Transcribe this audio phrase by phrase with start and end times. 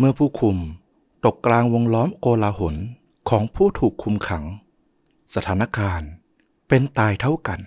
[0.00, 0.56] เมื่อผู้คุม
[1.24, 2.76] ตกกลางวงล้อมโกลาหล
[3.30, 4.44] ของผู้ถูกคุมขัง
[5.34, 6.10] สถานการณ์
[6.68, 7.60] เป็นตายเท่ากัน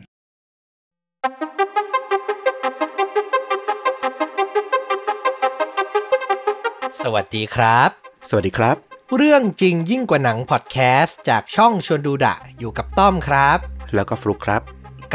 [7.01, 7.89] สวัสดีครับ
[8.29, 8.75] สวัสดีครับ
[9.17, 13.57] เรื่องจริงยิ่งกว่าหนังพอดแคสต์จากช่องชวนดูดะอยู่กับต้อมครับ
[13.95, 14.61] แล้วก็ฟลุกครับ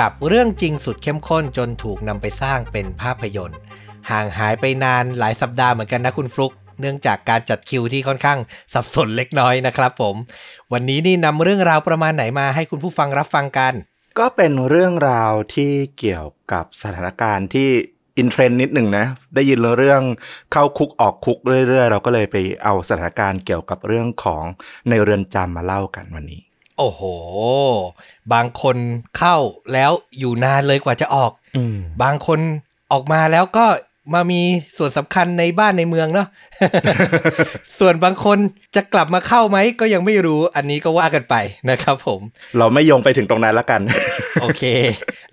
[0.00, 3.58] กับเรื่องจริงสุดเข้มข้นจนถูกนำไปสร้างเป็นภาพยนตร์
[4.10, 8.38] ห่างหายไปนานหลายสัปดาห์เหมือนกันนะคุณฟลุก เนื่องจากการจัดคิวที่ค่อนข้าง
[8.74, 10.16] สับสนเล็กน้อยนะครับผม
[10.72, 13.72] วันนี้นี่นำเรื่องราวประมาณไหนมาให้คุณผู้ฟังรับฟังกัน
[14.18, 17.70] ก็เป็นเรื่องราวที่เกี่ยวกับสถานการณ์ที่
[18.18, 20.02] อินเทรนด์นิดหนึ่งนะ ได้ยินเรื่อง
[20.52, 24.44] เข้าคุกออกคุกเรื่อยๆ เราก็เลยไปเอาสถานการณ์เกี่ยวกับเรื่องของ
[24.88, 26.40] ในเรือนจำมาเล่ากันวันนี้
[26.78, 27.02] โอ้โห
[28.32, 28.76] บางคน
[29.18, 29.36] เข้า
[29.72, 32.40] แล้วอยู่นานเลยกว่าจะออกอืมบางคน
[32.92, 33.66] ออกมาแล้วก็
[34.14, 34.42] มามี
[34.76, 36.28] ส่วนสำคัญในบ้านในเมืองเนาะ
[37.78, 38.38] ส่วนบางคน
[38.76, 41.34] จะกลับมาเข้าไหมก็ยังไม่รู้ อันนี้ก็ว่ากันไป
[41.70, 42.20] นะครับผม
[42.58, 43.80] เราไม่โยงไปถึงตรงนั้นละกัน
[44.42, 44.64] โอเค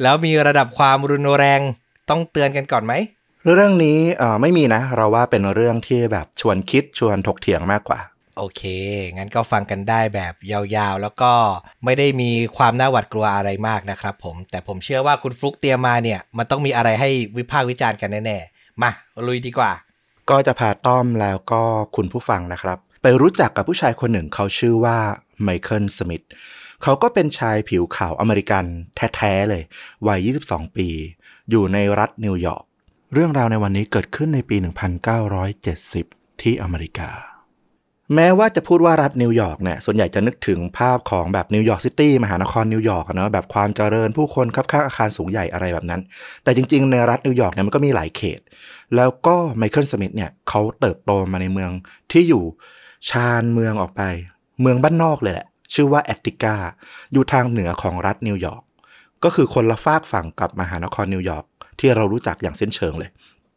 [0.02, 1.62] แล้วมีระดับความรุนแรง
[2.10, 2.94] ต้องเตือนกันก่อนไหม
[3.56, 8.00] เรื่องนี้เอ่อไม่มีนะ เราว่าเป็นเรื่องที่แบบชวนคิดชวนถกเถียงมากกว่า
[8.38, 8.64] โอเค
[9.18, 11.32] งั้นก็ฟังกันได้แบบยาวๆ แล้วก็
[11.86, 18.92] ไม่ได้มีความน่าหวาดกลัวอะไรมากนะครับผม แต่ผมเชื่อว่าคุณฟลุกเตรียมมาเนี่ย มันต้องมีอะไรให้วิพากษ์วิจารณ์กันแน่ๆ มา
[19.28, 19.72] ลุยดีกว่า
[20.30, 21.64] ก็จะพาต้อมแล้วก็
[21.96, 24.98] คุณผู้ฟังนะครับ ไปรู้จักกับผู้ชายคนหนึ่งเขาชื่อว่า
[25.42, 26.24] ไมเคิลสมิธ
[26.84, 29.64] เขาก็เป็นชายผิวขาวอเมริกันแท้ๆเลย
[30.08, 30.88] วัย 22 ปี
[31.50, 32.64] อยู่ในรัฐนิวยอร์ก
[33.14, 34.58] เรื่องราวในวันนี้เกิดขึ้นในปี
[35.50, 37.33] 1970 ที่อเมริกา
[38.16, 46.02] แม้ว่าจะพูดว่ารัฐนิวยอร์กเนี่ยส่วนใหญ่จะนึกถึงภาพของแบบนิวยอร์กซิตี้มหานครนิวยอร์กเนาะแบบความเจริญผู้คนคับคั่งอาคารสูงใหญ่อะไรแบบนั้น
[46.44, 48.40] แต่จริง ๆ ในรัฐนิวยอร์กเนี่ยมันก็มีหลายเขต
[48.96, 51.72] แล้วก็ไมเคิลสมิธเนี่ยเขาเติบโตมาในเมือง
[52.12, 52.44] ที่อยู่
[53.10, 54.02] ชานเมืองออกไป
[54.62, 56.56] เมืองบ้านนอกเลยแหละ ชื่อว่าแอตติกา
[57.14, 58.64] อยู่ทางเหนือของรัฐนิวยอร์ก
[59.24, 61.46] ก็คือคนละฟากฝั่งกับมหานครนิวยอร์ก
[61.80, 63.10] ที่เรารู้จักอย่างเส้นเชิงเลย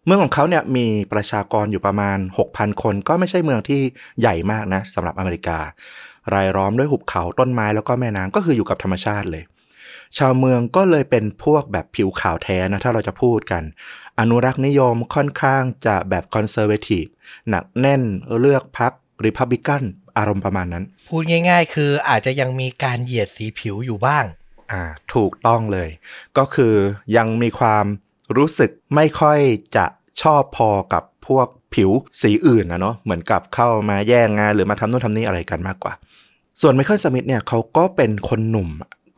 [0.07, 2.19] เมืองของเขาเนี่ยมีประชากรอยู่ประมาณ
[2.49, 3.81] 6,000 คนก็ไม่ใช่เมืองที่
[4.21, 5.59] ใหญ่มากนะสำหรับอเมริกา
[6.35, 9.43] รายล้อมด้วยหุบเขาต้นไม้แล้วก็แม่น้ำก็คืออยู่กับธรรมชาติเลย
[10.19, 13.63] ชาวเมืองก็เลยเป็นพวกแบบผิวขาวแท้นะถ้าเราจะพูดกัน
[14.21, 17.05] อนุรักษ์นิยมค่อนข้างจะแบบคอนเซอร์เวทีฟ
[17.51, 18.03] หนักแน่น
[18.41, 18.93] เลือกพัก
[19.25, 19.83] ริพับบิกัน
[20.19, 24.25] อารมณ์ประมาณนั้น พูดง่าย ๆ คืออาจจะยังมีการเหยียดสีผิวอยู่บ้าง
[24.73, 24.83] อ่า
[25.15, 25.89] ถูกต้องเลย
[26.39, 26.75] ก็คือ
[27.17, 27.87] ยังมีความ
[28.37, 29.39] รู้สึกไม่ค่อย
[29.77, 29.87] จะ
[30.23, 31.91] ชอบพอกับพวกผิว
[32.21, 35.93] สีอื่นนะเนาะเหมือนกับเข้ามาแย่งงานหรือมาทำนู่นทำนี่อะไรกันมากกว่า
[36.61, 38.69] ส่วนไมเคิลสมิธเนี่ยเขาก็เป็นคนหนุ่ม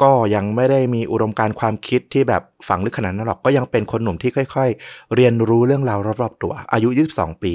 [0.02, 7.52] ก็ยังไม่ได้มีอุดมการณ์ความคิดที่แบบฝังลึกขนาดนั้นหรอกก็ยังเป็นคนหนุ่มที่ค่อยๆ เรียนรู้เรื่องราวรอบๆตัว อายุ 22 ปี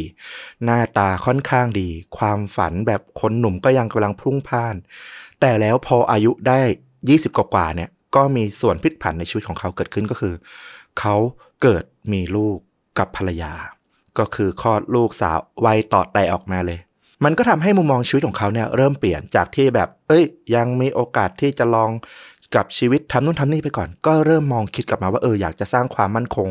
[0.64, 4.76] หน้าตาค่อนข้างดี ความฝันแบบคนหนุ่มก็ยังกำลังพุ่งพ่าน
[5.40, 6.59] แต่แล้วพออายุได้
[7.00, 10.34] 20 กว่าๆเนี่ยก็มีส่วนพลิกผันในชีวิตของเขาเกิดขึ้นก็คือ
[11.00, 11.16] เขา
[11.62, 11.84] เกิด
[12.14, 12.58] มีลูก
[12.98, 13.54] กับภรรยา
[14.18, 16.80] ก็คือคลอดลูกสาววัยต่อแต่ออกมาเลย
[17.24, 20.24] มันก็ทำให้มุมมองชีวิตของเขาเนี่ยเริ่มเปลี่ยนจากที่แบบ เอ้ย
[20.56, 21.92] ยังมีโอกาสที่จะลอง
[22.56, 26.50] กับชีวิตทำนู่นทำนี่ไปก่อน ก็เริ่มมองคิดกลับมาว่าเอออยากจะสร้างความมั่นคง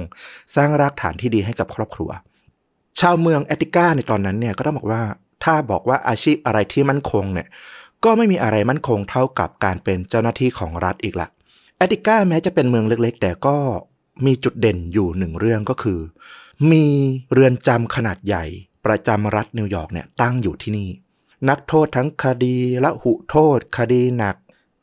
[0.57, 2.11] สร้างรากฐานที่ดีให้กับครอบครัว
[3.01, 5.03] ชาวเมืองแอตติกาในตอนนั้นเนี่ยก็ต้องบอกว่า
[5.45, 7.49] ถ้าบอกว่าอาชีพอะไรที่มั่นคงเนี่ย
[8.05, 11.29] ก็ไม่มีอะไรมั่นคงเท่ากับการเป็นเจ้าหน้าที่ของรัฐอีกละ
[11.77, 13.57] แอตติกาแม้จะเป็นเมืองเล็กๆ แต่ก็
[14.27, 16.01] มีจุดเด่นอยู่หนึ่งเรื่องก็คือ
[16.71, 16.85] มี
[17.33, 18.45] เรือนจำขนาดใหญ่
[18.87, 20.89] ประจำรัฐนิวยอร์กเนี่ยตั้งอยู่ที่นี่
[21.49, 24.37] นักโทษทั้งคดีลหุโทษ คดีหนัก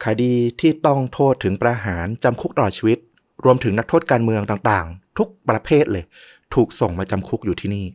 [0.06, 3.00] คดีที่ต้องโทษถึงประหารจำคุกตลอดชีวิต
[3.44, 6.04] รวมถึงนักโทษการเมืองต่างๆ ทุกประเภทเลย
[6.54, 7.86] ถูกส่งมาจำคุกอยู่ที่นี่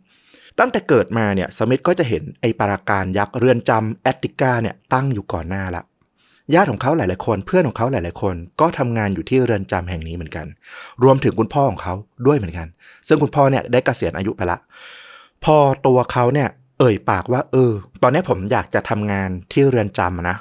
[0.59, 5.83] ตั้งแต่เกิดมาเนี่ยสมิธก็จะเห็นไอปราการยักษ์เรือนจำแอตติกาเนี่ยตั้งอยู่ก่อนหน้าละ
[6.55, 10.47] ญาติของเขาหลาย ๆ คน เพื่อนของเขาหลาย ๆ คน ก็ทำงานอยู่ที่เรือนจำแห่งนี้เหมือนกัน
[11.03, 11.95] รวมถึงคุณพ่อของเขา
[12.27, 12.67] ด้วยเหมือนกัน
[13.09, 14.59] ซึ่งคุณพ่อเนี่ยได้เกษียณอายุไปละ
[15.45, 15.57] พอ
[15.87, 20.39] ตัวเขาเนี่ย เอ่ยปากว่า เออ ตอนนี้ผมอยากจะทำงานที่เรือนจำอะนะ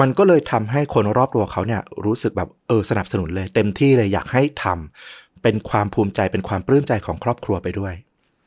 [0.00, 7.94] มันก็เลยทำให้คนรอบตัวเขาเนี่ยรู้สึกแบบเออสนับสนุนเลย เต็มที่เลยอยากให้ทำเป็นความภูมิใจเป็นความปลื้มใจของครอบครัวไปด้วย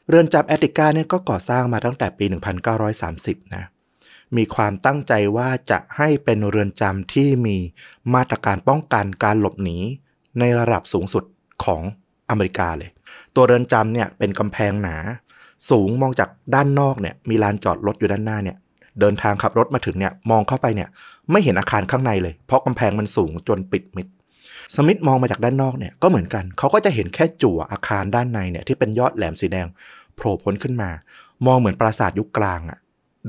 [0.10, 3.64] เรือนจำแอตติกาเนี่ยก็ก่อสร้างมาตั้งแต่ปี 1930 นะ
[4.38, 7.58] มีความตั้งใจว่าจะให้เป็นเรือนจำที่มี
[8.14, 9.78] มาตรการป้องกันการหลบหนี
[10.40, 11.24] ในระดับสูงสุด
[11.64, 11.82] ของ
[12.30, 12.90] อเมริกาเลย
[13.36, 14.96] ตัวเรือนจำเนี่ยเป็นกำแพงหนา
[15.70, 18.58] สูงมองจากด้านนอกเนี่ยมีลานจอดรถอยู่ด้านหน้าเนี่ย
[19.00, 20.90] เดินทางขับรถมาถึงเนี่ยมองเข้าไปเนี่ย
[21.32, 24.08] ไม่เห็นอาคารข้างในเลย เพราะกำแพงมันสูงจนปิดมิด
[24.76, 29.68] สมิธมองมาจากด้านนอกเนี่ยก็เหมือนกันเขาก็จะเห็นแค่จั่วอาคารด้านในเนี่ยที่เป็นยอดแหลมสีแดง
[30.16, 30.90] โผล่พ้นขึ้นมา
[31.46, 32.80] มองเหมือนปราสาทยุคกลางอะ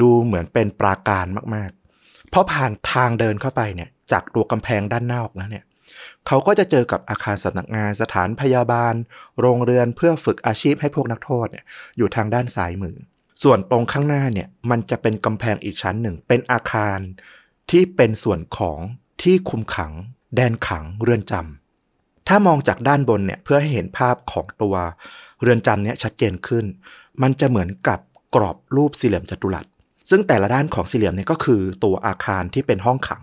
[0.00, 5.64] ดูเหมือนเป็นปราการมากๆ เพราะผ่านทางเดินเข้าไปเนี่ย จากตัวกำแพงด้านนอกแล้วเนี่ย
[6.26, 8.94] เขาก็จะเจอกับอาคารสำนักงานสถานพยาบาล
[9.40, 11.64] โรงเรือนเพื่อฝึกอาชีพให้พวกนักโทษเนี่ย
[11.96, 12.96] อยู่ทางด้านซ้ายมือ
[13.43, 16.98] ส่วนตรงข้างหน้าเนี่ยมันจะเป็นกำแพงอีกชั้นหนึ่ง เป็นอาคาร
[17.70, 18.78] ที่เป็นส่วนของ
[19.22, 19.93] ที่คุมขัง
[20.37, 24.76] แดนขังเรือนจำถ้ามองจากด้านบนเนี่ยเพื่อให้เห็นภาพของตัว
[25.43, 26.64] เรือนจำเนี่ยชัดเจนขึ้น
[27.22, 27.98] มันจะเหมือนกับ
[28.34, 29.66] กรอบรูปสี่เหลี่ยมจัตุรัส
[30.11, 33.23] ซึ่งแต่ละด้านของสี่เหลี่ยมเนี่ยก็คือตัวอาคารที่เป็นห้องขัง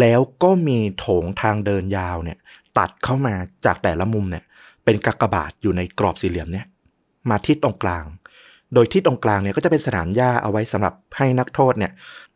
[0.00, 2.38] แล้วก็มีโถงทางเดินยาวเนี่ย
[2.78, 3.34] ตัดเข้ามา
[3.64, 4.44] จากแต่ละมุมเนี่ย
[4.84, 6.66] เป็นกากบาทอยู่ในกรอบสี่เหลี่ยมเนี่ย
[7.30, 8.04] มาที่ตรงกลาง
[8.74, 11.92] โดยที่ตรงกลางเนี่ยก็จะเป็นสนามหญ้าเอาไว้สำหรับให้นักโทษเนี่ย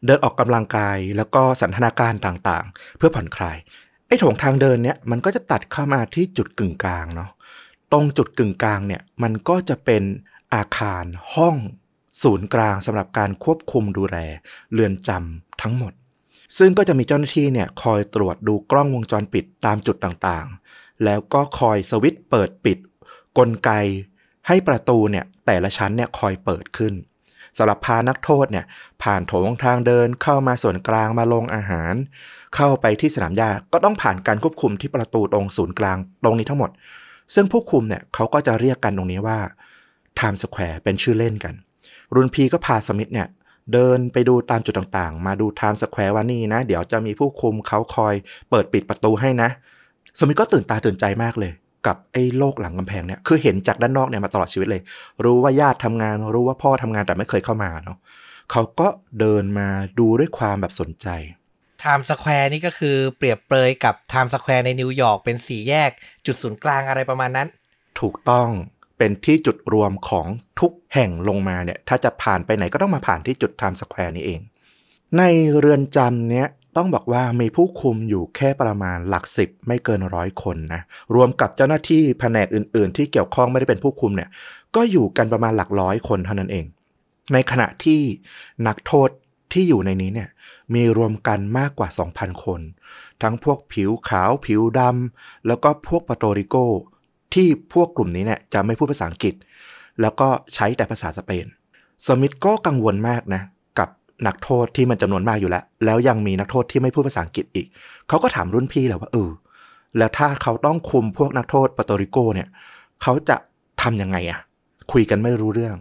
[0.07, 3.57] เดินออกกำลังกายแล้วก็สันทนาการต่างๆ เพื่อผ่อนคลาย
[4.07, 7.31] ไอ้โถงทางเดินเนี่ยมันก็จะตัดเข้ามาที่จุดกึ่งกลางเนาะ
[7.93, 10.03] ตรงจุดกึ่งกลางเนี่ยมันก็จะเป็น
[10.55, 11.05] อาคาร
[11.35, 11.57] ห้อง
[12.23, 14.17] ศูนย์กลางสำหรับการควบคุมดูแล
[14.73, 15.93] เรือนจำทั้งหมด
[16.59, 22.79] ซึ่งก็จะมีเจ้าหน้าที่เนี่ยคอยตรวจดูกล้องวงจรปิดตามจุดต่างๆ แล้วก็คอยสวิตช์เปิดปิด
[23.39, 23.71] กลไก
[24.49, 26.95] ให้ประตูเนี่ยแต่ละชั้นเนี่ยคอยเปิดขึ้น
[27.59, 28.65] สำหรับพานักโทษเนี่ย
[29.03, 31.95] ผ่านโถงทางเดินเข้ามาส่วนกลางมาลงอาหาร
[32.57, 36.71] เข้าไปที่สนามหญ้าก็ต้องผ่านการควบคุมที่ประตูตรงศูนย์กลางตรงนี้ทั้งหมด
[37.35, 39.39] ซึ่งผู้คุมเนี่ยเขาก็จะเรียกกันตรงนี้ว่า
[40.19, 41.55] Time Square เป็นชื่อเล่นกัน
[42.15, 43.29] รุนพีก็พาสมิธเนี่ย
[43.73, 48.15] เดินไปดูตามจุดต่างๆ มาดู Time Square ว่านี่นะ เดี๋ยวจะมีผู้คุมเขาคอย
[48.51, 49.51] เปิดปิดประตูให้นะ
[50.19, 51.53] สมิธก็ตื่นตาตื่นใจมากเลย
[51.87, 54.83] กับไอ้โลกหลังกำแพงเนี่ย คือเห็นจากด้านนอกเนี่ยมาตลอดชีวิตเลย
[55.25, 57.99] รู้ว่าญาติทำงาน รู้ว่าพ่อทำงานแต่ไม่เคยเข้ามาเนาะ
[58.53, 58.89] เขาก็
[59.21, 59.69] เดินมา
[59.99, 61.09] ดูด้วยความแบบสนใจ
[61.81, 65.91] ไทม์สแควร์นี่ก็คือเปรียบเปรยกับไทม์สแควร์ในนิวยอร์กเป็นสี่แยก
[66.27, 67.49] จุดศูนย์กลางอะไรประมาณนั้น
[68.01, 68.49] ถูกต้อง
[68.99, 70.27] เป็นที่จุดรวมของ
[70.61, 74.41] ทุกแห่งลงมาเนี่ยถ้าจะผ่านไปไหนก็ต้องมาผ่านที่จุดไทม์สแควร์นี้เอง
[75.19, 75.23] ใน
[75.59, 80.83] เรือนจำเนี้ยต้องบอกว่ามีผู้คุมอยู่แค่ประมาณหลักสิบไม่เกินร้อยคนนะ
[81.15, 84.31] รวมกับเจ้าหน้าที่แผนกอื่น ๆ ที่เกี่ยวข้องไม่ได้เป็นผู้คุมเนี่ย
[84.77, 86.65] ก็อยู่กันประมาณหลักร้อยคนเท่านั้นเอง
[87.33, 88.01] ในขณะที่
[88.67, 89.11] นักโทษ
[89.53, 90.29] ที่อยู่ในนี้เนี่ย
[90.75, 92.61] มีรวมกันมากกว่า 2,000 คน
[93.23, 96.57] ทั้งพวกผิวขาวผิวดำแล้วก็พวกปาโตริโก
[97.35, 99.35] ที่พวกกลุ่มนี้เนี่ยจะไม่พูดภาษาอังกฤษ
[100.01, 101.47] แล้วก็ใช้แต่ภาษาสเปน
[102.07, 103.43] สมิธก็กังวลมากนะ
[103.79, 103.89] กับ
[104.27, 107.67] นักโทษที่มันจำนวนมากอยู่แล้ว แล้วยังมีนักโทษที่ไม่พูดภาษาอังกฤษอีก
[108.09, 109.31] เขาก็ถามรุ่นพี่แหละว่าเออ
[109.99, 112.49] แล้วถ้าเขาต้องคุมพวกนักโทษปาโตริโกเนี่ย
[113.03, 113.37] เขาจะ
[113.83, 114.41] ทำยังไงอะ
[114.93, 115.77] คุยกันไม่รู้เรื่อง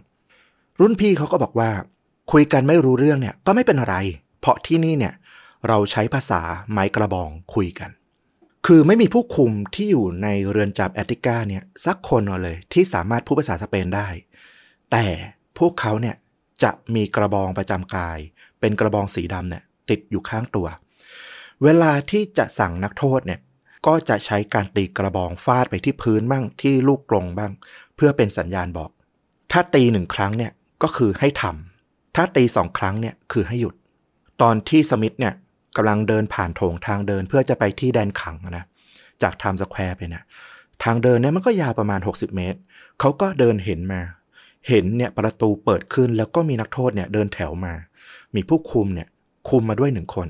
[0.80, 1.70] รุ่นพี่เขาก็บอกว่า
[2.32, 3.94] คุยกันไม่รู้เรื่องเนี่ยก็ไม่เป็นอะไร
[4.40, 5.14] เพราะที่นี่เนี่ย
[5.68, 6.40] เราใช้ภาษา
[6.72, 7.90] ไม้กระบองคุยกัน
[8.66, 14.08] คือไม่มีผู้คุมที่อยู่ในเรือนจำแอตติกาเนี่ยสักคนเลยที่สามารถพูดภาษาสเปนได้
[14.92, 15.06] แต่
[15.58, 16.16] พวกเขาเนี่ย
[16.62, 18.18] จะมีกระบองประจำกาย
[18.60, 20.66] เป็นกระบองสีดำเนี่ยติดอยู่ข้างตัว
[21.62, 23.40] เวลาที่จะสั่งนักโทษเนี่ย
[23.86, 27.52] ก็จะใช้การตีกระบองฟาดไปที่พื้นบ้างที่ลูกกรงบ้าง
[27.96, 28.90] เพื่อเป็นสัญญาณบอก
[29.52, 30.52] ถ้าตีหนึ่งครั้งเนี่ย
[30.82, 33.74] ก็คือให้ทำถ้าตีสองครั้งเนี่ยคือให้หยุด
[34.42, 35.34] ตอนที่สมิธเนี่ย
[35.76, 38.64] กำลังเดินผ่านโถงทางเดินเพื่อจะไปที่แดนขังนะ
[39.22, 40.24] จากไทม์สแควร์ไปเนี่ย
[40.84, 42.58] ทางเดินเนี่ยมันก็ยาวประมาณ 60 เมตร
[43.00, 44.00] เขาก็เดินเห็นมา
[44.68, 47.74] เห็นเนี่ยประตูเปิดขึ้นแล้วก็มีนักโทษเนี่ยเดินแถวมา
[48.34, 49.08] มีผู้คุมเนี่ย
[49.48, 50.28] คุมมาด้วยหนึ่งคน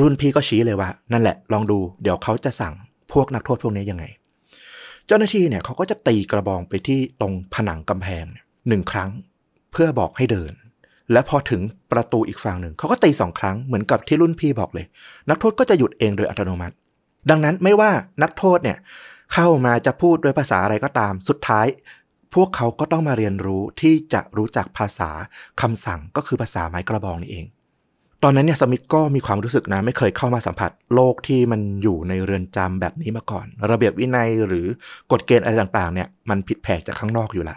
[0.00, 2.74] รุ่นพี่ก็ชี้เลยว่า นั่นแหละลองดูเดี๋ยวเขาจะสั่ง
[3.12, 4.04] พวกนักโทษพวกนี้ยังไง
[5.06, 8.24] เจ้าหน้าที่เนี่ยเขาก็จะตีกระบองไปที่ตรงผนังกำแพง
[8.68, 9.10] หนึ่งครั้ง
[9.72, 10.52] เพื่อบอกให้เดิน
[11.12, 11.62] และพอถึง
[11.92, 14.86] ประตูอีกฝั่งหนึ่ง เขาก็ตีสองครั้งเหมือนกับที่รุ่นพี่บอกเลย
[15.30, 16.74] นักโทษก็จะหยุดเองโดยอัตโนมัติ
[17.30, 17.90] ดังนั้นไม่ว่า
[18.22, 18.78] นักโทษเนี่ย
[19.34, 21.66] เข้ามาจะพูดด้วยภาษาอะไรก็ตาม สุดท้าย
[22.34, 25.10] พวกเขาก็ต้องมาเรียนรู้ที่จะรู้จักภาษา
[25.60, 27.46] คำสั่งก็คือภาษาไม้กระบองนี่เอง
[28.22, 34.66] ตอนนั้นเนี่ยสมิธก็มีความรู้สึกนะ ไม่เคยเข้ามาสัมผัสโลกที่มันอยู่ในเรือนจำแบบนี้มาก่อน ระเบียบวินัยหรือ
[35.12, 37.56] กฎเกณฑ์อะไรต่างๆ เนี่ยมันผิดแผกจากข้างนอกอยู่ละ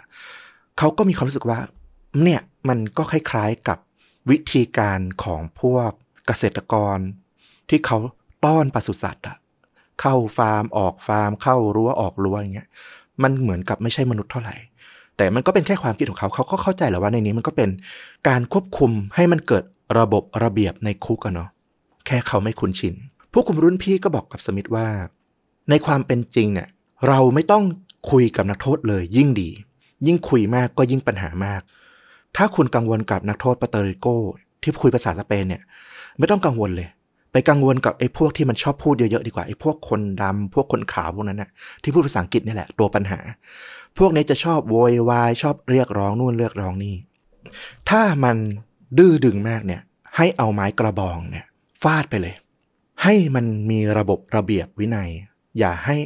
[0.78, 1.58] เขาก็มีความรู้สึกว่า
[2.22, 3.78] เนี่ย มันก็คล้ายๆกับ
[4.30, 5.90] วิธีการของพวก
[6.26, 6.98] เกษตรกร
[7.68, 7.98] ที่เขา
[8.44, 9.36] ต้อนปศุสัตว์อะ
[10.00, 12.68] เข้าฟาร์มออกฟาร์ม เข้ารั้วออกรั้วอย่างเงี้ย
[13.22, 14.54] มันเหมือนกับไม่ใช่มนุษย์เท่าไหร่
[15.16, 17.70] แต่มันก็เป็นแค่ความคิดของเขาเขาก็เข้าใจแหละว่าในนี้มันก็เป็น
[18.28, 19.64] การควบคุมให้มันเกิด
[19.98, 21.48] ระบบระเบียบในคุกอะเนาะ
[22.06, 22.94] แค่เขาไม่คุ้นชิน
[23.32, 24.88] ผู้คุมรุ่นพี่ก็บอกกับสมิธว่า
[25.70, 26.68] ในความเป็นจริงเนี่ย
[27.08, 27.64] เราไม่ต้อง
[28.10, 29.50] คุยกับนักโทษเลยยิ่งดี
[30.06, 31.62] ยิ่งคุยมากก็ยิ่งปัญหามาก
[32.36, 34.06] ถ้าคุณกังวลกับนักโทษปาเตริโก
[34.62, 35.62] ที่คุยภาษาสเปนเนี่ย
[36.18, 36.88] ไม่ต้องกังวลเลย
[37.32, 41.50] ไปกังวลกับไอ้พวกที่มันชอบพูดเยอะๆดีกว่าไอ้พวกคนดำพวกคนขาวพวกนั้นน่ะ
[41.82, 43.18] ที่พูดภาษาอังกฤษนี่แหละตัวปัญหา
[43.98, 46.96] พวกนี้จะชอบโวยวายชอบเรียกร้องนู่นเรียกร้องนี่
[47.90, 48.36] ถ้ามัน
[48.98, 49.80] ดื้อดึงมากเนี่ย
[50.16, 51.46] ให้เอาไม้กระบองเนี่ย
[51.82, 52.34] ฟาดไปเลย
[53.02, 55.10] ให้มันมีระบบระเบียบวินัย
[55.58, 55.96] อย่าให้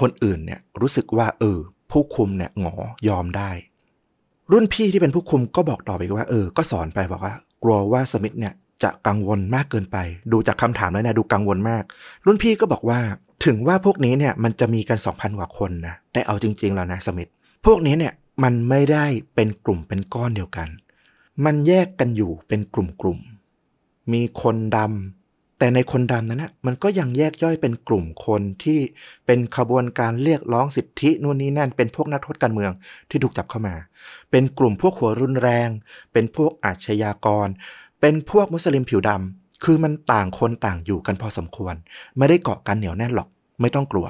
[0.00, 1.58] คนอื่นเนี่ยรู้สึกว่าเออ
[1.90, 2.76] ผู้คุมเนี่ยหงอ
[3.08, 3.50] ยอมได้
[4.52, 9.96] รุ่นพี่ที่เป็นผู้คุมก็บอกต่อไปว่าเออก็สอนไปบอกว่า กลัวว่าสมิธเนี่ยจะกังวลมากเกินไป
[10.32, 11.82] ดูจากคำถามแล้วนี่ยดูกังวลมาก
[12.26, 12.98] รุ่นพี่ก็บอกว่า
[13.44, 17.30] ถึงว่าพวกนี้เนี่ยมันจะมีกัน 2,000 กว่าคนนะแต่เอาจริง ๆ แล้วนะสมิธ
[17.66, 20.68] พวกนี้เนี่ยมันไม่ได้เป็นกลุ่มเป็นก้อนเดียวกัน
[21.44, 25.13] มันแยกกันอยู่เป็นกลุ่มๆมีคนดำ
[25.58, 28.78] แต่ในคนดำนั้นนะมันก็ยังแยกย่อยเป็นกลุ่มคนที่
[29.26, 32.72] เป็นขบวนการเรียกร้องสิทธินู่นนี่นั่น เป็นพวกนักโทษการเมือง
[33.10, 33.74] ที่ถูกจับเข้ามา
[34.30, 35.68] เป็นกลุ่มพวกหัวรุนแรง
[36.12, 37.48] เป็นพวกอาชญากร
[38.00, 41.74] เป็นพวกมุสลิมผิวดำคือมันต่างคนต่างอยู่กันพอสมควร
[42.18, 43.28] ไม่ได้เกาะกันเหนียวแน่นหรอก
[43.60, 44.06] ไม่ต้องกลัว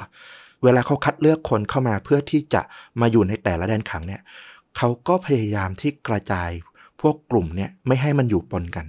[0.63, 2.63] เวลาเขาคัดเลือกคนเข้ามาเพื่อที่จะ
[3.01, 4.23] มาอยู่ในแต่ละแดนขังเนี่ย
[4.77, 6.51] เขาก็พยายามที่กระจาย
[7.01, 8.87] พวกกลุ่มเนี่ยไม่ให้มันอยู่ปนกัน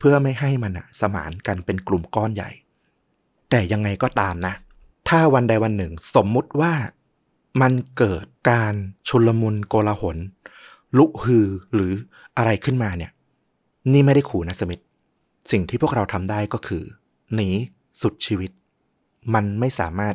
[0.00, 2.50] เพื่อไม่ให้มันอะสมานกันเป็นกลุ่มก้อนใหญ่
[3.50, 4.54] แต่ยังไงก็ตามนะ
[5.08, 6.72] ถ้าวันใดวันหนึ่งสมมุติว่า
[7.60, 8.74] มันเกิดการ
[9.08, 10.16] ชุลมุนโกลาหล
[10.98, 11.92] ลุฮือหรือ
[12.38, 13.12] อะไรขึ้นมาเนี่ย
[13.92, 14.80] นี่ไม่ได้ขู่นะสมิธ
[15.50, 16.84] สิ่งที่พวกเราทำได้ก็คือ
[17.34, 17.48] หนี
[18.02, 18.50] สุดชีวิต
[19.34, 20.14] มันไม่สามารถ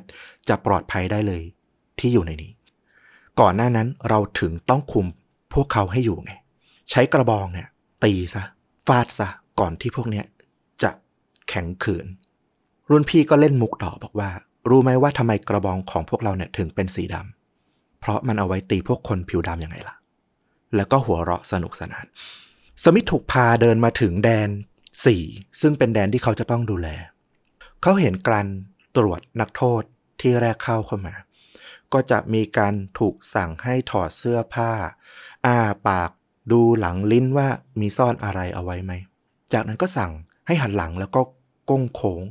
[0.49, 1.43] จะปลอดภัยได้เลย
[1.99, 2.51] ที่อยู่ในนี้
[3.39, 5.05] ก่อนหน้านั้นเราถึงต้องคุม
[5.53, 6.31] พวกเขาให้อยู่ไง
[6.91, 7.67] ใช้กระบองเนี่ย
[8.03, 8.43] ตีซะ
[8.87, 10.25] ฟาดซะ ก่อนที่พวกเนี้ย
[10.83, 10.91] จะ
[11.49, 12.05] แข็งขืน
[12.89, 14.29] รุ่นพี่ก็เล่นมุกต่อบอกว่า
[14.69, 19.95] รู้ไหมว่าทำไมกระบองของพวกเราเนี่ยถึงเป็นสีดำเพราะมันเอาไว้ตีพวกคนผิวดำยังไงล่ะ
[20.75, 22.05] แล้วก็หัวเราะสนุกสนาน
[22.83, 24.49] สมิธถูกพาเดินมาถึงแดน
[25.05, 25.23] สี่
[25.61, 26.87] ซึ่งเป็นแดนที่เขาจะต้องดูแล
[27.81, 28.47] เขาเห็นการ
[28.97, 29.81] ตรวจนักโทษ
[30.21, 31.15] ที่แรกเข้าเข้ามา
[31.93, 34.71] ก็จะมีการถูกสั่งให้ถอดเสื้อผ้า
[35.45, 35.57] อ้า
[35.87, 36.11] ปาก
[36.51, 37.47] ดูหลังลิ้นว่า
[37.79, 38.93] มีซ่อนอะไรเอาไว้ไหม
[39.53, 40.11] จากนั้นก็สั่ง
[40.47, 41.21] ให้หันหลังแล้วก็
[41.69, 42.21] ก้งโค้ง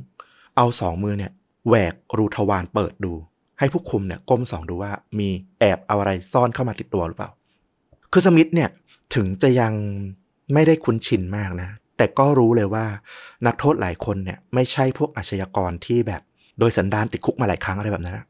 [0.57, 1.31] เอาสองมือเนี่ย
[1.67, 3.13] แหวกรูทวารเปิดดู
[3.59, 5.29] ให้ผู้คุมเนี่ยก้มส่องดูว่ามี
[5.59, 7.29] แอบเอาอะไรซ่อนเข้ามาติดตัวหรือเปล่า
[8.11, 8.69] คือสมิธเนี่ย
[9.15, 9.73] ถึงจะยัง
[10.53, 12.85] ไม่ได้คุ้นชินมากนะ แต่ก็รู้เลยว่า
[13.45, 16.21] นักโทษหลายคนเนี่ยไม่ใช่พวกอาชญากรที่แบบ
[16.59, 18.27] โดยสันดานติดคุกมาหลายครั้งอะไรแบบนั้นนะ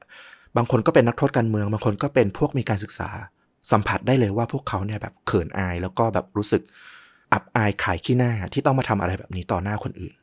[0.58, 3.10] บางคนก็เป็นนักโทษการเมืองบางคนก็เป็นพวกมีการศึกษา
[3.72, 6.62] สัมผัสได้เลยว่าพวกเขาเนี่ยแบบเขินอายแล้วก็แบบรู้สึก
[7.36, 10.13] อับอายขายขี้หน้าที่ต้องมาทำอะไรแบบนี้ต่อหน้าคนอื่น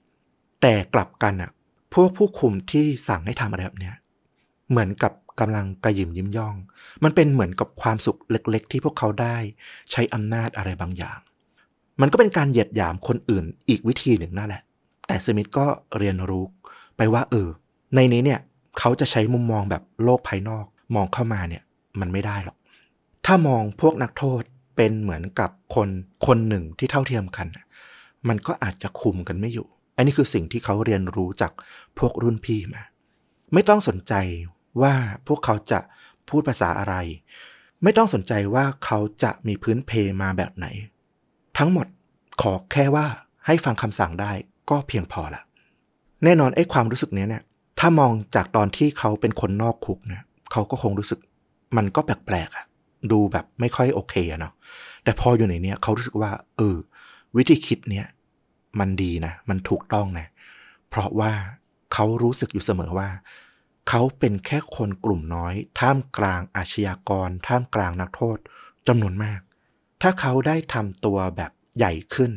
[0.62, 1.50] แต่กลับกันอะ
[1.95, 3.95] พวกผู้คุมที่สั่งให้ทำอะไรแบบเนี้ย
[4.71, 6.54] เหมือนกับกำลังกระยิมยิ้มย่อง
[7.04, 9.37] มันเป็นเหมือนกับความสุขเล็ก ๆ ที่พวกเขาได้
[9.90, 11.19] ใช้อำนาจอะไรบางอย่าง
[12.00, 14.62] มันก็เป็นการเหยียดหยามคนอื่นอีกวิธีหนึ่งนั่นแหละ
[15.07, 15.66] แต่สมิธก็
[15.99, 16.45] เรียนรู้
[16.97, 17.49] ไปว่าเออ
[17.95, 18.40] ในนี้เนี่ย
[18.78, 20.64] เขาจะใช้มุมมองแบบโลกภายนอก
[20.95, 21.62] มองเข้ามาเนี่ย
[22.00, 22.57] มันไม่ได้หรอก
[23.26, 24.42] ถ้ามองพวกนักโทษ
[24.76, 25.88] เป็นเหมือนกับคน
[26.26, 27.46] คนหนึ่งที่เท่าเทียมกัน
[28.28, 31.52] มันก็อาจจะคุมกันไม่อยู่ อันนี้คือสิ่งที่เขาเรียนรู้จาก
[31.98, 32.82] พวกรุ่นพี่มา
[33.52, 34.14] ไม่ต้องสนใจ
[34.82, 34.94] ว่า
[35.26, 35.80] พวกเขาจะ
[36.28, 36.94] พูดภาษาอะไร
[37.82, 39.90] ไม่ต้องสนใจว่าเขาจะมีพื้นเพ
[40.22, 40.66] มาแบบไหน
[41.58, 41.86] ทั้งหมด
[42.42, 43.06] ขอแค่ว่า
[43.46, 44.32] ให้ฟังคำสั่งได้
[44.70, 45.42] ก็เพียงพอละ
[46.24, 47.42] แน่นอนไอ้ความรู้สึกเนี้ยเนี่ย
[47.78, 51.20] ถ้ามองจากตอนที่เขาเป็นคนนอกคุกเนี่ยเขาก็คงรู้สึก
[51.76, 52.64] มันก็แปลกๆอะ
[53.11, 54.52] ดูแบบไม่ค่อยโอเคอะเนาะ
[55.04, 56.76] แต่พออยู่ในเนี้ยเขารู้สึกว่า เออ
[57.37, 58.06] วิธีคิดเนี้ย
[58.80, 60.26] มันดีนะมันถูกต้องนะ
[60.88, 61.32] เพราะว่า
[61.92, 63.09] เขารู้สึกอยู่เสมอว่า
[63.88, 68.38] เขาเป็นแค่คนกลุ่มน้อย ท่ามกลางอาชญากร ท่ามกลางนักโทษ
[68.88, 69.40] จำนวนมาก
[70.02, 72.30] ถ้าเขาได้ทำตัวแบบใหญ่ขึ้น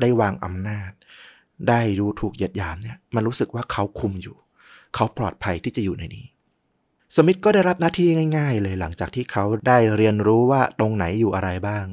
[0.00, 0.90] ได้วางอำนาจ
[1.68, 4.36] ได้ดูถูกเหยียดหยามเนี่ย มันรู้สึกว่าเขาคุมอยู่
[4.94, 6.26] เขาปลอดภัยที่จะอยู่ในนี้
[7.14, 11.84] สมิธก็ได้รับหน้าที่ง่าย ๆ เลยหลังจากที่เขาได้เรียนรู้ว่าตรงไหนอยู่อะไรบ้าง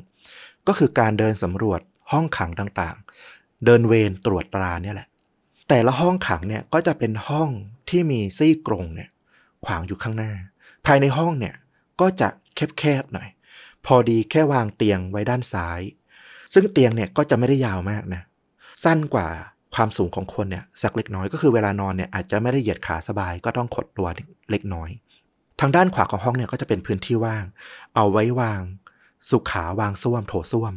[0.68, 5.08] ก็คือการเดินสำรวจห้องขังต่างๆ เดินเวรตรวจตราเนี่ยแหละ
[5.70, 7.50] แต่ละห้องขังเนี่ยก็จะเป็นห้อง
[7.90, 9.10] ที่มีซี่กรงเนี่ย
[9.66, 10.32] ขวางอยู่ข้างหน้า
[10.86, 11.56] ภายในห้องเนี่ย
[12.02, 13.30] ก็จะแคบๆหน่อย
[13.86, 15.82] พอดีแค่วางเตียงไว้ด้านซ้าย
[16.54, 18.22] ซึ่งเตียงเนี่ยก็จะไม่ได้ยาวมากนะ
[18.84, 19.28] สั้นกว่า
[19.76, 24.08] ความสูงของคนเนี่ยสักเล็กน้อยก็คือเวลานอนเนี่ยอาจจะไม่ได้เหยียดขาสบายก็ต้องขดตัว
[24.52, 24.90] เล็กน้อย
[25.62, 27.46] ทางด้านขวาของห้องเนี่ยก็จะเป็นพื้นที่ว่าง
[27.96, 28.62] เอาไว้วาง
[29.30, 30.74] สุขาวางส้วมโถส้วม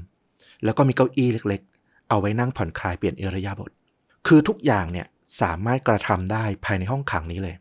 [0.65, 3.71] แล้วก็มีเก้าอี้เล็กๆ เอาไว้นั่งผ่อนคลายเปลี่ยนเอริยาบถ
[4.27, 5.07] คือทุกอย่างเนี่ย
[5.41, 7.57] สามารถกระทำได้ภายในห้องขังนี้เลย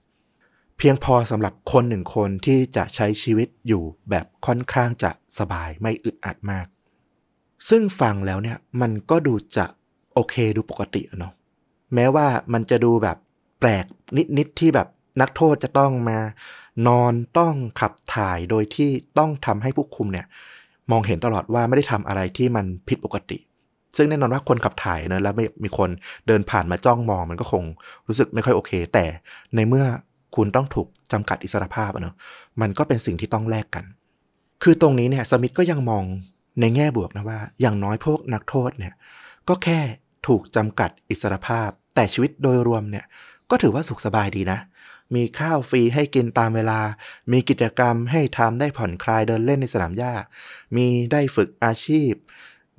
[0.77, 6.68] เพียงพอสำหรับคนหนึ่งคนที่จะใช้ชีวิตอยู่แบบค่อนข้างจะสบายไม่อึดอัดมาก
[7.70, 9.65] ซึ่งฟังแล้วเนี่ยมันก็ดูจะ
[10.15, 11.34] โอเคดูปกติเนาะ
[11.93, 13.17] แม้ว่ามันจะดูแบบ
[13.60, 13.86] แปลก
[14.38, 14.88] นิด ๆ ที่แบบ
[15.22, 16.19] นักโทษจะต้องมา
[16.88, 20.25] นอนต้องขับถ่ายโดยที่ต้องทำให้ผู้คุมเนี่ย
[20.91, 23.38] มองเห็นตลอดว่าไม่ได้ทำอะไรที่มันผิดปกติ
[23.98, 25.89] ซึ่งแน่นอนว่าคนขับถ่ายเนอะแล้วไม่มีคน
[26.27, 27.63] เดินผ่านมาจ้องมองมันก็คง
[28.07, 29.05] รู้สึกไม่ค่อยโอเค แต่
[29.55, 29.86] ในเมื่อ
[30.36, 32.15] คุณต้องถูกจำกัดอิสรภาพอะเนอะ
[32.62, 33.86] มันก็เป็นสิ่งที่ต้องแลกกัน
[34.63, 36.03] คือตรงนี้เนี่ยสมิธก็ยังมอง
[36.60, 38.93] ในแง่บวกนะว่า อย่างน้อยพวกนักโทษเนี่ย
[39.50, 39.79] ก็แค่
[40.27, 43.05] ถูกจำกัดอิสรภาพ แต่ชีวิตโดยรวมเนี่ย
[43.50, 44.60] ก็ถือว่าสุขสบายดีนะ
[45.15, 46.79] มีข้าวฟรีให้กินตามเวลา
[47.32, 50.13] มีกิจกรรมให้ทำได้ผ่อนคลายเดินเล่นในสนามหญ้า
[50.75, 52.12] มีได้ฝึกอาชีพ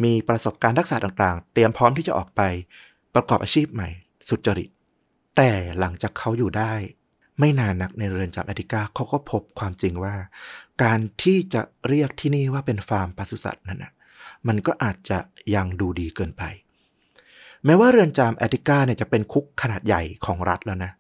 [0.05, 2.43] มีประสบการณ์ทักษะต่างๆ เตรียมพร้อมที่จะออกไป
[3.15, 3.89] ประกอบอาชีพใหม่
[4.29, 4.69] สุจริต
[5.37, 6.73] แต่หลังจากเขาอยู่ได้
[7.39, 10.15] ไม่นานนักในเรือนจำแอติกาเขาก็พบความจริงว่า
[10.83, 13.93] การที่จะเรียกที่นี่ว่าเป็นฟาร์มปศุสัตว์นั่นนะ
[14.49, 15.19] มันก็อาจจะ
[15.55, 16.43] ยังดูดีเกินไป
[17.65, 20.93] แม้ว่าเรือนจำแอติกาเนี่ยจะเป็นคุกขนาดใหญ่ของรัฐแล้วนะ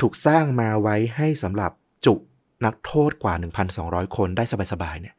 [0.00, 1.72] ถูกสร้างมาไว้ให้สำหรับ
[2.06, 2.14] จุ
[2.64, 3.34] นักโทษกว่า
[3.74, 5.14] 1,200 คนได้สบายๆเนี่ย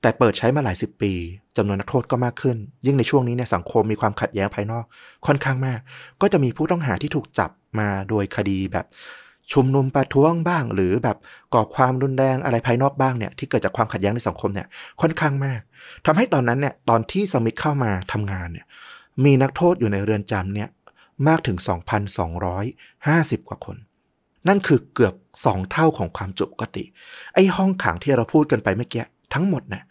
[0.00, 1.12] แต่เปิดใช้มาหลายสิบปี
[1.56, 4.84] จำนวนนักโทษก็มากขึ้น ยิ่งในช่วงนี้เนี่ยสังคมมีความขัดแย้งภายนอก
[5.26, 5.80] ค่อนข้างมาก
[6.20, 7.50] ก็จะมีผู้ต้องหาที่ถูกจับ
[7.80, 8.86] มาโดยคดีแบบ
[9.52, 11.16] ชุมนุมประท้วงบ้าง หรือแบบ
[11.54, 14.66] ก่อความรุนแรงอะไรภายนอกบ้างเนี่ยที่เกิดจากความขัดแย้งในสังคมเนี่ย
[15.00, 15.60] ค่อนข้างมาก
[16.06, 18.66] ทำให้ตอนนั้นเนี่ยตอนที่สมิธเข้ามาทำงานเนี่ย
[19.24, 20.68] มีนักโทษอยู่ในเรือนจำเนี่ย
[21.28, 21.58] มากถึง
[22.32, 23.76] 2,250 กว่าคน
[24.48, 26.84] นั่นคือเกือบ2เท่าของความจุปกติ
[27.34, 29.04] ไอ้ห้องขังที่เราพูดกันไปเมื่อกี้
[29.34, 29.84] ทั้งหมดน่ะ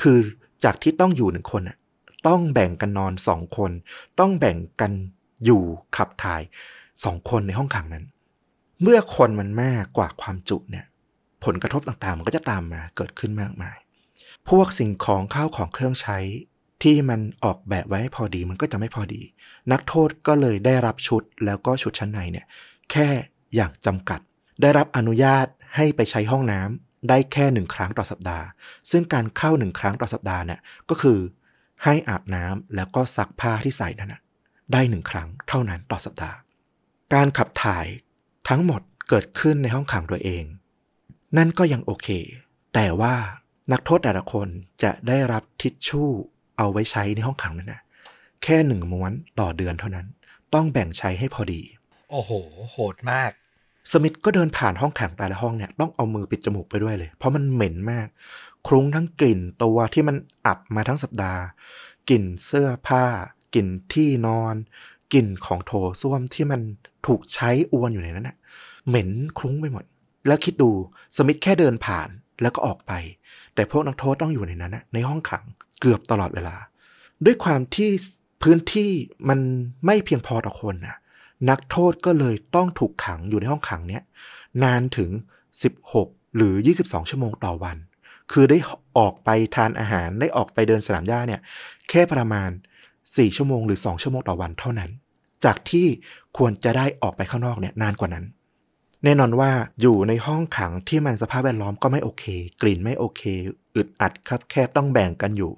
[0.00, 0.18] คือ
[0.64, 1.76] จากที่ต้องอยู่หนึ่งคนน่ะ
[2.28, 3.70] ต้องแบ่งกันนอนสองคน
[4.20, 4.92] ต้องแบ่งกัน
[5.44, 5.62] อยู่
[5.96, 6.42] ขับถ่าย
[7.04, 8.04] สองคนในห้องขังนั้น
[8.82, 10.84] เมื่อคนมันมากกว่าความจุเนี่ย
[11.44, 13.76] ผลกระทบต่างๆ มันก็จะตามมาเกิดขึ้นมากมาย
[14.48, 16.18] พวกสิ่งของข้าวของเครื่องใช้
[16.82, 19.22] ที่มันออกแบบไว้ให้พอดีมันก็จะไม่พอดี
[19.72, 22.46] นักโทษก็เลยได้รับชุดแล้วก็ชุดชั้นในเนี่ย
[22.90, 23.08] แค่
[23.54, 24.20] อย่างจำกัด
[24.62, 28.46] ได้รับอนุญาตให้ไปใช้ห้องน้ำได้แค่หนึ่งครั้งต่อสัปดาห์
[28.90, 31.18] ซึ่งการเข้าหนึ่งครั้งต่อสัปดาห์เนี่ยก็คือ
[31.84, 34.20] ให้อาบน้ำแล้วก็ซักผ้าที่ใส่นั่นนะ
[34.72, 36.36] ได้หนึ่งครั้งเท่านั้นต่อสัปดาห์
[37.14, 37.86] การขับถ่าย
[38.48, 40.44] ทั้งหมดเกิดขึ้นในห้องขังตัวเอง
[41.36, 42.08] นั่นก็ยังโอเค
[42.74, 43.14] แต่ว่า
[43.72, 44.48] นักโทษแต่ละคน
[44.82, 46.10] จะได้รับทิชชู่
[46.58, 47.82] เอาไว้ใช้ในห้องขังนั่นนะ
[48.42, 50.06] แค่หนึ่งม้วนต่อเดือนเท่านั้น
[50.54, 51.60] ต้องแบ่งใช้ให้พอดี
[52.10, 52.30] โอ้โห
[52.70, 53.32] โหดมาก
[53.92, 58.08] สมิธก็เดินผ่านห้องขังแต่ละห้องเนี่ยต้องเอามือปิดจมูกไปด้วยเลย เพราะมันเหม็นมาก
[58.66, 61.42] คลุ้งทั้งกลิ่นตัวที่มันอับมาทั้งสัปดาห์
[62.10, 63.04] กลิ่นเสื้อผ้า
[63.54, 64.54] กลิ่นที่นอน
[65.12, 66.60] กลิ่นของโถส้วมที่มัน
[67.06, 68.36] ถูกใช้อวนอยู่ในนั้นน่ะ
[68.88, 69.84] เหม็นคลุ้งไปหมด
[70.26, 70.70] แล้วคิดดู
[71.16, 72.08] สมิธแค่เดินผ่าน
[72.42, 72.92] แล้วก็ออกไป
[73.54, 75.44] แต่พวกนักโทษต้องอยู่ในนั้นนะในห้องขัง
[75.80, 76.56] เกือบตลอดเวลา
[77.24, 77.90] ด้วยความที่
[78.42, 78.90] พื้นที่
[79.28, 79.38] มัน
[79.86, 80.96] ไม่เพียงพอต่อคนนะ
[81.50, 84.02] นักโทษก็เลยต้องถูกขังอยู่ในห้องขังเนี้ย
[84.64, 85.10] นานถึง
[85.72, 87.76] 16 หรือ 22 ชั่วโมงต่อวัน
[88.32, 88.58] คือได้
[88.98, 91.40] ออกไปทานอาหารได้ออกไปเดินสนามหญ้าเนี่ย
[91.88, 92.50] แค่ประมาณ
[92.92, 94.90] 4 ชั่วโมงหรือ 2 ชั่วโมงต่อวันเท่านั้น
[95.44, 95.86] จากที่
[96.36, 98.24] ควรจะได้ออกไปข้างนอกเนี่ยนานกว่านั้น
[99.04, 102.24] แน่นอนว่าอยู่ในห้องขังที่มันสภาพแวดล้อมก็ไม่โอเค
[102.62, 103.22] กลิ่นไม่โอเค
[103.76, 105.52] อึดอัดครับแคบต้องแบ่งกันอยู่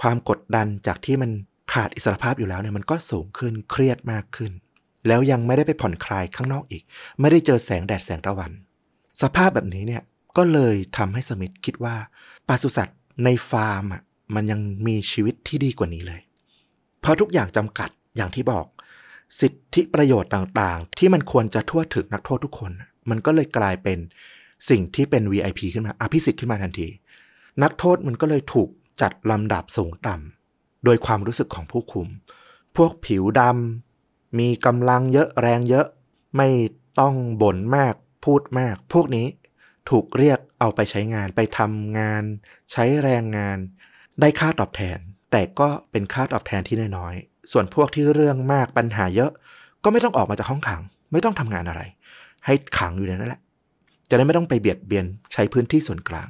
[0.00, 1.30] ความกดดันจากที่มัน
[1.72, 4.52] ขาดอิสรภาพอยู่แล้วเนี่ยมันก็สูงขึ้นเครียดมากขึ้น
[5.06, 6.82] แล้วยังไม่ได้ไปผ่อนคลายข้างนอกอีก
[7.20, 8.50] ไม่ได้เจอแสงแดดแสงตะวัน
[9.22, 10.02] สภาพแบบนี้เนี่ย
[10.36, 11.96] ก็เลยทำให้สมิธคิดว่า
[12.48, 14.02] ปศุสัตว์ในฟาร์มอะ
[14.34, 16.20] มันยังมีชีวิตที่ดีกว่านี้เลย
[17.00, 18.66] เพราะทุกอย่างจำกัดอย่างที่บอก
[19.40, 22.72] สิทธิประโยชน์ต่างๆ ที่มันควรจะทั่วถึงนักโทษทุกคน
[23.10, 23.98] มันก็เลยกลายเป็น
[24.68, 26.88] สิ่งที่เป็น VIP ขึ้นมาอภิสิทธิ์ขึ้นมาทันที
[27.62, 28.68] นักโทษมันก็เลยถูก
[29.00, 32.08] จัดลำดับสูงต่ำโดยความรู้สึกของผู้คุม
[32.76, 35.86] พวกผิวดำมีกำลังเยอะแรงเยอะ
[36.36, 36.48] ไม่
[37.00, 39.26] ต้องบ่นมากพูดมาก พวกนี้
[39.90, 42.22] ถูกเรียกเอาไปใช้งานไปทำงาน
[42.72, 43.58] ใช้แรงงาน
[44.20, 44.98] ได้ค่าตอบแทน
[45.30, 47.14] แต่ก็เป็นค่าตอบแทนที่น้อย
[47.52, 49.30] ส่วนพวกที่เรื่องมากปัญหาเยอะ
[49.84, 50.80] ก็ไม่ต้องออกมาจากห้องขัง
[51.12, 51.82] ไม่ต้องทำงานอะไร
[52.46, 53.40] ให้ขังอยู่ในนั้นแหละ
[54.08, 56.28] จะได้ไม่ต้องไปเบียดเบียนใช้พื้นที่ส่วนกลาง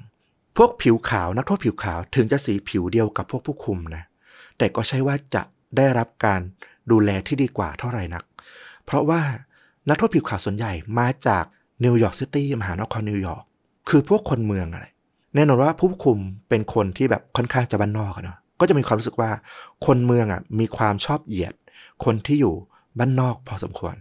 [0.57, 4.05] พวกผิวขาวนักโทษผิวขาวถึงจะสีผิวเดียวกับพวกผู้คุมนะ
[4.59, 5.43] แต่ก็ใช่ว่าจะ
[5.77, 6.41] ได้รับการ
[6.91, 8.25] ดูแลที่ดีกว่าเท่าไหร่นัก
[8.85, 9.21] เพราะว่า
[9.89, 11.45] นักโทษผิวขาวส่วนใหญ่มาจาก
[11.85, 13.45] นิวยอร์กซิตี้มหานครนิวยอร์ก
[13.89, 14.87] คือพวกคนเมืองอะไร
[15.35, 19.31] แน่นอนว่าผู้คุมเป็นคนที่แบบค่อนข้างจะบ้านนอกเนาะ ก็จะมีความรู้สึกว่า
[19.87, 21.55] คนเมืองอะมีความชอบเหยียด
[22.05, 22.55] คนที่อยู่
[22.99, 23.97] บ้านนอกพอสมควร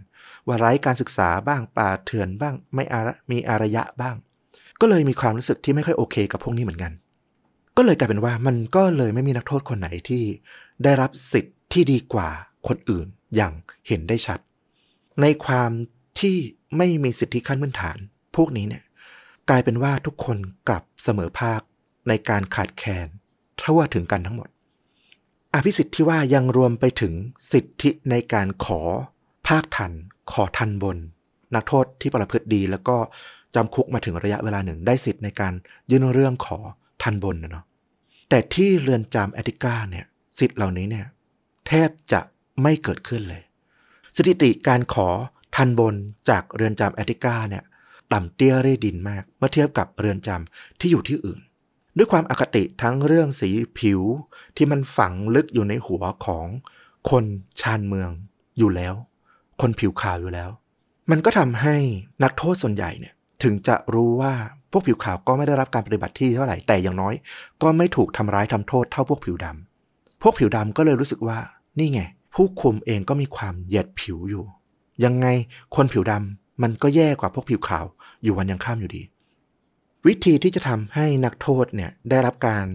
[0.46, 4.16] ว่าไร้การศึกษาบ้างป่าเถื่อนบ้างไม่อาระมีอารยะบ้าง
[4.80, 6.92] ก็เลยมีความรู้สึกที่ไม่ค่อยโอเคกับพวกนี้เหมือนกัน
[7.76, 10.22] ก็เลยกลายเป็นว่ามันก็เลยไม่มีนักโทษคนไหนที่
[10.84, 12.28] ได้รับสิทธิ์ที่ดีกว่า
[12.68, 13.52] คนอื่นอย่าง
[13.86, 14.38] เห็นได้ชัด
[15.20, 15.70] ในความ
[16.20, 16.36] ที่
[16.76, 17.98] ไม่มีสิทธิขั้นพื้นฐาน
[18.36, 18.84] พวกนี้เนี่ย
[19.48, 21.60] กลายเป็นว่าทุกคนกลับเสมอภาค
[22.08, 23.06] ในการขาดแคลน
[23.60, 24.48] ทั่วถึงกันทั้งหมด
[25.54, 27.12] อภิสิทธิ์ที่ว่ายังรวมไปถึง
[27.52, 28.80] สิทธิในการขอ
[29.48, 29.92] ภาคทัน
[30.32, 30.98] ขอทันบน
[31.54, 32.96] นักโทษที่ประพฤติดีแล้วก็
[33.54, 35.52] จำคุกมาถึงระยะเวลาหนึ่งได้สิทธิ์ในการ
[35.90, 36.58] ยื่นเรื่องขอ
[37.02, 37.64] ทันบนนะเนาะ
[38.28, 40.06] แต่ที่เรือนจำแอติกาเนี่ย
[40.38, 41.06] สิทธิ์เหล่านี้เนี่ย
[41.66, 42.20] แทบจะ
[42.62, 43.42] ไม่เกิดขึ้นเลย
[44.16, 45.08] สถิติการขอ
[45.56, 45.94] ทันบน
[46.28, 47.64] จากเรือนจำแอติกาเนี่ย
[48.12, 51.40] ต่ำเตี้ยเร่ดินมากเมื่อเทียบกับเรือนจำที่อยู่ที่อื่น
[51.96, 54.00] ด้วยความอคติทั้งเรื่องสีผิว
[54.56, 56.46] ที่มันฝังลึกอยู่ในหัวของ
[57.10, 57.24] คน
[57.60, 58.10] ชานเมือง
[58.58, 58.94] อยู่แล้ว
[59.60, 60.50] คนผิวขาวอยู่แล้ว
[61.10, 61.76] มันก็ทำให้
[62.22, 64.32] นักโทษส่วนใหญ่เนี่ยถึงจะรู้ว่า
[64.70, 67.14] พวกผิวขาวก็ไม่ได้รับการปฏิบัติที่เท่าไหร่แต่อย่างน้อย
[67.62, 71.38] ก็ไม่ถูกทำร้ายทำโทษเท่าพวกผิวดำพวกผิวดำก็เลยรู้สึกว่า
[71.78, 72.00] นี่ไง
[72.34, 74.44] ผู้คุมเองก็มีความเหยียดผิวอยู่
[75.04, 75.26] ยังไง
[75.76, 77.84] คนผิวดำมันก็แย่กว่าพวกผิวขาว
[78.22, 79.02] อยู่วันยังข้ามอยู่ดี
[80.06, 82.66] วิธีที่จะทำให้นักโทษเนี่ยได้รับการ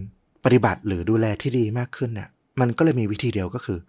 [0.43, 3.79] ปฏิบัติหรือดูแลที่ดีมากขึ้นเนี่ยมันก็เลยมีวิธีเดียวก็คือ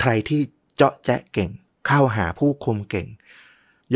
[0.00, 0.40] ใครที่
[0.76, 1.50] เจาะแจ๊ะเก่ง
[1.86, 3.06] เข้าหาผู้คุมเก่ง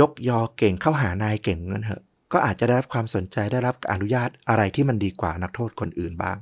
[0.01, 6.37] ยกยอเก่งเข้าหานายเก่งเงินเหอะก็อาจจะได้รับความสนใจได้รับอนุญาตอะไรที่มันดีกว่านักโทษคนอื่นบ้าง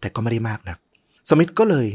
[0.00, 0.78] แต่ก็ไม่ได้มากนัก
[1.28, 1.88] สมิธก็เลย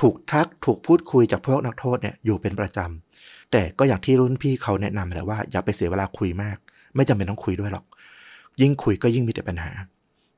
[0.00, 6.56] ถูกทักถูกพูดคุยจากพวกนักโทษเนี่ยอยู่เป็นประจำแต่ก็อย่างที่รุ่นพี่เขาแนะนำแหละว่าอย่าไปเสียเวลาคุยมาก
[6.96, 7.84] ไม่จำเป็นต้องคุยด้วยหรอก
[8.62, 9.72] ยิ่งคุยก็ยิ่งมีแต่ปัญหา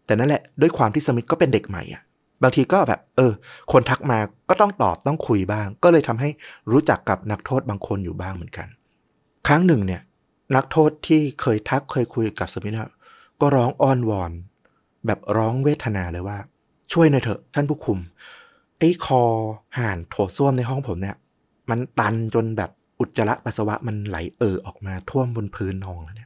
[0.07, 2.03] แต่นั่นแหละด้วยความที่สมิธก็เป็นเด็กใหม่อะ
[2.43, 3.33] บางทีก็แบบ เออ
[3.73, 6.29] คนทักมาก็ต้องตอบต้องคุยบ้าง ก็เลยทำให้
[6.73, 8.67] รู้จักกับนักโทษบางคนอยู่บ้างเหมือนกัน
[9.47, 10.03] ครั้งหนึ่งเนี่ย
[10.57, 12.79] นักโทษที่เคยทักเคยคุยกับสมิธ
[13.41, 14.33] ก็ร้องอ้อนวอน
[15.07, 16.39] แบบร้องเวทนาเลยว่า
[16.93, 17.99] ช่วยหน่อยเถอะท่านผู้คุม
[18.79, 19.23] ไอ้คอ
[19.79, 21.17] ห่านโถส้วมในห้องผมเนี่ย
[21.71, 26.26] มันตันจนแบบอุจจาระปัสสาวะมันไหลเอ่อออกมาท่วมบนพื้นห้องแล้วเนี่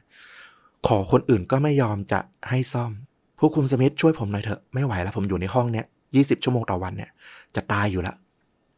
[0.87, 2.91] ขอคนอื่นก็ไม่ยอมจะให้ซ่อม
[3.39, 7.11] ผู้คุมสมิธช่วยผมหน่อยเถอะไม่ไหวแล้วผมอยู่ในห้องเนี้ยยี่สิบชั่วโมงต่อวันเนี่ย
[7.55, 8.15] จะตายอยู่ละ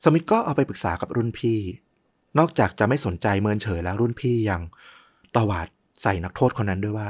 [0.03, 1.59] สมิธก็เอาไปปรึกษากับรุ่นพี่
[2.39, 4.61] นอกจากจะไม่สนใจเมินเฉยแล้วรุ่นพี่ยัง
[5.35, 5.67] ตวาด
[6.01, 7.07] ใส่นักโทษคนนั้นด้วยว่า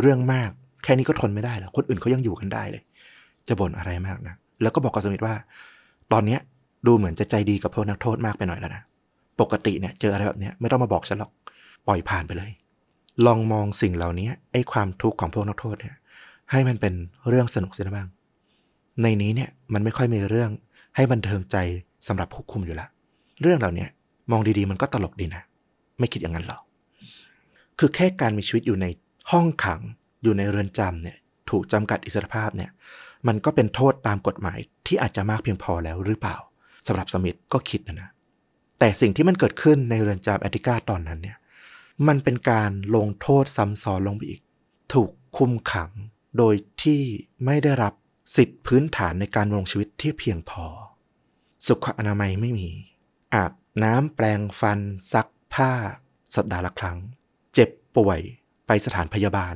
[0.00, 0.50] เรื่องมาก
[0.82, 2.82] แค่นี้ก็ทนไม่ได้แล้วคนอื่นเขายังอยู่กันได้เลย
[3.48, 5.34] จะบ่นอะไรมากนะแล้วก็บอกกับสมิธว่า
[6.12, 6.40] ตอนเนี้ย
[6.86, 8.82] ดูเหมือนจะใจดีกับพวกนักโทษมากไปหน่อยแล้วนะ
[9.40, 11.30] ปกติเนี่ยเจออะไรแบบเนี้ยไม่ต้องมาบอกฉันหรอก
[11.86, 12.50] ปล่อยผ่านไปเลย
[13.26, 15.96] ลองมองสิ่งเหล่านี้ไอ้ความทุกข์ของพวกนักโทษเนี่ย
[16.50, 16.94] ให้มันเป็น
[17.28, 18.08] เรื่องสนุกเสียบ้าง
[19.02, 20.50] ในนี้เนี่ยมันไม่ค่อยมีเรื่อง
[20.96, 21.56] ให้บันเทิงใจ
[22.08, 22.86] สำหรับผู้คุมอยู่ละ
[23.42, 23.86] เรื่องเหล่านี้
[24.30, 25.42] มองดีๆมันก็ตลกดีนะ
[25.98, 26.62] ไม่คิดอย่างนั้นหรอก
[27.78, 28.86] คือแค่การมีชีวิตอยู่ใน
[29.30, 29.80] ห้องขัง
[30.22, 31.16] อยู่ในเรือนจำเนี่ย
[31.50, 32.70] ถูกจำกัดอิสรภาพเนี่ย
[33.26, 36.36] มันก็เป็นโทษตามกฎหมายที่อาจจะมากเพียงพอแล้วหรือเปล่า
[36.86, 38.08] สำหรับสมิธก็คิดนะนะ
[38.78, 41.36] แต่สิ่งที่มันเกิดขึ้นในเรือนจำแอติกาตอนนั้นเนี่ย
[42.08, 44.40] มันเป็นการลงโทษซ้ำซ้อนลงไปอีก
[44.92, 45.90] ถูกคุมขัง
[46.38, 47.02] โดยที่
[47.44, 47.94] ไม่ได้รับ
[48.36, 50.64] สิทธิพื้นฐานในการลงชีวิตที่เพียงพอ
[51.66, 52.68] สุขอนามัยไม่มี
[53.34, 53.52] อาบ
[53.84, 54.80] น้ำแปลงฟัน
[55.12, 55.70] ซักผ้า
[56.34, 56.98] สัปดาห์ละครั้ง
[57.54, 58.20] เจ็บป่วย
[58.66, 59.54] ไปสถานพยาบาล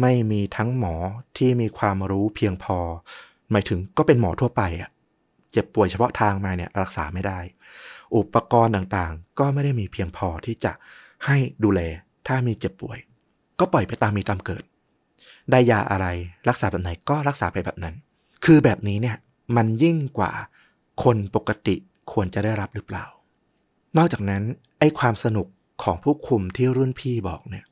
[0.00, 0.94] ไม่มีทั้งหมอ
[1.36, 2.78] ที่มีความรู้เพียงพอ
[3.50, 4.90] หมายถึงก็เป็นหมอทั่วไปอะ
[5.52, 7.38] เจ็บป่วยเฉพาะทางมาเนี่ยรักษาไม่ได้
[8.16, 10.72] อุปกรณ์ต่างๆ ก็ไม่ได้มีเพียงพอที่จะ
[11.26, 11.80] ให้ดูแล
[12.26, 12.98] ถ้ามีเจ็บป่วย
[13.58, 14.64] ก็ปล่อยไปตามมีตามเกิด
[15.50, 16.06] ได้ยาอะไร
[16.48, 17.94] รักษาแบบไหนก็รักษาไปแบบนั้น
[18.44, 19.16] คือแบบนี้เนี่ย
[19.56, 20.32] มันยิ่งกว่า
[21.04, 21.76] คนปกติ
[22.12, 23.06] ควรจะได้รับหรือเปล่า
[23.96, 24.42] นอกจากนั้น
[24.78, 25.46] ไอ้ความสนุก
[25.82, 27.64] ของผู้คุมที่รุ่นพี่บอกเนี่ย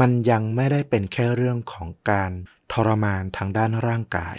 [0.00, 2.30] มันยังไม่ได้เป็นแค่เรื่องของการ
[2.72, 4.38] ทรมานทางด้านร่างกาย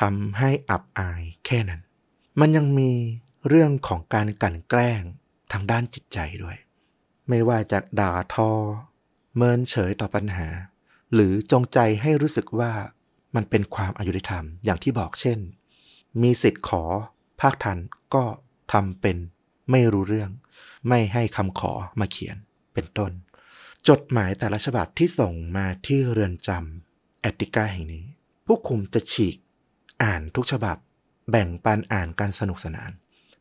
[0.00, 1.80] ทำให้อับอายแค่นั้น
[2.40, 2.92] มันยังมี
[3.48, 5.02] เรื่องของการกลั่นแกล้ง
[5.52, 6.56] ทางด้านจิตใจด้วย
[7.28, 8.50] ไม่ว่าจะด่าทอ
[9.36, 10.48] เมินเฉยต่อปัญหา
[11.14, 12.72] หรือจงใจให้รู้สึกว่า
[13.34, 15.38] มันเป็นความอายุธรรมอย่างที่บอกเช่น
[16.22, 16.82] มีสิทธิ์ขอ
[17.40, 17.78] ภาคทัน
[18.14, 18.24] ก็
[18.72, 19.16] ทำเป็น
[19.70, 20.30] ไม่รู้เรื่อง
[20.88, 22.36] ไม่ให้คำขอมาเขียน
[22.74, 23.12] เป็นต้น
[23.88, 28.04] จดหมายแต่ละฉบับที่ส่งมาที่เรือนจำแอตติกาแห่งนี้
[28.46, 29.36] ผู้คุมจะฉีก
[30.02, 30.76] อ่านทุกฉบับ
[31.30, 32.90] แบ่งปันอ่านกันสนุกสนาน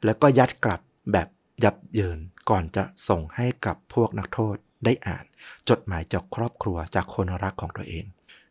[0.06, 1.28] แล้วก็ยัดกลับแบบ
[1.64, 5.26] ยับเยินก่อนจะส่งให้กับพวกนักโทษได้อ่าน
[5.70, 8.06] จดหมายจากครอบครัวจากคนรักของตัวเอง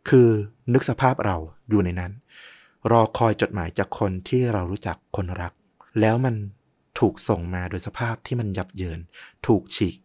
[0.09, 0.29] คือ
[0.73, 1.37] นึกสภาพเรา
[1.69, 2.13] อยู่ในนั้น
[2.91, 5.53] รอคอยจดหมายจากคนที่เรารู้จักคนรัก
[6.01, 6.35] แล้วมัน
[6.99, 9.01] ถูกส่งมาโดยสภาพที่มันยับเยิน
[9.47, 9.97] ถูกฉีก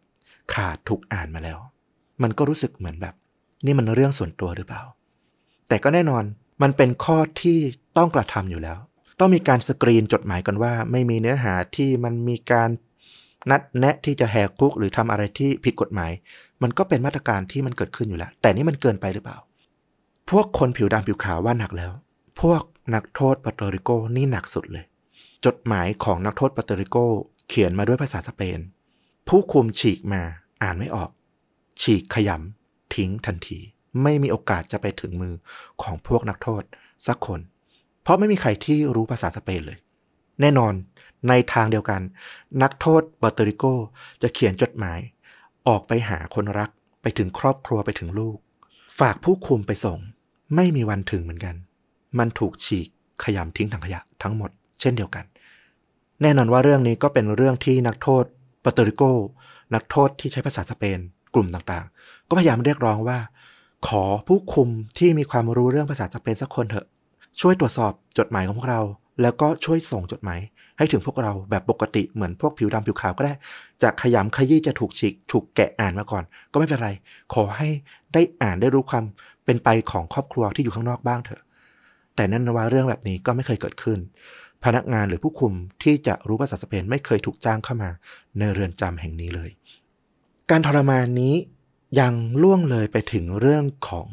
[0.54, 1.60] ขาดถูกอ่านมาแล้ว
[2.24, 3.16] มันก็รู้สึกเหมือนแบบ
[3.66, 4.84] นี่มันเรื่องส่วนตัวหรือเปล่า
[5.68, 6.24] แต่ก็แน่นอน
[6.62, 7.60] มันเป็นข้อที่
[7.98, 8.80] ต้องกระทำอยู่แล้ว
[9.20, 12.70] ต้องมีการสกรีนจดหมายกันว่า ไม่มีเนื้อหาที่มันมีการ
[13.50, 16.12] นัดแนะที่จะแหกคุกหรือทำอะไรที่ผิดกฎหมาย
[16.62, 19.38] มันก็เป็นมาตรการที่มันเกิดขึ้นอยู่แล้ว แต่นี่มันเกินไปหรือเปล่า
[20.30, 21.92] พวกคนผิวดำผิวขาวว่าหนักแล้ว
[22.42, 22.62] พวก
[22.96, 24.86] นักโทษปาโตริโกนี่หนักสุดเลย
[25.46, 26.98] จดหมายของนักโทษปาโตริโก
[27.48, 28.60] เขียนมาด้วยภาษาสเปน
[29.28, 30.22] ผู้คุมฉีกมา
[30.64, 31.10] อ่านไม่ออก
[31.82, 33.60] ฉีกขยำทิ้งทันที
[34.04, 35.34] ไม่มีโอกาสจะไปถึงมือ
[35.82, 36.64] ของพวกนักโทษ
[37.08, 37.40] สักคน
[38.04, 39.78] เพราะไม่มีใครที่รู้ภาษาสเปนเลย
[40.42, 40.74] แน่นอน
[41.30, 42.02] ในทางเดียวกัน
[42.62, 43.64] นักโทษปาโตริโก
[44.22, 45.00] จะเขียนจดหมาย
[45.68, 46.70] ออกไปหาคนรัก
[47.02, 48.38] ไปถึงครอบครัวไปถึงลูก
[49.00, 50.00] ฝากผู้คุมไปส่ง
[50.56, 51.56] ไม่มีวันถึงเหมือนกัน
[52.20, 52.88] มันถูกฉีก
[53.24, 54.50] ขยำทิ้งถังขยะทั้งหมด
[54.82, 55.26] เช่นเดียวกัน
[56.22, 58.24] แน่นอนว่าเรื่องนี้ก็เป็นเรื่องที่นักโทษ
[58.64, 59.04] ปาตริโก
[59.76, 61.00] นักโทษที่ใช้ภาษาสเปน
[61.34, 63.20] กลุ่มต่างๆ ก็พยายามเรียกร้องว่า
[63.88, 66.88] ขอผู้คุมที่มีความรู้เรื่องภาษาสเปนสักคนเถอะ
[67.40, 68.82] ช่วยตรวจสอบจดหมายของพวกเรา
[69.22, 70.40] แล้วก็ช่วยส่งจดหมาย
[70.78, 73.34] ให้ถึงพวกเราแบบปกติเหมือนพวกผิวดำผิวขาวก็ได้
[73.84, 76.90] จะขยำขยี้จะถูกฉีกถูกแกะอ่านมาก่อน ก็ไม่เป็นไร
[77.34, 77.70] ขอให้
[78.14, 79.04] ได้อ่านได้รู้ความ
[79.46, 81.42] เป็นไปของครอบครัวที่อยู่ข้างนอกบ้างเถอะ
[82.16, 84.00] แต่นั่นว่าเรื่องแบบนี้ก็ไม่เคยเกิดขึ้น
[84.64, 85.54] พนักงานหรือผู้คุม
[85.84, 87.90] ที่จะรู้ภาษาสเปนไม่เคยถูกจ้างเข้ามา
[88.38, 89.50] ในเรือนจำแห่งนี้เลย
[90.52, 91.36] การทรมานนี้
[92.00, 94.08] ยังล่วงเลยไปถึงเรื่องของ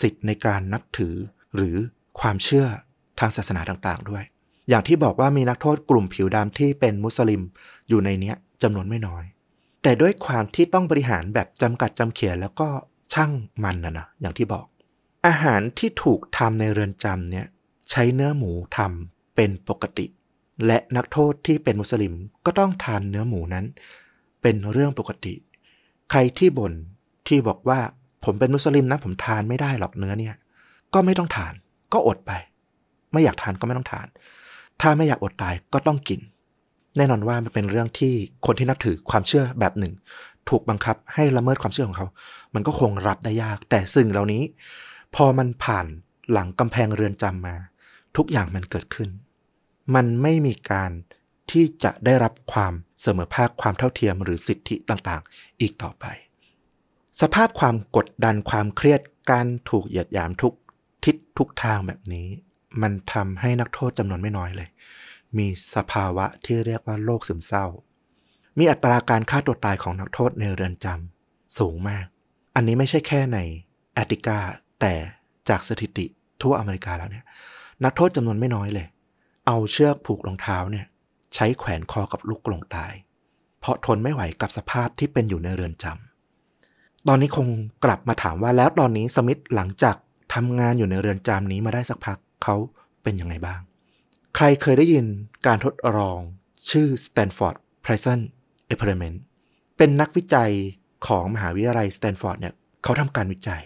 [0.00, 1.14] สิทธิ์ในการนับถือ
[1.54, 1.76] หรือ
[2.20, 2.66] ความเชื่อ
[3.20, 4.24] ทางศาสนาต่างๆด้วย
[4.68, 7.42] อย่างที่บอกว่ามีนักโทษกลุ่มผิวดำที่เป็นมุสลิม
[7.88, 9.24] อยู่ในเนี้ยจำนวนไม่น้อย
[9.82, 12.68] แต่ด้วยความที่ต้องบริหารแบบจำกัดจำเขียนแล้วก็
[13.12, 13.30] ช่าง
[13.64, 14.66] มันนะนะอย่างที่บอก
[15.26, 17.46] อาหารที่ถูกทำในเรือนจำเนี่ย
[17.90, 20.06] ใช้เนื้อหมูทำเป็นปกติ
[20.66, 22.14] และนักโทษที่เป็นมุสลิม
[22.46, 23.64] ก็ต้องทานเนื้อหมูนั้น
[24.42, 25.34] เป็นเรื่องปกติ
[26.10, 26.72] ใครที่บ่น
[27.28, 27.80] ที่บอกว่า
[28.24, 30.34] ผมเป็นมุสลิมนะผมทานไม่ได้หรอกเนื้อเนี่ย
[30.94, 31.54] ก็ไม่ต้องทาน
[31.92, 32.32] ก็อดไป
[33.12, 34.06] ไม่อยากทานก็ไม่ต้องทาน
[34.80, 36.20] ถ้าไม่อยากอดตายก็ต้องกิน
[36.96, 38.14] แน่นอนว่ามันเป็นเรื่องที่
[38.46, 39.94] คนที่นับถือความเชื่อแบบหนึ่ง
[40.48, 42.06] ถูกบังคับให้ละเมิดความเชื่อของเขา
[42.54, 44.42] มันก็คงรับได้ยาก แต่สิ่งเหล่านี้
[45.14, 45.86] พอมันผ่าน
[46.32, 47.56] หลังกำแพงเรือนจำมา
[48.16, 49.08] ทุกอย่างมันเกิดขึ้น
[49.94, 50.90] มันไม่มีการ
[51.50, 56.04] ที่จะได้รับความเสมอภาคความเท่าเทียมหรือสิทธิต่างๆ อีกต่อไป
[57.20, 60.54] สภาพความกดดันความเครียดการถูกเหยียดหยามทุก
[61.04, 62.28] ทิศทุกทางแบบนี้
[62.82, 64.68] มันทำให้นักโทษจำนวนไม่น้อยเลย
[65.38, 67.66] มีสภาวะที่เรียกว่าโรคซึมเศร้า
[68.58, 72.06] มีอัตราการฆ่าตัวตายของนักโทษในเรือนจำสูงมาก
[72.54, 73.38] อันนี้ไม่ใช่แค่ใน
[73.94, 74.38] แอติกา
[74.80, 74.94] แต่
[75.48, 76.06] จากสถิติ
[76.42, 77.24] ทั่วอเมริกาแล้วเนี่ย
[77.84, 78.86] นักโทษจำนวนไม่น้อยเลย
[79.46, 80.86] เอาเชือกผูกรองเท้าเนี่ย
[81.34, 82.92] ใช้แขวนคอกับลูกกลงตาย
[83.60, 87.46] เพราะทนไม่ไหวกับสภาพที่เป็นอยู่ในเรือนจำตอนนี้คง
[87.84, 89.96] กลับมาถามว่าแล้วตอนนี้สมิธหลังจาก
[90.34, 92.56] ทำงานอยู่ในเรือนจำนี้มาได้สักพัก เขา
[93.02, 93.60] เป็นยังไงบ้าง
[94.36, 95.06] ใครเคยได้ยิน
[95.46, 96.18] การทดลอง
[96.70, 98.20] ชื่อ Stanford Prison
[98.70, 99.16] Experiment
[99.76, 100.50] เป็นนักวิจัย
[101.06, 103.62] ของมหาวิทยาลัยสแตนฟอร์ดเนี่ยเขาทำการวิจัย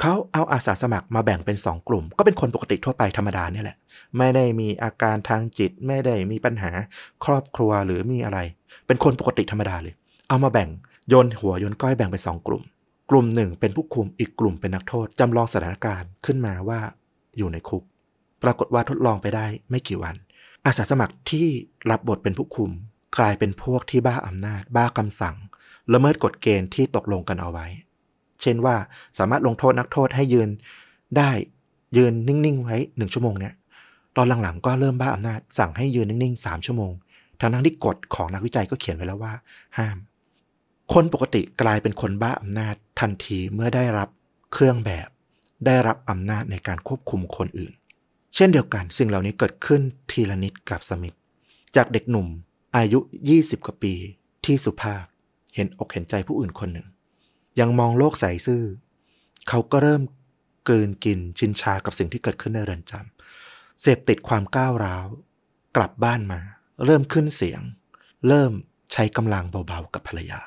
[0.00, 3.76] เขาเอาอาสาสมัครมาแบ่งเป็น 2 กลุ่ม ก็เป็นคนปกติทั่วไปธรรมดาเนี่ยแหละ
[4.18, 6.70] ไม่ได้มีอาการทางจิต ไม่ได้มีปัญหา
[7.24, 8.38] ครอบครัวหรือมีอะไร
[8.86, 9.94] เป็นคนปกติธรรมดาเลย
[10.28, 10.68] เอามาแบ่ง
[11.08, 12.62] โยนหัวโยนก้อยแบ่งเป็น 2 กลุ่ม
[13.10, 16.80] กลุ่มหนึ่งเป็นผู้คุมอีกกลุ่มเป็นนักโทษจำลองสถานการณ์ขึ้นมาว่า
[17.38, 17.82] อยู่ในคุก
[18.44, 20.14] ปรากฏว่าทดลองไปได้ไม่กี่วัน
[20.66, 21.46] อาสาสมัครที่
[21.90, 22.70] รับบทเป็นผู้คุม
[23.18, 25.36] กลายเป็นพวกที่บ้าอำนาจ บ้าคำสั่ง
[25.92, 27.66] ละเมิดกฎเกณฑ์ที่ตกลงกันเอาไว้
[28.40, 28.76] เช่นว่า
[29.18, 30.48] สามารถลงโทษนักโทษให้ยืน
[31.16, 31.30] ได้
[31.96, 33.54] ยืนนิ่งๆไว้หนึ่งชั่วโมงเนี่ย
[34.16, 36.92] ตอนหลังๆก็เริ่มบ้าอำนาจ สั่งให้ยืนนิ่งๆสามชั่วโมง
[37.40, 39.32] ทั้งนั้นที่กฎของนักวิจัยก็เขียนไว้แล้วว่า
[39.78, 39.96] ห้าม
[40.92, 44.08] คนปกติกลายเป็นคนบ้าอำนาจทันทีเมื่อได้รับ
[44.52, 45.08] เครื่องแบบ
[45.66, 47.72] ได้รับอำนาจในการควบคุมคนอื่น
[48.34, 51.16] เช่นเดียวกันสิ่งเหล่านี้เกิดขึ้นทีละนิดกับสมิธ
[51.76, 52.28] จากเด็กหนุ่ม
[52.76, 52.98] อายุ
[53.32, 53.94] 20 กว่าปี
[54.44, 55.04] ที่สุภาพ
[55.54, 56.86] เห็นอกเห็นใจผู้อื่นคนหนึ่ง
[57.60, 58.62] ยังมองโลกใสซื่อ
[59.48, 60.02] เขาก็เริ่ม
[60.68, 65.06] กลืนกินชินชากับสิ่งที่เกิดขึ้นในเรือนจำเสพติดความก้าวร้าว
[65.76, 66.40] กลับบ้านมา
[66.84, 67.60] เริ่มขึ้นเสียง
[68.28, 68.52] เริ่ม
[68.92, 70.40] ใช้กำลังเบาๆกับภรรยา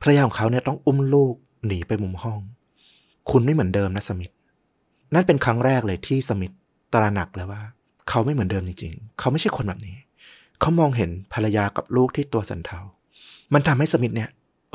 [0.00, 1.34] ภรรยาของเขาเนี่ยต้องอุ้มลูก
[1.66, 2.40] หนีไปมุมห้อง
[3.30, 4.32] คุณไม่เหมือนเดิมนะสมิธ
[5.14, 6.52] นั่นเป็นครั้งแรกเลยที่สมิธ
[6.92, 7.62] ตระหนักแล้วว่า
[8.08, 9.96] เขาไม่เหมือนเดิมจริง ๆ เขาไม่ใช่คนแบบนี้
[10.60, 12.80] เขามองเห็นภรรยากับลูกที่ตัวสันเทา
[13.54, 14.30] มันทำให้สมิธเนี่ย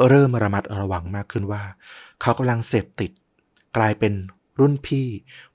[0.08, 1.64] เริ่มระมัดระวังมากขึ้นว่า
[2.22, 3.12] เขากำลังเสพติด
[3.78, 4.14] กลายเป็น
[4.60, 5.08] รุ่นพี่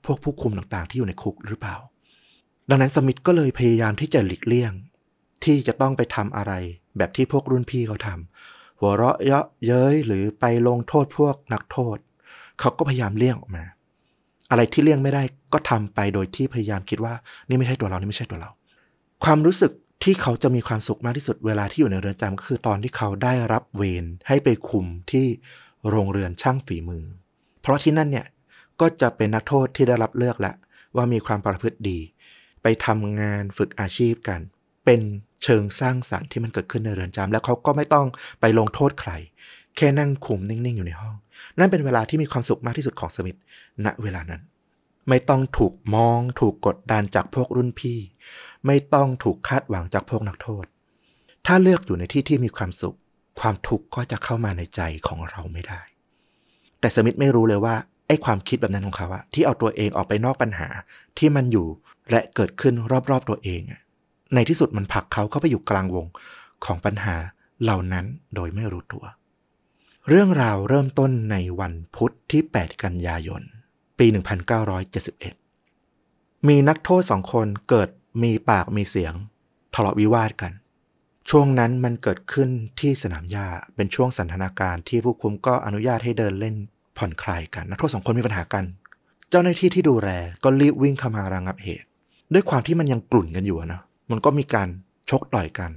[0.05, 1.75] พวกผู้คุมต่างๆ ที่อยู่ในคุกหรือเปล่า
[2.69, 4.71] ดังนั้นสมิธก็เลยพยายามที่จะหลีกเลี่ยง
[5.43, 6.53] ที่จะต้องไปทำอะไร
[6.97, 11.97] แบบที่พวกรุ่นพี่เขาทำหัวเราะเยาะเย้ยหรือไปลงโทษพวกนักโทษ
[12.59, 13.63] เขาก็พยายามเลี่ยงออกมา
[14.49, 17.13] อะไรที่เลี่ยงไม่ได้ก็ทำไปโดยที่พยายามคิดว่า
[17.47, 18.49] นี่ไม่ใช่ตัวเรานี่ไม่ใช่ตัวเรา
[19.23, 19.71] ความรู้สึก
[20.03, 25.25] ที่เขาจะมีความสุขมากที่สุดเวลาที่อยู่ในเรือนจำก็คือตอนที่เขาได้รับเวรให้ไปคุมที่
[25.89, 27.03] โรงเรือนช่างฝีมือ
[27.61, 28.27] เพราะที่นั่นเนี่ย
[28.81, 30.55] ก็จะเป็นนักโทษที่ได้รับเลือกแล้ว
[30.95, 31.99] ว่ามีความประพฤติดี
[32.61, 34.39] ไปทำงานฝึกอาชีพกัน
[34.85, 35.01] เป็น
[35.43, 38.07] เชิงสร้างสารรค์ที่มันเกิดขึ้นในเรือนจำแล้วเขาก็ไม่ต้อง
[38.41, 39.11] ไปลงโทษใคร
[39.79, 41.15] แค่นั่งคุมนิ่ง ๆ อยู่ในห้อง
[41.59, 43.37] นั่นเป็นเวลาที่มีความสุขมากที่สุดของสมิธ
[43.85, 44.41] ณเวลานั้น
[45.09, 47.97] ไม่ต้องถูกมอง ถูกกดดันจากพวกรุ่นพี่
[48.65, 50.65] ไม่ต้องถูกคาดหวังจากพวกนักโทษ
[51.45, 52.97] ถ้าเลือกอยู่ในที่ที่มีความสุข
[53.39, 55.81] ความทุกข์ก็จะเข้ามาในใจของเราไม่ได้
[56.79, 57.75] แต่สมิธไม่รู้เลยว่า
[58.07, 60.67] ไอ้ความคิดแบบนั้นของเขาอะที่เอาตัวเองออกไปนอกปัญหา
[61.17, 61.67] ที่มันอยู่
[62.09, 62.73] และเกิดขึ้น
[63.11, 63.81] รอบๆตัวเองอะ
[64.35, 66.05] ในที่สุดมันผลักเขาเข้าไปอยู่กลางวง
[66.65, 67.15] ของปัญหา
[67.63, 69.05] เหล่านั้นโดยไม่รู้ตัว
[70.11, 73.41] เรื่องราวเริ่มต้นในวันพุธที่ 8 กันยายน
[73.99, 74.07] ปี
[75.67, 77.89] 1971 มีนักโทษสองคนเกิด
[78.23, 79.13] มีปากมีเสียง
[79.73, 80.51] ทะเลาะวิวาทกัน
[81.29, 86.55] ช่วงนั้นมันเกิดขึ้นที่สนามหญ้าเป็นช่วงสันทนาการที่ผู้คุมก็อนุญาตให้เดินเล่น
[86.97, 88.65] ผ่อนคลายกัน นักโทษสองคนมีปัญหากัน
[89.29, 90.09] เจ้าหน้าที่ที่ดูแล
[90.43, 91.87] ก็รีบวิ่งเข้ามาระงับเหตุ
[92.33, 94.67] ด้วยความที่มันยังกลุ่นกันอยู่นะมันก็มีการ
[95.09, 95.71] ชกต่อยกัน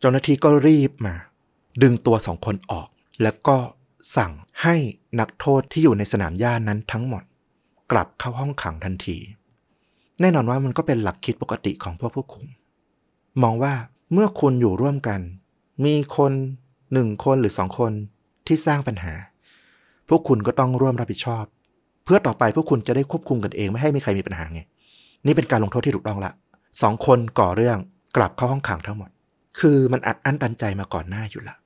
[0.00, 1.14] เจ้าหน้าที่ก็รีบมา
[1.82, 2.88] ดึงตัวสองคนออก
[3.22, 3.56] แล้วก็
[4.16, 4.76] สั่งให้
[5.20, 7.22] นักโทษที่อยู่ในสนามหญ้านั้นทั้งหมด
[7.90, 9.16] กลับเข้าห้องขังทันที
[10.20, 12.46] แน่นอนว่ามันก็เป็นหลักคิดปกติของพวกผู้คุม
[13.42, 13.74] มองว่า
[14.12, 15.20] เมื่อคุณอยู่ร่วมกัน
[15.84, 16.32] มีคน
[16.92, 17.92] หนึ่งคนหรือสองคน
[18.46, 19.14] ที่สร้างปัญหา
[20.08, 21.44] พวกคุณก็ต้องร่วมรับผิดชอบ
[22.04, 24.60] เพื่อต่อไปพวกคุณจะได้ควบคุมกันเองไม่ให้มีใครมีปัญหาไง
[25.26, 26.32] นี่เป็นการลงโทษที่ถูกต้องละ
[26.82, 27.78] สองคนก่อเรื่อง
[28.16, 29.10] กลับเข้าห้องขังทั้งหมด
[29.60, 31.56] คือมันอัดอั้นตันใจมาก่อนหน้าอยู่ละ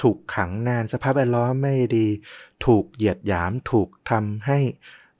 [0.00, 2.06] ถูกขังนานสภาพแวดล้อมไม่ดี
[2.66, 4.58] ถูกเหยียดหยามถูกทำให้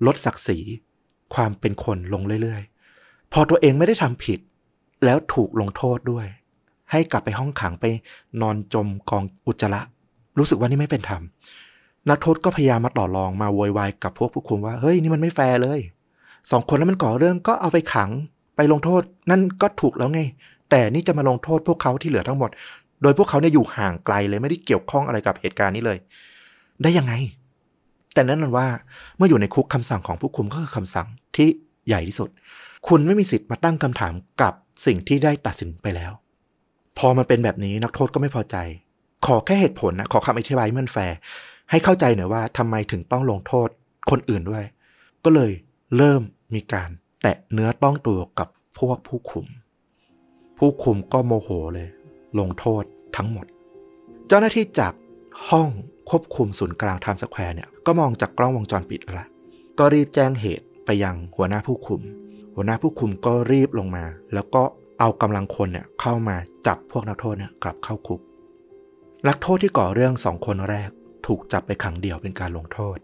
[0.06, 0.58] ลดศักดิ์ศรี
[1.35, 4.38] ความเป็นคนลงเรื่อยๆ พอตัวเองไม่ได้ทำผิด
[5.04, 6.26] แล้วถูกลงโทษด้วย
[6.90, 7.85] ให้กลับไปห้องขังไป
[8.40, 9.80] นอนจมกองอุจจาระ
[10.38, 11.22] รู้สึกว่านี่ไม่เป็นธรรม
[12.11, 15.80] นักโทษก็พยายามมาต่อรองมาโวยวายกับพวกผู้คุมว่าเฮ้ยนี่มันไม่แฟร์เลย
[16.50, 18.11] สองคนแล้วมันก่อเรื่องก็เอาไปขัง
[18.56, 20.20] ไปลงโทษ นั่นก็ถูกแล้วไง
[20.70, 22.50] แต่นี่จะมาลงโทษพวกเขาที่เหลือทั้งหมด
[23.03, 25.99] โดยพวกเขาเนี่ยอยู่ห่างไกลเลยไม่ได้เกี่ยวข้องอะไรกับเหตุการณ์นี้เลย
[26.83, 27.15] ได้ยังไง
[28.15, 28.67] แต่นั่นมันว่า
[29.17, 31.49] เมื่ออยู่ในคุกคำสั่งของผู้คุมก็คือคำสั่งที่
[31.88, 32.29] ใหญ่ที่สุด
[32.88, 34.12] คุณไม่มีสิทธิ์มาตั้งคำถาม
[34.43, 34.53] กับ
[34.87, 36.12] สิ่งที่ได้ตัดสินไปแล้ว
[36.99, 38.57] พอมันเป็นแบบนี้นักโทษก็ไม่พอใจ
[39.27, 41.17] ขอแค่เหตุผลนะขอคำอธิบายมันแฟร์
[41.71, 43.69] ให้เข้าใจหน่อยว่าทำไมถึงต้องลงโทษ
[44.11, 44.65] คนอื่นด้วย
[45.25, 45.53] ก็เลย
[45.97, 46.23] เริ่ม
[46.55, 46.88] มีการ
[47.23, 49.47] แตะเนื้อต้องตัวกับพวกผู้คุม
[50.59, 51.88] ผู้คุมก็โมโหเลย
[52.38, 52.85] ลงโทษ
[53.16, 53.46] ทั้งหมด
[54.29, 54.92] เจ้าหน้าที่จาก
[55.51, 55.68] ห้อง
[56.11, 59.27] ควบคุมศูนย์กลางไทม์สแควร์เนี่ยก็มองจากกล้องวงจรปิดแล้วละ
[59.79, 62.01] ก็รีบแจ้งเหตุไปยังหัวหน้าผู้คุม
[62.55, 64.62] หัวหน้าผู้คุมก็รีบลงมา แล้วก็
[65.01, 68.20] เอากำลังคนเนี่ยเข้ามาจับพวกนักโทษเนี่ยกลับเข้าคุก
[69.29, 70.90] นักโทษที่ก่อเรื่องสองคนแรก
[71.27, 72.96] ถูกจับไปขังเดี่ยวเป็นการลงโทษ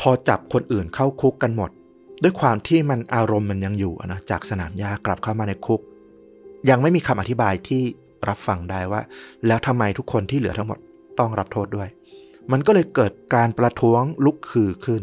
[0.00, 1.70] พอจับคนอื่นเข้าคุกกันหมด
[2.22, 5.80] ด้วยความที่มันอารมณ์มันยังอยู่นะจากสนามหญ้ากลับเข้ามาในคุก
[6.70, 7.82] ยังไม่มีคำอธิบายที่
[8.28, 9.00] รับฟังได้ว่า
[9.46, 10.78] แล้วทำไมทุกคนที่เหลือทั้งหมด
[11.18, 11.88] ต้องรับโทษด้วย
[12.52, 15.02] มันก็เลยเกิดการประท้วงลุกคือขึ้น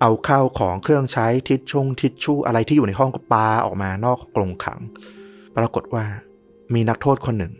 [0.00, 4.78] เอาข้าวของเครื่องใช้ทิชชงทิชชู่อะไรที่อยู่ในห้องก็ปาออกมานอกกรงขัง
[5.56, 6.04] ปรากฏว่า
[6.74, 7.52] มีนักโทษคนหนึ่ง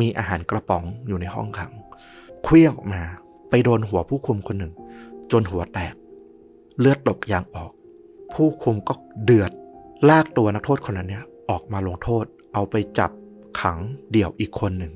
[0.00, 1.72] มีอาหารกระป๋องอยู่ในห้องขัง
[2.44, 3.02] เคลี้ยงออกมา
[3.50, 4.72] ไปโดนหัวผู้คุมคนหนึ่ง
[5.32, 5.94] จนหัวแตก
[6.78, 7.72] เลือดตกยางออก
[8.34, 9.50] ผู้คุมก็เดือด
[10.08, 13.10] ลากตัวนักโทษคนนั้นเนี่ยออกมาลงโทษ เอาไปจับ
[13.60, 13.78] ขัง
[14.12, 14.92] เดี่ยวอีกคนหนึ่ง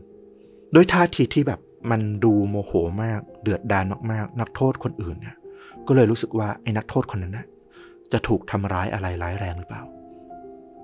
[0.72, 2.72] โดยท่าทีที่แบบมันดูโมโห
[3.04, 5.36] มาก เดือดดานมากๆ นักโทษคนอื่นเนี่ย
[5.86, 7.46] ก็เลยรู้สึกว่าไอ้นักโทษคนนั้นนะ
[8.12, 9.82] จะถูกทำร้ายอะไรร้ายแรงหรือเปล่า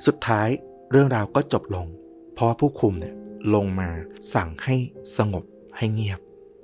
[0.07, 0.49] สุดท้าย
[0.91, 1.87] เรื่องราวก็จบลง
[2.35, 3.15] เพราะว่าผู้คุมเนี่ย
[3.55, 3.91] ลงมา
[4.35, 4.77] สั่งให้
[5.17, 5.45] สงบ
[5.77, 6.21] ให้เงียบ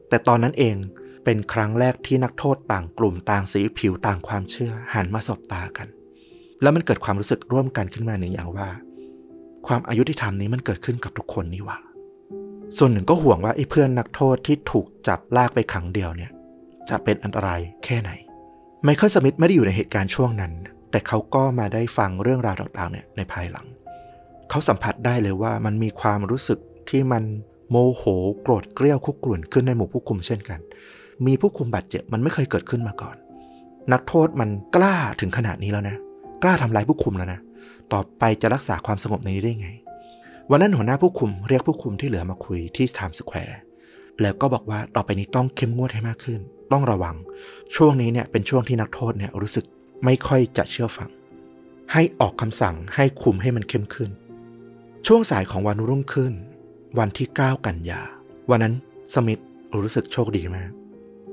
[0.08, 0.76] แต่ตอนนั้นเอง
[1.24, 5.88] เป็นครั้งแรกที่นักโทษต่างกลุ่มต่างสีผิวต่างความเชื่อหันมาสบตากัน
[6.62, 8.68] แล้วมันเกิดความรู้สึกร่วมกันขึ้นมาหนึ่งอย่างว่า
[9.66, 11.78] ความอายุที่ทำนี้มันเกิดขึ้นกับทุกคนนี่หว่า
[12.78, 16.30] ส่วนหนึ่งก็ห่วงว่าไอ้เพื่อนนักโทษที่ถูกจับลากไปขังเดียวเนี่ย
[16.88, 18.10] จะเป็นอันตรายแค่ไหน
[18.84, 20.52] ไมเคิลสมิธไม่ได้อยู่ในเหตุการณ์ช่วงนั้น
[20.90, 23.66] แต่เขาก็มาได้ฟังเรื่องราวต่างๆเนี่ยในภายหลัง
[24.50, 26.58] เขาสัมผัสได้เลยว่ามันมีความรู้สึก
[26.90, 27.22] ที่มัน
[27.70, 28.02] โมโห
[28.42, 30.60] โกรธเกรี้ยวคุกรุ่นขึ้นในหมู่ผู้คุมเช่นกัน
[31.26, 33.16] มีผู้คุมบาดเจ็บมันไม่เคยเกิดขึ้นมาก่อน
[33.92, 35.96] นักโทษมันกล้าถึงขนาดนี้แล้วนะ
[36.42, 37.40] กล้าทำร้ายผู้คุมแล้วนะ
[37.92, 39.70] ต่อไปจะรักษาความสงบในนี้ได้ไง
[40.50, 43.58] วันนั้นหัวหน้าผู้คุมเรียกผู้คุมที่เหลือมาคุยที่ไทม์สแควร์
[44.20, 46.40] แล้วก็บอกว่าต่อไปนี้ต้องเข้มงวดให้มากขึ้น
[46.72, 47.16] ต้องระวัง
[47.76, 49.64] ช่วงนี้เนี่ยเป็นช่วงที่นักโทษเนี่ยรู้สึก
[50.04, 51.08] ไม่ค่อยจะเชื่อฟัง
[51.92, 54.10] ให้ออกคำสั่งให้คุมให้มันเข้มขึ้น
[55.06, 56.32] ช่วงสายของวันรุ่งขึ้น
[56.98, 58.02] วันที่ 9 กันยา
[58.50, 58.74] วันนั้น
[59.14, 59.40] สมิธ
[59.82, 60.70] รู้สึกโชคดีมาก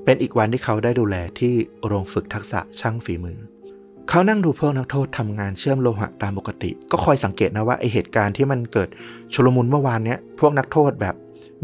[0.04, 1.54] เป็นอีกวันที่เขาได้ดูแลที่
[1.86, 3.38] โรงฝึกทักษะช่างฝีมือ
[4.10, 8.88] เขานั่งดูพวกนักโทษทำงานเชื่อมโลหะตามปกติ ก็คอยสังเกตนะว่าไอเหตุการณ์ที่มันเกิด
[9.34, 11.14] ชุลมุนเมื่อวานเนี้ยพวกนักโทษแบบ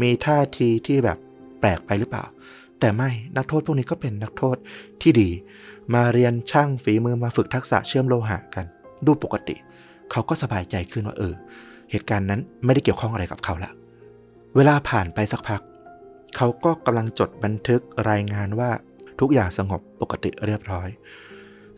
[0.01, 1.17] มีท่าทีที่แบบ
[1.59, 2.23] แปลกไปหรือเปล่า
[2.79, 4.57] แต่ไม่นักโทษพวกนี้ก็เป็นนักโทษ
[5.01, 5.29] ที่ดี
[5.93, 8.65] มาเรียนช่างฝีมือมาฝึกทักษะเชื่อมโลหะกัน
[9.05, 9.55] ดูปกติ
[10.11, 11.33] เขาก็สบายใจขึ้นว่าเออ
[11.91, 13.71] เหตุการณ์นั้นไม่ได้เกี่ยวข้องอะไรกับเขาละ
[14.55, 15.61] เวลาผ่านไปสักพัก
[16.35, 18.69] เขาก็กำลังจดบันทึกรายงานว่า
[19.19, 20.89] ทุกอย่างสงบปกติเรียบร้อย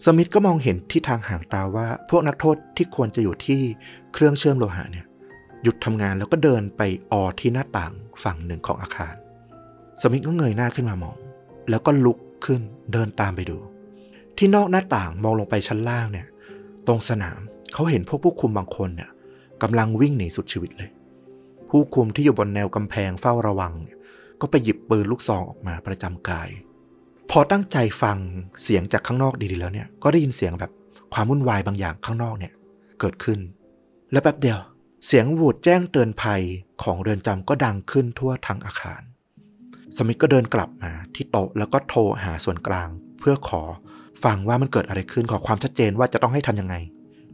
[0.05, 3.61] สมิธก็มองเห็นที่ทางห่างตาว่าพวกนักโทษที่ควรจะอยู่ที่
[4.13, 5.05] เครื่องเชื่อมโลหะเนี่ย
[5.63, 6.81] หยุดทำงานแล้วก็เดินไป
[7.11, 7.93] ออที่หน้าต่าง
[8.23, 9.15] ฝั่งหนึ่งของอาคาร
[10.01, 11.17] สมิธก็เงยหน้าขึ้นมามอง
[11.69, 12.61] แล้วก็ลุกขึ้น
[12.93, 13.57] เดินตามไปดู
[14.37, 16.27] ที่นอกหน้าต่างมองลงไปชั้นล่างเนี่ย
[16.87, 17.39] ตรงสนาม
[17.73, 19.09] เขาเห็นพวกผู้คุมบางคนเนี่ย
[19.61, 20.89] กำลังวิ่งหนีสุดชีวิตเลย
[21.69, 23.97] ผู้คุมที่อยู่บนแนวกำแพงเฝ้าระวังเนี่ย
[24.41, 26.49] ก็ไปหยิบปืนลูกซองออกมาประจำกาย
[27.31, 28.17] พอตั้งใจฟัง
[28.63, 30.71] เสียงจากข้างนอกดีๆแล้วเนี่ย ก็ได้ยินเสียงแบบ
[31.13, 32.53] ความวุ่นวายบางอย่างข้างนอกเนี่ย
[32.99, 33.39] เกิดขึ้น
[34.11, 34.59] และแป๊บเดียว
[35.05, 36.41] เสียงวูดแจ้งเตือนภัย
[36.83, 39.01] ของเรือนจำก็ดังขึ้นทั่วทั้งอาคาร
[39.97, 43.61] สมิธก็เดินกลับมาที่โต๊ะแล้วก็โทรหาส่วนกลาง เพื่อขอ
[44.23, 46.75] ฟังว่ามันเกิดอะไรขึ้นขอความชัดเจนว่าจะต้องให้ทำยังไง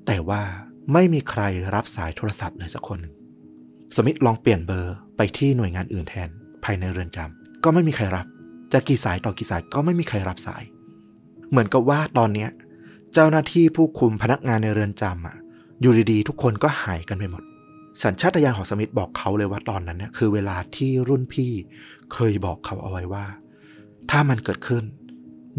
[0.07, 0.41] แต่ว่า
[0.93, 1.41] ไม่มีใคร
[1.75, 3.13] รับสายโทรศัพท์เลยสักคนหนึ่ง
[3.95, 6.29] สมิธลองเปลี่ยนเบอร์ไปที่หน่วยงานอื่นแทน
[6.63, 8.25] ภายในเรือนจำก็ไม่มีใครรับ
[8.73, 10.63] จะกี่สายต่อกี่สายก็ไม่มีใครรับสาย
[11.49, 12.49] เหมือนกับว่าตอนเนี้ย
[13.13, 15.37] เจ้าหน้าที่ผู้คุมพนักงานในเรือนจำอะ
[15.81, 17.43] อยู่ดีๆ ทุกคนก็หายกันไปหมด
[18.03, 21.51] สัญชาตญาณของสมิธบอกเขาเลยว่าตอนนั้นเนี่ยคือเวลาที่รุ่นพี่
[22.13, 23.25] เคยบอกเขาเอาไว้ว่า
[24.11, 24.83] ถ้ามันเกิดขึ้น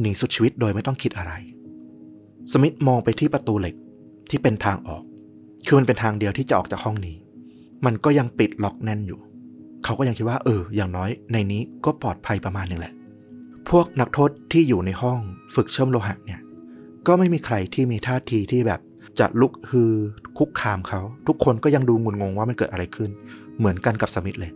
[0.01, 1.33] หนีสุดชีวิตโดยไม่ต้องคิดอะไร
[2.53, 3.75] สมิธมองไปที่ประตูเหล็ก
[4.31, 5.03] ที่เป็นทางออก
[5.67, 7.17] คือมันเป็นทางเดียวที่จะออกจากห้องนี้
[7.85, 9.21] มันก็ยังปิดล็อกแน่นอยู่
[9.85, 12.95] เขาก็ยังคิดว่า เออ อย่างน้อยในนี้ก็ปลอดภัยประมาณหนึ่งแหละ
[13.71, 15.19] พวกนักโทษที่อยู่ในห้อง
[15.55, 16.41] ฝึกเชื่อมโลหะเนี่ย
[17.07, 18.81] ก็ไม่มีใครที่มีท่าทีที่แบบ
[19.19, 19.93] จะลุกฮือ
[20.39, 23.11] คุกคามเขา ทุกคนก็ยังดูงุนงงว่ามันเกิดอะไรขึ้น
[23.59, 24.53] เหมือนกันกับสมิธเลย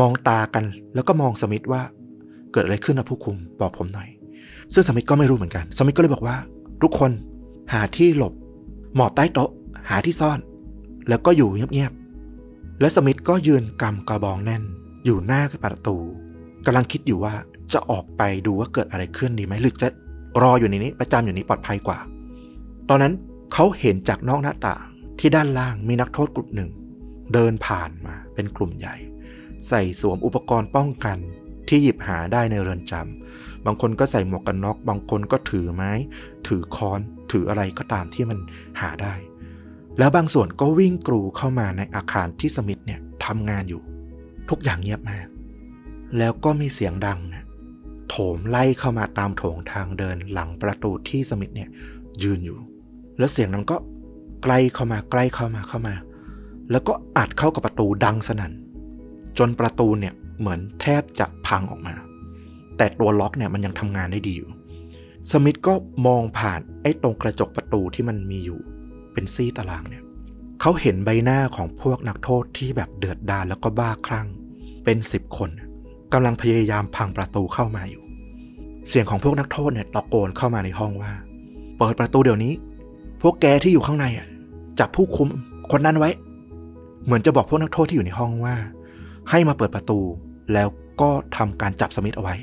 [0.00, 0.64] มองตากัน
[0.94, 1.82] แล้วก็มองสมิธว่า
[2.52, 4.08] เกิดอะไรขึ้นนะผู้คุมบอกผมหน่อย
[4.74, 6.36] ซึ่งสมิธก็ไม่รู้เหมือนกัน สมิธก็เลยบอกว่า
[6.82, 7.10] ทุกคน
[7.72, 8.32] หาที่หลบ
[8.96, 9.50] หมอบใต้โต๊ะ
[9.90, 10.38] หาที่ซ่อน
[11.08, 14.62] แล้วก็อยู่เงียบๆและสมิธก็ยืนกำกระบองแน่น
[15.04, 15.96] อยู่หน้าประตู
[16.66, 17.34] กำลังคิดอยู่ว่า
[17.72, 19.88] จะออกไปดูว่าเกิดอะไรขึ้นดีไหมหรือจะ
[20.42, 21.98] รออยู่ในนี้ประจำอยู่นี้ปลอดภัยกว่า
[22.88, 23.14] ตอนนั้น
[23.52, 24.86] เขาเห็นจากนอกหน้าต่าง
[25.18, 26.70] ที่ด้านล่างมีนักโทษกลุ่มหนึ่ง
[27.32, 28.96] เดินผ่านมาเป็นกลุ่มใหญ่
[29.68, 31.18] ใส่สวมอุปกรณ์ป้องกัน
[31.68, 35.92] ที่หยิบหาได้ในเรือนจำบางคนก็ใส่หมวกกันน็อก บางคนก็ถือไม้
[36.46, 37.00] ถือค้อน
[37.32, 38.38] ถืออะไรก็ตามที่มัน
[38.80, 39.14] หาได้
[39.98, 43.82] แล้วบางส่วนก็วิ่งกรูเข้ามาในอาคารที่สมิธเนี่ยทำงานอยู่
[44.50, 45.26] ทุกอย่างเงียบมาก
[46.18, 47.43] แล้วก็มีเสียงดังนะ
[48.08, 51.68] โถมไล่เข้ามาตามโถงทางเดินหลังประตูที่สมิธเนี่ย
[52.22, 52.58] ยืนอยู่
[53.18, 53.76] แล้วเสียงนั้นก็
[54.42, 55.94] ใกล้เข้ามาใกล้เข้ามาเข้ามา
[56.70, 58.52] แล้วก็อัดเข้ากับประตูดังสนั่น
[59.38, 61.94] จนประตูเนี่ยเหมือนแทบจะพังออกมา
[62.76, 64.50] แต่ตัวล็อกเนี่ยมันยังทำงานได้ดีอยู่
[65.30, 65.74] สมิธก็
[66.06, 68.60] มองผ่านไอ้ตรงกระจกประตูที่มันมีอยู่
[69.12, 70.02] เป็นซี่ตารางเนี่ย
[70.60, 74.26] เขาเห็นใบหน้าของพวกนักโทษที่แบบเดือดดาลแล้วก็บ้าคลั่ง
[74.84, 75.50] เป็นสิบคน
[76.14, 78.02] กำลังพยายามพังประตูเข้ามาอยู่
[78.88, 81.12] เสียงของพวกนักโทษเนี่ยตะโกนเข้ามาในห้องว่า
[81.78, 82.54] เปิดประตูเดี๋ยวนี้
[83.22, 84.28] พวกแกที่อยู่ข้างในอะ
[84.80, 85.28] จับผู้คุม
[85.70, 86.10] คนนั้นไว้
[87.04, 88.56] เหมือนจะบอกพวกนักโทษที่อยู่ในห้องว่า
[89.30, 89.98] ให้มาเปิดประตู
[90.52, 90.68] แล้ว
[91.00, 92.34] ก็ทำการจับสมิธเอาไว้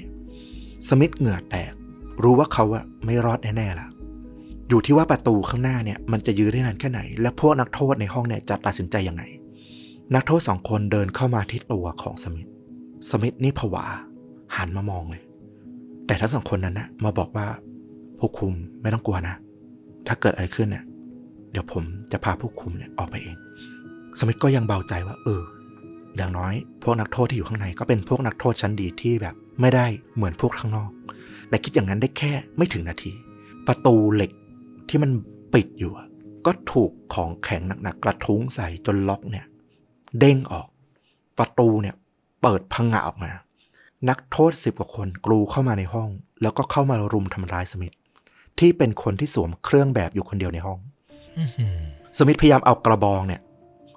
[0.87, 1.73] สมิธเหงื่อแตก
[2.23, 3.87] รู้ว่าเขาอะไม่รอดแน่ๆละ
[4.69, 9.23] อยู่ที่ว่าประตูข้างหน้าเนี่ย มันจะยื้อได้นานแค่ไหน และพวกนักโทษในห้องเนี่ยจะตัดสินใจยังไง
[10.15, 12.50] นักโทษสองคนเดินเข้ามาที่ตัวของสมิธ
[13.09, 13.85] สมิธนี่ผวา
[14.55, 15.23] หันมามองเลย
[16.05, 17.47] แต่ทั้งสองคนนั้นนะมาบอกว่า
[18.19, 19.35] ผู้คุมไม่ต้องกลัวนะ
[20.07, 20.83] ถ้าเกิดอะไรขึ้นเนี่ย
[21.51, 23.37] เดี๋ยวผมจะพาผู้คุมเนี่ยออกไปเอง
[24.19, 25.41] สมิธก็ยังเบาใจว่า เออ
[26.17, 29.85] อย่างน้อย พวกนักโทษที่อยู่ข้างในก็เป็นพวกนักโทษชั้นดีที่แบบ ไม่ได้
[30.15, 30.91] เหมือนพวกข้างนอก
[31.49, 33.11] แต่คิดอย่างนั้นได้แค่ไม่ถึงนาที
[33.67, 34.31] ประตูเหล็ก
[34.89, 35.11] ที่มัน
[35.53, 35.91] ปิดอยู่
[36.45, 39.45] ก็ถูกของแข็งหนักๆกระทุ้งใส่จนล็อกเนี่ย
[40.19, 40.67] เด้งออก
[41.37, 41.95] ประตูเนี่ย
[42.41, 43.31] เปิดพังงะออกมา
[44.09, 46.09] นักโทษสิบกว่าคนกลูเข้ามาในห้อง
[46.41, 47.93] แล้วก็เข้ามารุมทำร้ายสมิธ
[48.59, 50.79] ที่เป็นคนที่สวมเครื่องแบบอยู่คนเดียวในห้อง
[52.17, 53.41] สมิธพยายามเอากระบองเนี่ย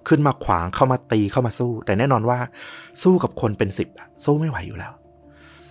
[0.08, 2.38] ขึ้นมาขวางเข้ามาตีเข้ามาสู้ แต่แน่นอนว่า
[3.02, 3.88] สู้กับคนเป็นสิบ
[4.24, 4.92] สู้ไม่ไหวอยู่แล้ว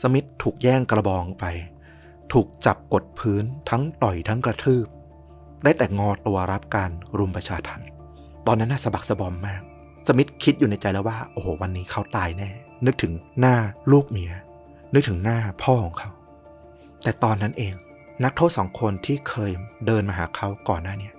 [0.02, 1.46] สมิธถูกแย่งกระบองไป
[2.34, 4.88] ถูกจับกดพื้นทั้งต่อยทั้งกระทืบ
[5.64, 7.82] ได้แต่งอตัวรับการรุมประชาทัน
[8.48, 9.62] ตอนนั้นน่าสะบักสะบอมมาก
[10.08, 12.50] สมิธคิดอยู่ในใจแล้วว่า โอ้โหวันนี้เขาตายแน่
[12.86, 13.56] นึกถึงหน้า
[13.92, 14.32] ลูกเมีย
[14.94, 16.12] นึกถึงหน้าพ่อของเขา
[17.04, 17.74] แต่ตอนนั้นเอง
[18.24, 19.52] นักโทษสองคนที่เคย
[19.86, 21.10] เดินมาหาเขาก่อนหน้าเนี้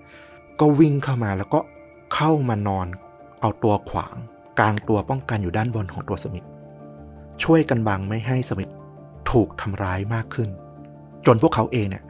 [0.61, 1.61] ก็วิ่งเข้ามาแล้วก็
[2.15, 2.87] เข้ามานอน
[3.41, 4.17] เอาตัวขวาง
[4.59, 6.47] กลางตัวป้องกันอยู่ด้านบนของตัวสมิธ
[7.43, 8.71] ช่วยกันบังไม่ให้สมิธ
[9.31, 10.49] ถูกทำร้ายมากขึ้น
[11.27, 12.05] จนพวกเขาเองเนี่ย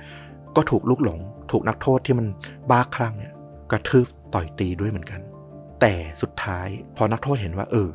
[0.57, 1.19] ก็ถูกลุกหลง
[1.51, 2.27] ถูกนักโทษที่มัน
[2.71, 3.33] บ้าคลั่งเนี่ย
[3.71, 5.21] กระทืบต่อยตีด้วยเหมือนกัน
[5.81, 7.89] แต่สุดท้ายพอนักโทษเห็นว่า เออ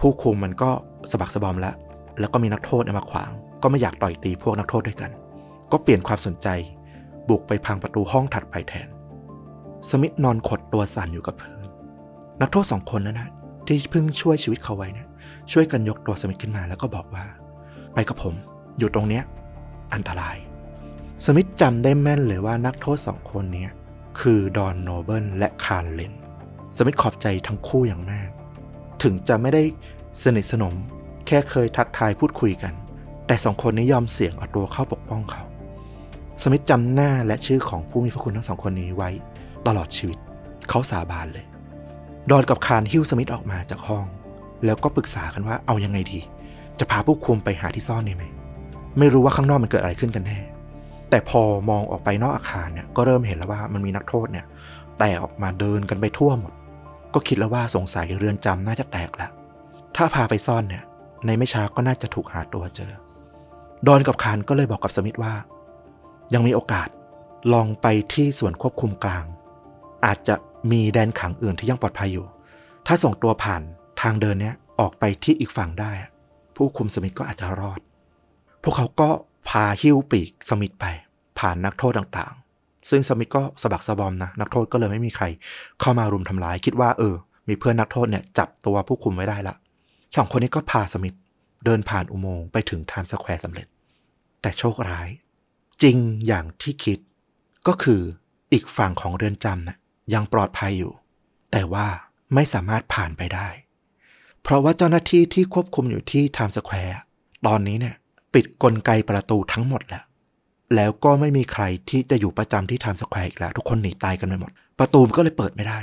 [0.00, 0.70] ผู้คุมมันก็
[1.10, 1.74] สะบักสะบอมแล้ว
[2.20, 3.30] แล้วก็มีนักโทษมาขวาง
[3.62, 5.10] ก็ไม่อยากต่อยตีพวกนักโทษด้วยกัน
[5.72, 6.48] ก็เปลี่ยนความสนใจ
[7.28, 8.88] บุกไปพังประตูห้องถัดไปแทน
[9.90, 11.66] สมิธนอนขดตัวสั่นอยู่กับพื้น
[12.40, 13.30] นักโทษสองคนนั้นนะ
[13.66, 15.08] ที่เพิ่งช่วยชีวิตเขาไว้เนี่ย
[15.52, 17.24] ช่วยกันยกตัวสมิธขึ้นมาแล้วก็บอกว่า
[17.94, 18.34] ไปกับผม
[18.78, 19.24] อยู่ตรงเนี้ย
[19.94, 20.36] อันตราย
[21.24, 23.66] สมิธจำได้แม่นเลยว่านักโทษสองคนนี้
[24.20, 26.12] คือดอนโนเบิลและคาร์เลน
[26.76, 28.28] สมิธขอบใจทั้งคู่อย่างมาก
[29.02, 29.62] ถึงจะไม่ได้
[30.22, 30.74] สนิทสนม
[31.26, 32.72] แค่เคยทักทายพูดคุยกัน
[33.26, 35.42] แต่สองคนนี้ยอมเสี่ยงเอาตัวเข้าปกป้องเขา
[36.42, 39.10] สมิธจำหน้าและชื่อของผู้มีพระคุณทั้งสองคนนี้ไว้
[39.66, 40.18] ตลอดชีวิต
[40.68, 41.46] เขาสาบานเลย
[42.30, 44.04] ดอนกับคารหิ้วสมิธออกมาจากห้อง
[44.64, 46.20] แล้วก็ปรึกษากันว่าเอายังไงดี
[46.78, 48.24] จะพาผู้คุมไปหาที่ซ่อนได้ไหม
[48.98, 50.40] ไม่รู้ว่าข้างนอกมันเกิดอะไรขึ้นกันแน่
[51.10, 54.46] แต่พอมองออกไปนอกอาคารเนี่ยก็เริ่มเห็นแล้วว่ามันมีนักโทษเนี่ย
[54.98, 56.52] แตกออกมาเดินกันไปทั่วหมด
[57.14, 59.30] ก็คิดแล้วว่าสงสัยเรือนจำน่าจะแตกแล้ว
[59.96, 60.84] ถ้าพาไปซ่อนเนี่ย
[61.26, 62.92] ในไม่ช้าก็น่าจะถูกหาตัวเจอ
[63.86, 65.34] ดอนกับคารก็เลยบอกกับสมิธว่า
[66.34, 66.88] ยังมีโอกาส
[67.52, 69.24] ลองไปที่ส่วนควบคุมกลาง
[70.06, 70.34] อาจจะ
[70.70, 72.26] มีแดนขังอื่นที่ยังปลอดภัยอยู่
[72.86, 73.62] ถ้าส่งตัวผ่าน
[74.02, 75.90] ทางเดินเนี้ยออกไปที่อีกฝั่งได้
[76.56, 77.80] ผู้คุมสมิธก็อาจจะรอด
[78.62, 79.08] พวกเขาก็
[79.48, 80.84] พาหิ้วปีกสมิธไป
[81.38, 85.24] ผ่านนักโทษต่างๆ ซึ่งสมิธก็สะบักสะบอมนะ นักโทษก็เลยไม่มีใคร
[85.80, 87.14] เข้ามารุมทำร้าย คิดว่าเออ
[87.48, 89.54] มีเพื่อนนักโทษเนี่ยจับตัวผู้คุมไว้ได้ละ
[90.14, 91.16] สองคนนี้ก็พาสมิธ
[91.64, 93.66] เดินผ่านอุโมงค์ไปถึงไทม์สแควร์สำเร็จ
[94.40, 95.08] แต่โชคร้าย
[95.82, 95.96] จริง
[96.26, 96.98] อย่างที่คิด
[97.66, 98.00] ก็คือ
[98.52, 99.78] อีกฝั่งของเรือนจำน่ะ
[100.14, 100.92] ยังปลอดภัยอยู่
[101.52, 101.86] แต่ว่า
[102.34, 103.48] ไม่สามารถผ่านไปได้
[104.42, 106.98] เพราะว่าเจ้าหน้าที่ที่ควบคุมอยู่ที่ไทม์สแควร์
[107.46, 107.94] ตอนนี้เนี่ย
[108.34, 110.04] ปิดกลไกประตูทั้งหมดแล้ว
[110.74, 115.80] แล้วก็ไม่มีใครที่จะอยู่ประจำที่ไทม์สแควร์อีกแล้ว ทุกคนหนีตายกันไปหมด ประตูก็เลยเปิดไม่ได้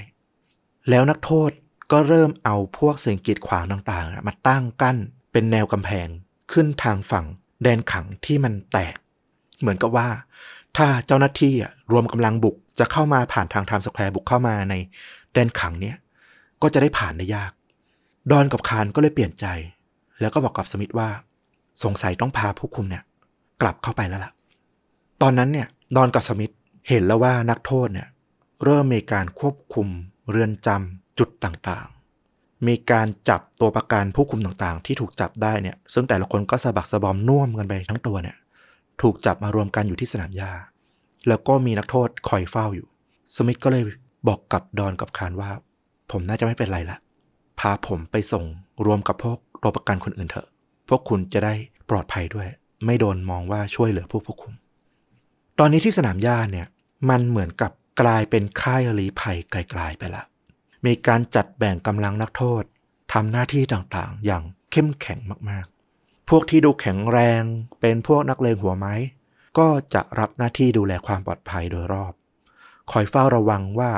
[0.90, 1.50] แล้วนักโทษ
[1.94, 4.98] ก็เริ่มเอาพวกสิ่งกีดขวางต่างๆ มาตั้งกั้น
[5.32, 6.08] เป็นแนวกำแพง
[6.52, 7.26] ขึ้นทางฝั่ง
[7.64, 8.96] แดนขังที่มันแตก
[9.60, 10.08] เหมือนกับว่า
[10.78, 11.54] ถ้าเจ้าหน้าที่
[11.92, 14.74] รวมกำลังบุกจะเข้ามาผ่านทางไทม์สแควร์บุกเข้ามาใน
[15.34, 15.98] แดนขังเนี้ย
[16.62, 17.52] ก็จะได้ผ่านได้ยาก
[18.32, 19.46] ดอนกับคาร์ลก็เลยเปลี่ยนใจ
[20.22, 21.10] แล้วก็บอกกับสมิธว่า
[21.84, 23.04] สงสัยต้องพาผู้คุมเนี่ย
[23.62, 24.32] กลับเข้าไปแล้วล่ะ
[25.22, 26.54] ตอนนั้นเนี่ย ดอนกับสมิธ
[26.90, 28.08] เห็นแล้วว่านักโทษเนี่ย
[28.64, 29.88] เริ่มมีการควบคุม
[30.30, 38.36] เรือนจำ จุดต่างๆ มีการจับตัวประกันผู้คุมต่างๆ ที่ถูกจับได้เนี่ย ซึ่งแต่ละคนก็สะบักสะบอมน่วมกันไปทั้งตัวเนี่ย
[39.02, 40.52] ถูกจับมารวมกันอยู่ที่สนามหญ้า
[41.28, 42.88] แล้วก็มีนักโทษคอยเฝ้าอยู่
[43.36, 43.84] สมิธก็เลย
[44.28, 45.52] บอกกับดอนกับคารว่า
[46.12, 46.98] ผมน่าจะไม่เป็นไรละ
[47.60, 48.46] พาผมไปส่ง
[48.86, 50.48] รวมกับพวกตัวประกันคนอื่นเถอะ
[50.90, 51.54] พวกคุณจะได้
[51.90, 52.48] ปลอดภัยด้วย
[52.86, 54.54] ไม่โดนมองว่าช่วยเหลือผู้ผู้คุม
[55.60, 56.68] ตอนนี้ที่สนามหญ้าเนี่ย
[57.10, 60.24] มันเหมือนกับกลายเป็นค่ายรีภัยไกลๆไปละ
[60.86, 62.64] มีการจัดแบ่งกำลังนักโทษ
[63.14, 65.20] ทำหน้าที่ต่างๆ อย่างเข้มแข็ง
[65.50, 67.42] มากๆ พวกที่ดูแข็งแรง
[67.80, 68.94] เป็นพวกนักเลงหัวไม้
[69.58, 72.14] ก็จะรับหน้าที่ดูแลความปลอดภัยโดยรอบ
[72.92, 73.92] คอยเฝ้าระวังว่า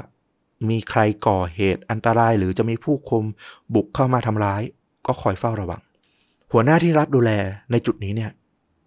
[0.69, 3.25] มีใครก่อเหตุอันตรายหรือจะมีผู้คุม
[3.73, 4.61] บุกเข้ามาทำร้าย
[5.05, 5.81] ก็คอยเฝ้าระวัง
[6.51, 7.31] หัวหน้าที่รับดูแล
[7.71, 8.31] ในจุดนี้เนี่ย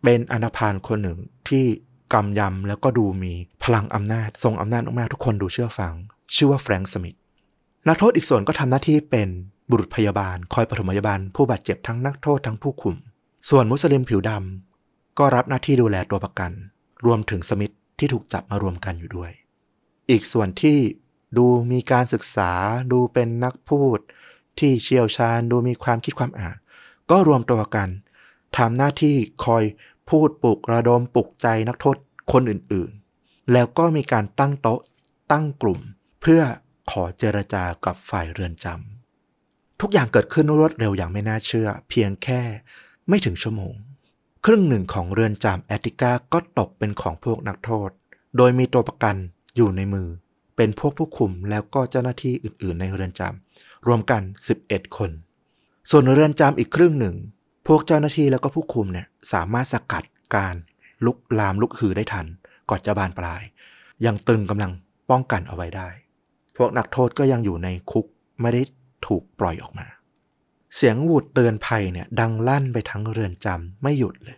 [0.05, 1.19] เป็นอนาพานคนหนึ่ง
[1.49, 1.65] ที่
[2.13, 3.33] กำยำแล้วก็ดูมี
[3.65, 5.93] พลังอำนาจ ทรงอำนาจมากๆทุกคนดูเชื่อฟัง
[6.35, 7.17] ชื่อว่าแฟรงค์สมิธ
[7.89, 9.29] นักโทษอีกส่วนก็ทำหน้าที่เป็น
[9.71, 12.97] บุรุษพยาบาล คอยปฐมพยาบาล ผู้บาดเจ็บทั้งนักโทษทั้งผู้คุม
[13.51, 16.51] ส่วนมุสลิมผิวดำก็รับหน้าที่ดูแลตัวประกัน
[17.05, 19.31] รวมถึงสมิธที่ถูกจับมารวมกันอยู่ด้วย
[20.11, 20.79] อีกส่วนที่
[21.39, 22.51] ดูมีการศึกษา
[22.93, 23.99] ดูเป็นนักพูด
[24.59, 26.57] ที่เชี่ยวชาญดูมีความคิดความอ่าน
[27.11, 27.89] ก็รวมตัวกัน
[28.57, 29.65] ทำหน้าที่คอย
[30.11, 31.97] พูดปลุกระดมปลุกใจนักโทษ
[32.33, 34.81] คนอื่นๆ แล้วก็มีการตั้งโต๊ะ
[35.33, 35.81] ตั้งกลุ่ม
[36.23, 36.43] เพื่อ
[36.91, 42.41] ขอเจรจากับฝ่ายเรือนจำทุกอย่างเกิดขึ้นรวดเร็วอย่างไม่น่าเชื่อ เพียงแค่
[43.09, 43.75] ไม่ถึงชั่วโมง
[44.45, 47.91] ครึ่งหนึ่งของเรือนจำแอติกาก็ตกเป็นของพวกนักโทษ
[48.37, 49.17] โดยมีตัวประกัน
[49.57, 50.09] อยู่ในมือ
[50.57, 54.23] เป็นพวกผู้คุมแล้วก็เจ้าหน้าที่อื่น ๆ ในเรือนจำรวมกัน
[54.61, 55.11] 11 คน
[55.91, 57.15] ส่วนเรือนจำอีกครึ่งหนึ่ง
[57.67, 60.55] พวกเจ้าหน้าที่แล้วก็ผู้คุมเนี่ยสามารถสกัดการ
[61.05, 62.27] ลุกลามลุกหือได้ทัน
[62.71, 63.43] ก่อนจะบานปลาย
[64.07, 64.73] ยังตึงกำลัง
[65.11, 65.89] ป้องกันเอาไว้ได้
[66.59, 68.07] พวกนักโทษก็ยังอยู่ในคุก
[68.41, 68.63] ไม่ได้
[69.07, 69.87] ถูกปล่อยออกมา
[70.77, 74.37] เสียงหวูดเตือนภัยเนี่ย ดังลั่นไปทั้งเรือนจำไม่หยุดเลย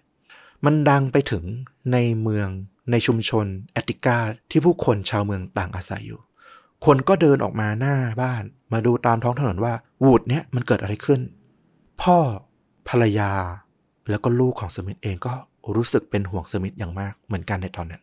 [0.64, 1.44] มันดังไปถึง
[1.92, 2.48] ในเมือง
[2.90, 4.18] ในชุมชนแอติกา
[4.50, 6.20] ที่ผู้คนชาวเมืองต่างอาศัยอยู่
[6.86, 8.42] คนก็เดินออกมาหน้าบ้าน
[8.72, 11.20] มาดูตามท้องถนนว่าวูดเนี้ยมันเกิดอะไรขึ้น
[12.02, 12.18] พ่อ
[12.88, 13.32] ภรรยา
[14.10, 15.34] แล้วก็ลูกของสมิธเองก็
[15.76, 18.02] รู้สึกเป็นห่วงสมิธอย่างมากเหมือนกันในตอนนั้น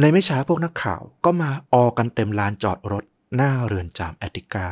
[0.00, 3.04] ในไม่ช้าพวกนักข่าวก็มาออกันเต็มลานจอดรถ
[3.36, 4.68] หน้าเรือนจำแอตติกา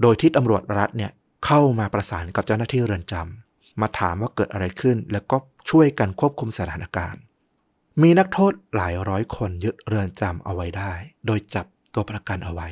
[0.00, 1.12] โดยที่ตำรวจรัฐเนี่ย
[1.46, 5.36] เข้ามาประสานกับเจ้าหน้าที่เรือนจำมาถามว่าเกิดอะไรขึ้น แล้วก็
[5.70, 7.22] ช่วยกันควบคุมสถานการณ์
[8.02, 10.92] มีนักโทษหลายร้อยคนยึดเรือนจำเอาไว้ได้
[11.26, 12.68] โดยจับตัวประกันเอาไว้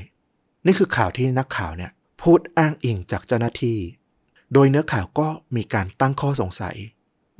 [0.66, 1.90] นี่คือข่าวที่นักข่าวเนี่ย
[2.22, 3.78] พูดอ้างอิงจากเจ้าหน้าที่
[4.52, 6.76] โดยเนื้อข่าวก็มีการตั้งข้อสงสัย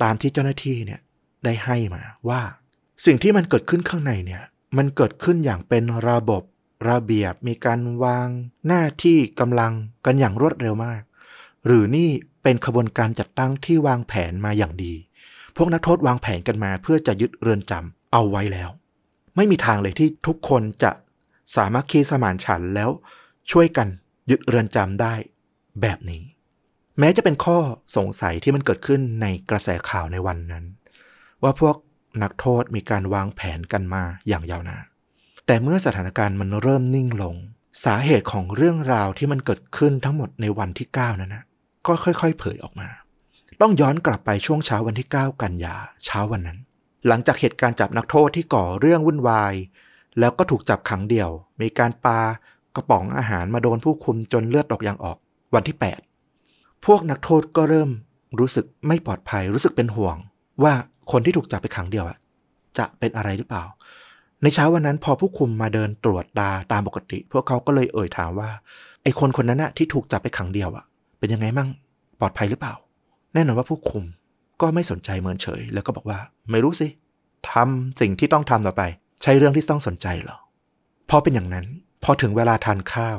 [0.03, 1.01] ตามที่เจ้าหน้าที่เนี่ย
[1.45, 2.41] ได้ให้มาว่า
[3.07, 4.43] สิ่งที่มันเกิดขึ้นข้างในเนี่ย
[4.77, 6.43] มันเกิดขึ้นอย่างเป็นระบบ
[6.89, 8.29] ระเบียบมีการวาง
[8.67, 9.73] หน้าที่กำลัง
[10.05, 11.03] กันอย่างรวดเร็วมาก
[11.67, 12.09] หรือนี่
[12.43, 14.95] เป็นขบวนการจัดตั้งที่วางแผนมาอย่างดี
[15.57, 18.71] พวกนักโทษวางแผนกันมา เพื่อจะยึดเรือนจำเอาไว้แล้ว
[19.37, 20.91] ไม่มีทางเลยที่ทุกคนจะ
[21.57, 22.91] สามารถคีสมานฉันแล้ว
[23.51, 23.89] ช่วยกัน
[24.31, 25.15] ยึดเรือนจำได้
[25.81, 26.23] แบบนี้
[26.99, 27.59] แม้จะเป็นข้อ
[27.97, 30.65] สงสัยที่มันเกิดขึ้นในกระแสข่าวในวันนั้น
[31.43, 31.77] ว่าพวก
[32.23, 34.85] นักโทษมีการวางแผนกันมาอย่างยาวนาน
[35.51, 37.37] แต่เมื่อสถานการณ์มันเริ่มนิ่งลง
[37.85, 41.45] สาเหตุของเรื่องราวที่มันเกิดขึ้นทั้งหมดในวันที่ 9 นั้นนะ
[41.87, 42.89] ก็ค่อย ๆ เผยออกมา
[43.61, 45.75] ต้องย้อนกลับไปช่วงเช้าวันที่ 9 กันยา
[46.05, 46.59] เช้าวันนั้น
[47.07, 49.55] หลังจากเหตุการณ์จับนักโทษที่ก่อเรื่องวุ่นวาย
[50.19, 51.31] แล้วก็ถูกจับขังเดี่ยว
[51.61, 52.21] มีการปา
[52.77, 55.17] กระป๋องอาหารมาโดนผู้คุมจนเลือดออกยางออก
[55.55, 55.77] วันที่
[56.31, 57.91] 8 พวกนักโทษก็เริ่ม
[58.39, 60.17] รู้สึกไม่ปลอดภัยรู้สึกเป็นห่วง
[60.63, 60.73] ว่า
[61.13, 62.19] คนที่ถูกจับไปขังเดี่ยวอะ
[62.79, 63.65] จะเป็นอะไรหรือเปล่า
[64.43, 68.51] ในเช้าวันนั้นพอผู้คุมมาเดินตรวจตาตามปกติ พวกเขาก็เลยเอ่ยถามว่า
[69.03, 70.85] ไอ้คนคนนั้นอะที่ถูกจับไปขังเดียวอะ
[71.19, 71.69] เป็นยังไงมั่ง
[72.21, 72.75] ปลอดภัยหรือเปล่า
[73.35, 74.05] แน่นอนว่าผู้คุม
[74.61, 76.19] ก็ไม่สนใจเมินเฉย แล้วก็บอกว่า
[76.51, 76.89] ไม่รู้สิ
[77.51, 78.83] ทำสิ่งที่ต้องทำต่อไป
[79.23, 80.39] ใช่เรื่องที่ต้องสนใจเหรอ
[81.11, 81.67] พอเป็นอย่างนั้น
[82.05, 83.19] พอถึงเวลาทานข้าว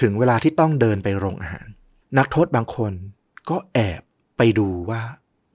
[0.00, 1.66] ถึงเวลาที่ต้องเดินไปโรงอาหาร
[2.18, 2.92] นักโทษบางคน
[3.50, 4.00] ก็แอบ
[4.38, 5.02] ไปดูว่า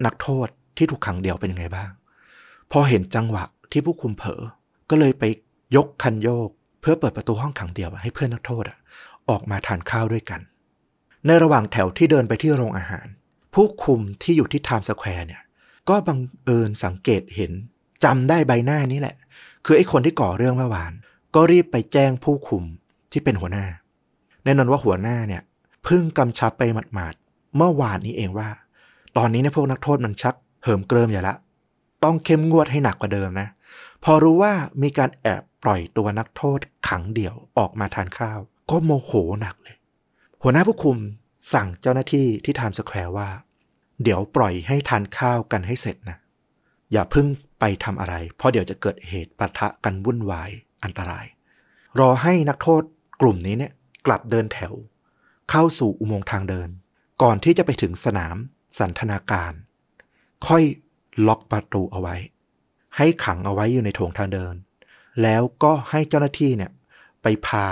[0.05, 0.47] นักโทษ
[0.77, 1.89] ที่ถูกขังเดียวเป็นยังไงบ้าง
[2.71, 4.41] พอเห็นจังหวะที่ผู้คุมเผลอ
[4.89, 5.23] ก็เลยไป
[5.75, 6.49] ยกคันโยก
[6.81, 8.63] เพื่อเปิดประตูห้องขังเดียวให้เพื่อนนักโทษ
[9.29, 10.41] ออกมาทานข้าวด้วยกัน
[11.25, 13.07] ในระหว่างแถวที่เดินไปที่โรงอาหาร
[13.53, 15.41] ผู้คุมที่อยู่ที่ไทม์สแควร์เนี่ย
[15.89, 17.51] ก็บังเอิญสังเกตเห็น
[18.03, 19.15] จำได้ใบหน้านี้แหละ
[19.65, 20.91] คือไอ้คนที่ก่อเรื่องเมื่อวาน
[21.35, 22.63] ก็รีบไปแจ้งผู้คุม
[23.11, 23.65] ที่เป็นหัวหน้า
[24.43, 25.41] แน่นอนว่าหัวหน้าเนี่ย
[25.83, 26.63] เพิ่งกำชับไป
[26.93, 28.49] หมาดๆเมื่อวานนี้เองว่า
[29.17, 31.35] ตอนนี้เนี่ยพวกนักโทษมันชัก เหิมเกริมอย่าละ
[32.03, 33.47] ต้องเข้มงวดให้หนักกว่าเดิมนะ
[34.03, 38.39] พอรู้ว่ามีการแอบปล่อยตัวนักโทษขังเดี่ยวออกมาทานข้าว
[38.69, 39.77] ก็โมโหหนักเลย
[40.41, 40.97] หัวหน้าผู้คุม
[41.53, 43.29] สั่งเจ้าหน้าที่ที่ไทม์สแควร์ว่า
[44.03, 46.17] เดี๋ยวปล่อยให้ทานข้าวกันให้เสร็จนะ
[46.91, 47.27] อย่าเพิ่ง
[47.59, 50.49] ไปทำอะไร เพราะเดี๋ยวจะเกิดเหตุปะทะกันวุ่นวาย
[50.83, 51.25] อันตราย
[51.99, 52.81] รอให้นักโทษ
[53.21, 53.73] กลุ่มนี้เนี่ย
[54.05, 54.73] กลับเดินแถว
[55.49, 56.69] เข้าสู่อุโมงค์ทางเดิน
[57.21, 58.35] ก่อนที่จะไปถึงสนาม
[58.79, 59.53] สันทนาการ
[60.47, 60.63] ค่อย
[61.27, 62.15] ล็อกประตูเอาไว้
[62.97, 64.55] ให้ขังเอาไว้อยู่ในโถงทางเดิน
[65.21, 66.71] แล้วก็ให้เจ้าหน้าที่เนี่ย
[67.21, 67.65] ไปพา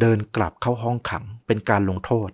[0.00, 2.30] เดินกลับเข้าห้องขังเป็นการลงโทษ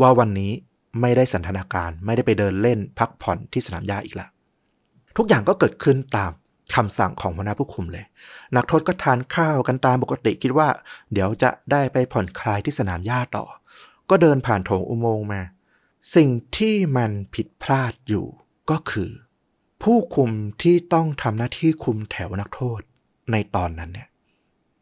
[0.00, 0.52] ว่าวันนี้
[1.00, 4.30] ไม่ได้สันทนาการไม่ได้ไปเดินเล่นพักผ่อนที่สนามหญ้าอีกล้ว
[5.16, 6.30] ทุกอย่างก็เกิดขึ้นตาม
[6.74, 8.04] คำสั่งของหัวหน้าผู้คุมเลย
[8.56, 10.68] นักโทษก็ทานข้าวกันตามปกติคิดว่า
[11.12, 13.44] เดี๋ยวจะได้ไปผ่อนคลายที่สนามหญ้าต่อ
[14.10, 15.42] ก็เดินผ่านโถงอุโมงค์มา
[16.14, 18.26] สิ่งที่มันผิดพลาดอยู่
[18.70, 19.10] ก็คือ
[19.82, 20.30] ผู้คุม
[20.62, 22.80] ที่ต้องทำหน้าที่คุมแถวนักโทษ
[23.32, 24.08] ในตอนนั้นเนี่ย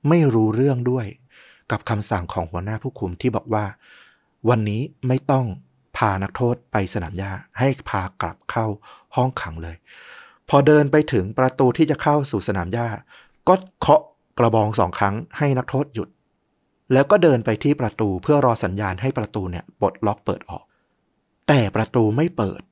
[0.08, 1.06] ไม่รู้เรื่องด้วย
[1.70, 3.64] กับคำสั่งของหัวหน้าผู้คุมที่บอกว่า
[4.48, 5.46] วันนี้ไม่ต้อง
[5.96, 8.66] พานักโทษไปสนามหญ้าให้พากลับเข้า
[9.16, 9.76] ห้องขังเลย
[10.48, 12.88] พอเดินไปถึงประตูที่จะเข้าสู่สนามหญ้า
[13.48, 14.02] ก็เคาะ
[14.38, 16.08] กระบองสองครั้งให้นักโทษหยุด
[16.92, 20.64] แล้วก็เดินไปที่ประตูเพื่อรอสัญญาณให้ประตูเนี่ยปลดล็อกเปิดออก
[21.48, 22.62] แต่ประตูไม่เปิด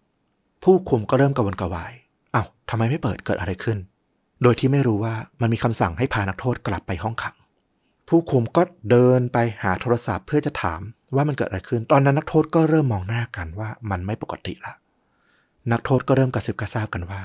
[0.65, 1.93] ผู้คุมก็เริ่มกระวนกระวาย
[2.71, 3.79] ทำไมไม่เปิดเกิดอะไรขึ้น
[4.43, 7.37] โดยที่ไม่รู้ว่ามันมีคำสั่งให้พานักโทษกลับไปห้องขัง
[8.09, 10.81] ผู้คุมก็เดินไปหาโทรศัพท์เพื่อจะถาม
[11.15, 14.75] ว่ามันเกิดอะไรขึ้น ตอนนั้นนักโทษก็เริ่มมองหน้ากันว่ามันไม่ปกติละ
[15.73, 17.21] นักโทษก็เริ่มกระซิบกระซาบกันว่า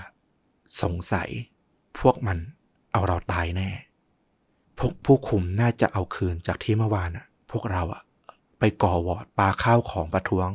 [0.82, 1.30] สงสัย
[2.00, 2.38] พวกมัน
[2.92, 3.70] เอาเราตายแน่
[4.80, 8.02] พวกผู้คุมน่าจะเอาคืนจากที่เมื่อวานอะพวกเราอะ
[8.60, 10.50] ไปก่อวอร์ดปาข้าวของประท้วง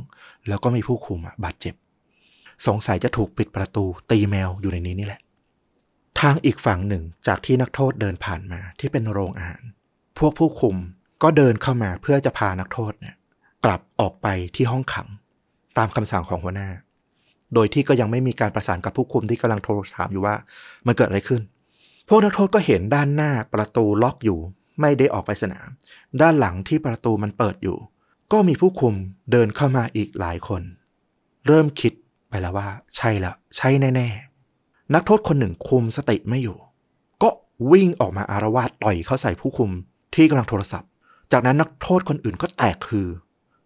[0.49, 1.75] แล้วก็มีผู้คุมอะบาดเจ็บ
[2.67, 5.21] สงสัยจะถูกปิดประตูตีแมวอยู่ในนี้นี่แหละ
[6.21, 9.63] ทางอีกฝั่งหนึ่งจากที่นักโทษเดินผ่านมาที่เป็นโรงอาหาร
[10.19, 10.77] พวกผู้คุม
[11.23, 13.15] ก็เดินเข้ามาเพื่อจะพานักโทษเนี่ย
[13.65, 14.27] กลับออกไป
[14.57, 15.09] ที่ห้องขัง
[15.79, 16.69] ตามคำสั่งของหัวหน้า
[17.55, 20.35] โดยที่ก็ยังไม่มีการประสานกับผู้คุมที่กำลังโทรถามอยู่ว่า
[20.87, 21.43] มันเกิดอะไรขึ้น
[22.09, 24.39] พวกนักโทษก็เห็นด้านหน้าประตูล็อกอยู่
[24.81, 25.69] ไม่ได้ออกไปสนาม
[26.21, 27.77] ด้านหลังที่ประตูมันเปิดอยู่
[28.33, 28.95] ก็มีผู้คุม
[29.33, 30.63] เดินเข้ามาอีกหลายคน
[31.47, 31.93] เริ่มคิด
[32.35, 36.59] ไปแล้วว่า ใช่ล้วใช่แน่ๆนักโทษคนหนึ่งคุมสติไม่อยู่
[37.23, 37.31] ก็
[37.73, 39.71] วิ่งออกมาอารวาสต่อยเข้าใส่ผู้คุม
[40.15, 40.91] ที่กำลังโทรศัพท์
[41.33, 43.09] จากนั้นนักโทษคนอื่นก็แตกคือ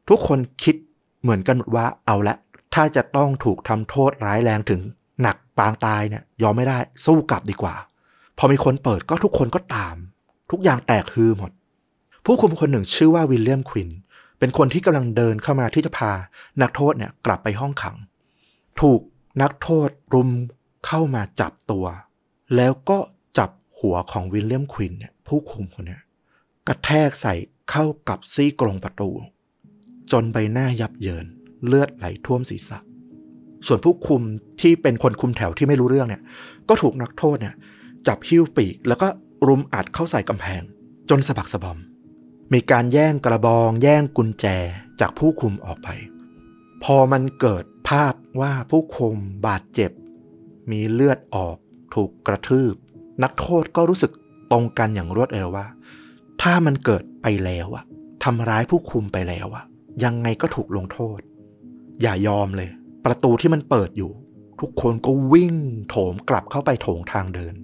[0.09, 0.77] ทุกคนคิด
[1.23, 2.37] เหมือนกันหมดว่าเอาละ
[2.75, 4.81] ถ้าจะต้องถูกทำโทษร้ายแรงถึง
[5.23, 7.75] หนักปางตายเนี่ยยอมไม่ได้สู้กลับดีกว่า
[8.39, 9.97] พอมีคนเปิดก็ทุกคนก็ตาม
[10.51, 11.51] ทุกอย่างแตกฮือหมด
[12.25, 13.89] ผู้คุมคนหนึ่งชื่อว่าวิลเลียมควิน
[14.39, 16.13] เป็นคนที่กำลังเดินเข้ามาที่จะพา
[16.63, 17.97] นักโทษเนี่ยกลับไปห้องขัง
[18.81, 19.01] ถูก
[19.43, 20.31] นักโทษรุม
[20.87, 21.87] เข้ามาจับตัว
[22.57, 22.99] แล้วก็
[23.39, 25.99] จับหัวของวิลเลียมควินเนี่ยผู้คุมคนนี้
[26.67, 27.35] กระแทกใส่
[27.71, 29.11] เข้ากับซี่กรงประตู
[30.13, 31.27] จนใบหน้ายับเยิน
[31.67, 32.79] เลือดไหลท่วมศีรษะ
[33.67, 34.23] ส่วนผู้คุม
[34.61, 36.23] ที่เป็นคนคุมแถวที่ไม่รู้เรื่องเนี่ย
[36.69, 37.55] ก็ถูกนักโทษเนี่ย
[38.07, 39.09] จับหิ้วปีกแล้วก็
[39.49, 40.63] รุมอัดเข้าใส่กำแพง
[41.11, 41.79] จนสะบักสะบอม
[42.53, 44.47] มีการแย่งกระบอง แย่งกุญแจ
[45.01, 45.89] จากผู้คุมออกไป
[46.85, 49.17] พอมันเกิด ภาพว่าผู้คุม
[49.47, 49.91] บาดเจ็บ
[50.71, 51.57] มีเลือดออก
[51.95, 52.75] ถูกกระทืบ
[53.23, 54.13] นักโทษก็รู้สึก
[54.53, 55.67] ตรงกันอย่างรวดเร็วว่า
[56.43, 57.85] ถ้ามันเกิดไปแล้วอะ
[58.25, 59.65] ทำร้ายผู้คุมไปแล้วอะ
[60.05, 61.21] ยังไงก็ถูกลงโทษ
[62.03, 62.71] อย่ายอมเลย
[63.05, 64.11] ประตูที่มันเปิดอยู่
[64.61, 65.55] ทุกคนก็วิ่ง
[65.89, 67.55] โถมกลับเข้าไปโถงทางเดิน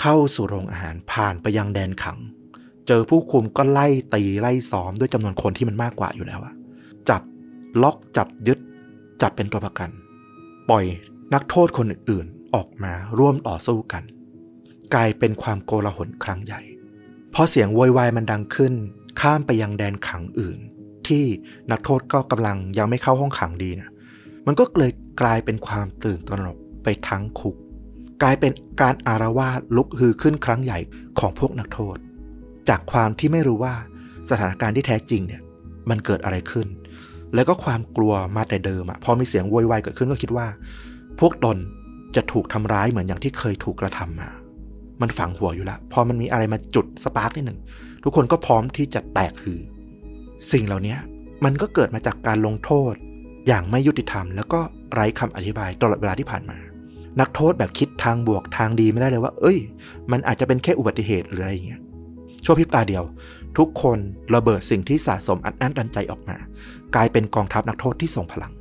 [0.00, 2.18] เข้าสู่โรงอาหารผ่านไปยังแดนขัง
[2.86, 6.54] เจอผู้คุมก็ไล่ตีไล่ซ้อมด้วยจำนวนคนที่มันมากกว่าอยู่แล้วอะ
[7.08, 7.22] จับ
[7.82, 8.58] ล็อกจับยึด
[9.22, 9.90] จับเป็นตัวประกัน
[10.70, 10.84] ปล่อย
[11.34, 14.02] นักโทษคนอื่นๆออกมาร่วมต่อสู้กัน
[14.94, 16.60] กลายเป็นความโกลาหลครั้งใหญ่
[17.34, 18.74] พอเสียงโวยวายมันดังขึ้น
[19.20, 20.58] ข้ามไปยังแดนขังอื่น
[21.06, 21.24] ที่
[21.70, 23.90] นักโทษก็กำลังยังไม่เข้าห้องขังดีนะ
[24.46, 24.92] มันก็เลย
[25.22, 27.56] กลายเป็นความตื่นตระหนกไปทั้งคุก
[28.22, 30.78] กลายเป็นการอารวาสลุกฮือขึ้นครั้งใหญ่
[31.20, 31.96] ของพวกนักโทษ
[32.68, 33.74] จากความที่ไม่รู้ว่า
[34.30, 35.42] สถานการณ์ที่แท้จริงเนี่ย
[35.90, 36.66] มันเกิดอะไรขึ้น
[37.34, 40.46] แล้วก็ความกลัวมาแต่เดิมอะพอมีเสียงโวยวายเกิดขึ้นก็คิดว่า
[41.20, 41.56] พวกตน
[42.16, 44.30] จะถูกทำร้ายเหมือนอย่างที่เคยถูกกระทำมา
[45.02, 47.58] มันฝังหัวอยู่แล้วพอมันมีอะไรมาจุดสปาร์กนิดหนึ่ง
[48.04, 49.60] ทุกคนก็พร้อมที่จะแตกฮือ
[50.52, 50.96] สิ่งเหล่านี้
[51.44, 52.94] มันก็เกิดมาจากการลงโทษ
[53.48, 54.60] อย่างไม่ยุติธรรม แล้วก็
[54.92, 56.58] ไร้คำอธิบายตลอดเวลาที่ผ่านมา
[57.20, 59.58] นักโทษแบบคิดทางบวกทางดีไม่ได้เลยว่า เอ้ย
[60.12, 61.80] มันอาจจะเป็นแค่อุบัติเหตุหรืออะไรอย่างเงี้ย
[62.44, 63.04] ชั่วพริบตาเดียว
[63.58, 63.98] ทุกคน
[64.34, 66.36] ระเบิดสิ่งที่สะสมอัดอั้นดันใจออกมา
[66.94, 68.52] กลายเป็นกองทัพนักโทษที่ทรงพลัง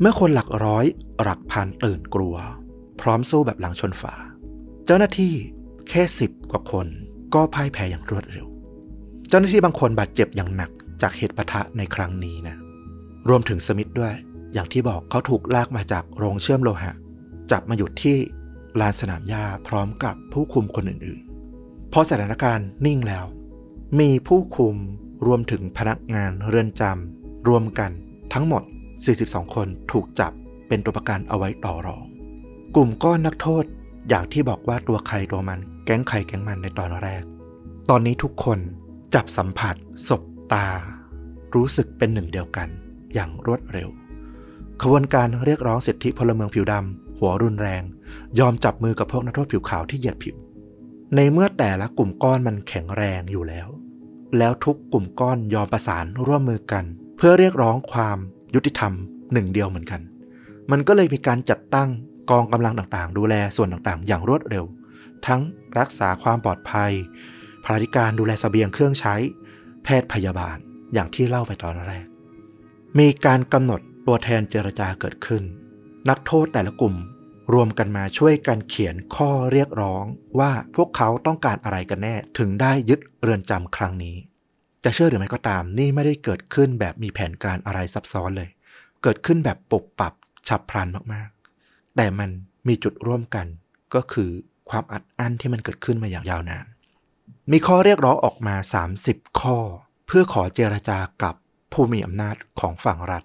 [0.00, 0.84] เมื่อคนหลักร้อย
[1.22, 2.36] หลักพันตื่นกลัว
[3.00, 4.14] พร้อมสู้แบบหลังชนฝา
[4.86, 5.34] เจ้าหน้าที่
[5.88, 6.86] แค่สิบกว่าคน
[7.34, 8.46] ก็พ่ายแพ้อย่างรวดเร็ว
[9.28, 10.70] เจ้าหน้าที่บางคนบาดเจ็บอย่างหนัก
[11.02, 12.56] จากเหตุปะทะในครั้งนี้นะ
[13.28, 14.14] รวมถึงสมิธด้วย
[14.52, 16.92] อย่างที่บอกเขาถูกลากมาจากโรงเชื่อมโลหะ
[17.50, 18.16] จับมาหยุดที่
[18.80, 23.24] ลานสนามหญ้าพร้อมกับผู้คุมคนอื่นๆ พอสถานการณ์นิ่งแล้ว
[24.00, 24.76] มีผู้คุม
[25.26, 27.90] รวมถึงพนักงานเรือนจำ รวมกัน
[28.32, 28.62] ทั้งหมด
[29.08, 30.32] 42 คนถูกจับ
[30.68, 32.04] เป็นตัวประกันเอาไว้ต่อรอง
[32.74, 33.64] กลุ่มก้อนนักโทษ
[34.08, 37.22] อย่างที่บอกว่าตัวใครตัวมัน แก๊งใครแก๊งมันในตอนแรก
[37.90, 38.58] ตอนนี้ทุกคน
[39.14, 39.74] จับสัมผัส
[40.08, 40.22] ศบ
[40.52, 40.66] ตา
[41.54, 42.68] รู้สึกเป็นหนึ่งเดียวกัน
[43.14, 43.88] อย่างรวดเร็ว
[44.82, 47.82] ขบวนการเรียกร้องสิทธิพลเมืองผิวดำหัวรุนแรง
[48.38, 50.36] ยอมจับมือกับพวกนักโทษผิวขาวที่เหยียดผิว
[51.16, 53.68] ในเมื่อแต่ละกลุ่มก้อนมันแข็งแรงอยู่แล้ว
[54.38, 56.84] แล้วทุกกลุ่มก้อนยอมประสานร่วมมือกัน
[57.24, 58.18] พื่อเรียกร้องความ
[58.54, 58.92] ยุติธรรม
[59.32, 60.00] หนึ่งเดียวเหมือนกัน
[60.70, 61.88] มันก็เลยมีการจัดตั้ง
[62.30, 64.64] กองกำลังต่างๆ ดูแลส่วนต่างๆ อย่างรวดเร็ว
[65.26, 65.40] ทั้ง
[65.78, 66.92] รักษาความปลอดภัย
[67.64, 69.14] พาธิการดูแลสเสบียงเครื่องใช้
[69.84, 70.56] แพทย์พยาบาล
[70.94, 72.06] อย่างที่เล่าไปตอนแรก
[72.98, 75.42] มีการกำหนดตัวแทนเจรจาเกิดขึ้น
[76.08, 76.94] นักโทษแต่ละกลุ่ม
[77.52, 80.04] รวมกันมาช่วยกันเขียนข้อเรียกร้อง
[80.38, 84.16] ว่าพวกเขาต้องการอะไรกันแน่ถึงได้ยึดเรือนจำครั้งนี้
[84.84, 88.48] จะเชื่อหรือไม่ก็ตาม นี่ไม่ได้เกิดขึ้นแบบมีแผนการอะไรซับซ้อนเลย
[89.02, 90.14] เกิดขึ้นแบบปุบปับ
[90.48, 92.30] ฉับพลันมากๆ แต่มัน
[92.68, 93.46] มีจุดร่วมกัน
[93.94, 94.30] ก็คือ
[94.70, 96.66] ความอัดอั้นที่มันเกิดขึ้นมาอย่างยาวนาน
[97.50, 98.56] มีข้อเรียกร้องออกมา
[98.98, 99.58] 30 ข้อ
[100.06, 101.34] เพื่อขอเจรจากับ
[101.72, 103.22] ผู้มีอำนาจของฝั่งรัฐ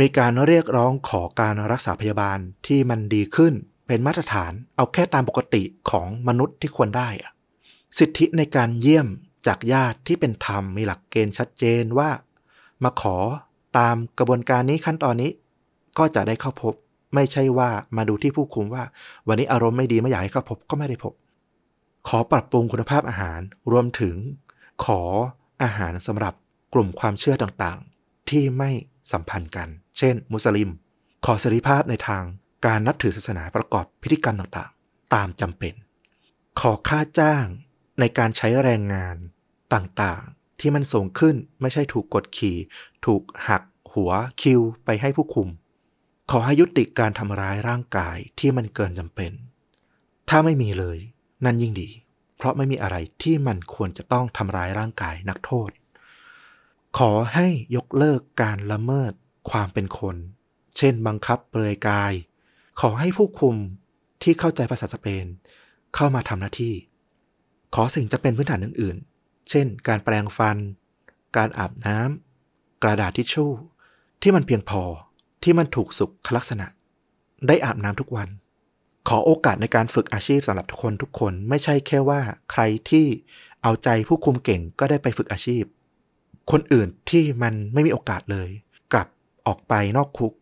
[0.00, 3.54] มีการเรียกร้องขอการรักษาพยาบาลที่มันดีขึ้น
[3.86, 7.32] เป็นมาตรฐานเอาแค่ตามปกติของมนุษย์ที่ควรได้อะ
[7.98, 9.08] สิทธิในการเยี่ยม
[9.46, 12.10] จากญาติที่เป็นธรรมมีหลักเกณฑ์ชัดเจนว่า
[12.84, 13.16] มาขอ
[13.78, 15.30] ตามกระบวนการนี้ขั้นตอนนี้
[15.98, 16.74] ก็จะได้เข้าพบ
[17.14, 18.84] ไม่ใช่ว่ามาดูที่ผู้คุมว่า
[19.28, 21.12] วันนี้อารมณ์ไม่ดีไม่อยากให้เข้าพบก็ไม่ได้พบ
[22.08, 23.40] ขอปรับปรุงคุณภาพอาหาร
[23.72, 24.16] รวมถึง
[24.84, 25.00] ขอ
[25.62, 26.34] อาหารสำหรับ
[26.74, 28.70] กลุ่มความเชื่อต่างๆ ที่ไม่
[29.12, 29.68] สัมพันธ์กัน
[29.98, 30.70] เช่น มุสลิม
[31.24, 32.22] ขอเสรีภาพในทาง
[32.66, 35.74] การนับถือศาสนาประกอบพิธีกรรมต่างๆ ตามจำเป็น
[36.60, 37.46] ขอค่าจ้าง
[38.00, 39.16] ในการใช้แรงงาน
[39.74, 42.56] ต่างๆ ที่มันสูงขึ้นไม่ใช่ถูกกดขี่
[43.06, 44.10] ถูกหักหัว
[44.42, 45.48] คิวไปให้ผู้คุม
[46.30, 49.32] ขอให้ยุติการทำร้ายร่างกายที่มันเกินจำเป็น
[50.28, 50.98] ถ้าไม่มีเลย
[51.44, 51.88] นั่นยิ่งดี
[52.36, 55.70] เพราะไม่มีอะไรที่มันควรจะต้องทำร้ายร่างกายนักโทษ
[56.98, 57.46] ขอให้
[57.76, 59.12] ยกเลิกการละเมิด
[59.50, 60.16] ความเป็นคน
[60.76, 62.12] เช่น บังคับเปลือยกาย
[62.80, 63.56] ขอให้ผู้คุม
[64.22, 65.26] ที่เข้าใจภาษาสเปน
[65.94, 66.74] เข้ามาทำหน้าที่
[67.74, 70.56] ขอสิ่งจะเป็นพื้นฐานอื่นๆ เช่น การแปรงฟัน
[71.36, 73.50] การอาบน้ำ กระดาษทิชชู่
[74.22, 74.82] ที่มันเพียงพอ
[75.42, 76.66] ที่มันถูกสุขลักษณะ
[77.46, 78.28] ได้อาบน้ำทุกวัน
[79.08, 82.20] ขอโอกาสในการฝึกอาชีพสำหรับทุกคนทุกคน ไม่ใช่แค่ว่า
[82.52, 83.06] ใครที่
[83.62, 85.64] เอาใจผู้คุมเก่งก็ได้ไปฝึกอาชีพ
[86.50, 88.48] คนอื่นที่มันไม่มีโอกาสเลย
[88.92, 89.08] กลับ
[89.46, 90.32] ออกไปนอกคุก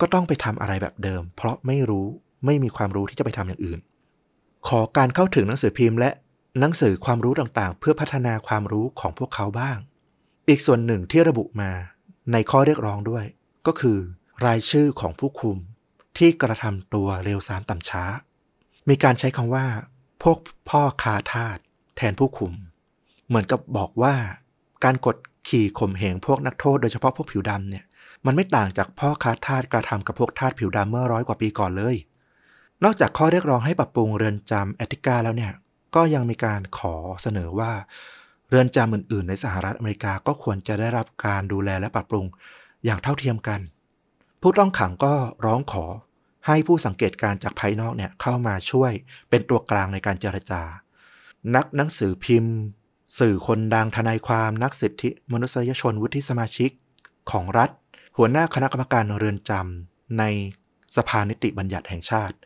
[0.00, 2.06] ก็ต้องไปทำอะไรแบบเดิม เพราะไม่รู้
[2.46, 3.80] ไม่มีความรู้ที่จะไปทำอย่างอื่น
[4.68, 6.10] ขอการเข้าถึงหนังสือพิมพ์และ
[6.60, 9.78] หนังสือความรู้ต่างๆ เพื่อพัฒนาความรู้ของพวกเขาบ้าง
[10.48, 11.70] อีกส่วนหนึ่งที่ระบุมา
[12.32, 13.24] ในข้อเรียกร้องด้วย
[13.66, 13.98] ก็คือ
[14.46, 15.58] รายชื่อของผู้คุม
[16.18, 18.04] ที่กระทำตัวเร็วสามต่ำช้า
[18.88, 19.66] มีการใช้คำว่า
[20.22, 20.38] พวก
[20.68, 21.58] พ่อคาทาส
[21.96, 22.52] แทนผู้คุม
[23.28, 24.14] เหมือนกับบอกว่า
[24.84, 25.16] การกด
[25.48, 27.84] ขี่ข่มเหงพวกนักโทษโดยเฉพาะพวกผิวดำเนี่ย
[28.26, 31.96] มันไม่ต่างจากพ่อคาทาสกระทำกับพวกทาสผิวดำเมื่อร้อยกว่าปีก่อนเลย
[32.84, 35.52] นอกจากข้อเรียกร้องให้ปรับปรุงเรือนจำแอติกาแล้วเนี่ย
[35.94, 37.72] ก็ยังมีการขอเสนอว่า
[38.48, 42.26] เรือนจำอื่น ๆ ในสหรัฐอเมริกาก็ควรจะได้รับการดูแลและปรับปรุง
[42.84, 43.60] อย่างเท่าเทียมกัน
[44.42, 45.14] ผู้ต้องขังก็
[45.44, 45.84] ร้องขอ
[46.46, 48.92] ให้ผู้สังเกตการจากภายนอกเนี่ยเข้ามาช่วย
[49.30, 50.62] เป็นตัวกลางในการเจรจา
[51.56, 52.54] นักหนังสือพิมพ์
[53.18, 56.70] สื่อคนดังทนายความนักสิทธิมนุษยชนวุฒิสมาชิก
[57.30, 57.70] ของรัฐ
[58.16, 60.24] หัวหน้าคณะกรรมการเรือนจำใน
[60.96, 62.36] สภานิติบัญญัติแห่งชาติ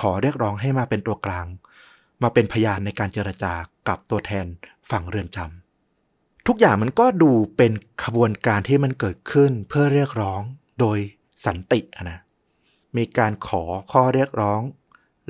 [0.00, 1.46] ขอเรียกร้องให้มาเป็นตัวกลาง
[2.22, 3.52] มาเป็นพยานในการเจรจา
[3.88, 4.46] กับตัวแทน
[4.90, 7.72] ฝั่งเรือนจำทุกอย่างมันก็ดูเป็น
[8.04, 10.40] ขบวนการที่มันเกิดขึ้นเพื่อเรียกร้อง
[10.80, 10.98] โดย
[11.46, 12.20] สันตินะ
[12.96, 13.62] มีการขอ
[13.92, 14.60] ข้อเรียกร้อง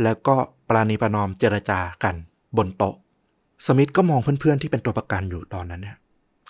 [0.02, 0.36] แล้วก็
[0.68, 2.14] ปราณีประนอมเจรจากัน
[2.56, 2.94] บนโต๊ะ
[3.66, 5.96] สมิธก็มองเพื่อนๆที่เป็นตัวประกันอยู่ตอนนั้นเนี่ย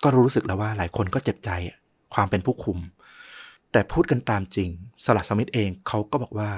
[0.03, 1.49] ก็รู้สึกแล้วว่าหลายคนก็เจ็บใจ
[2.13, 2.77] ความเป็นผู้คุม
[3.71, 4.69] แต่พูดกันตามจริง
[5.03, 6.51] สลัดสมิธเองเขาก็บอกว่า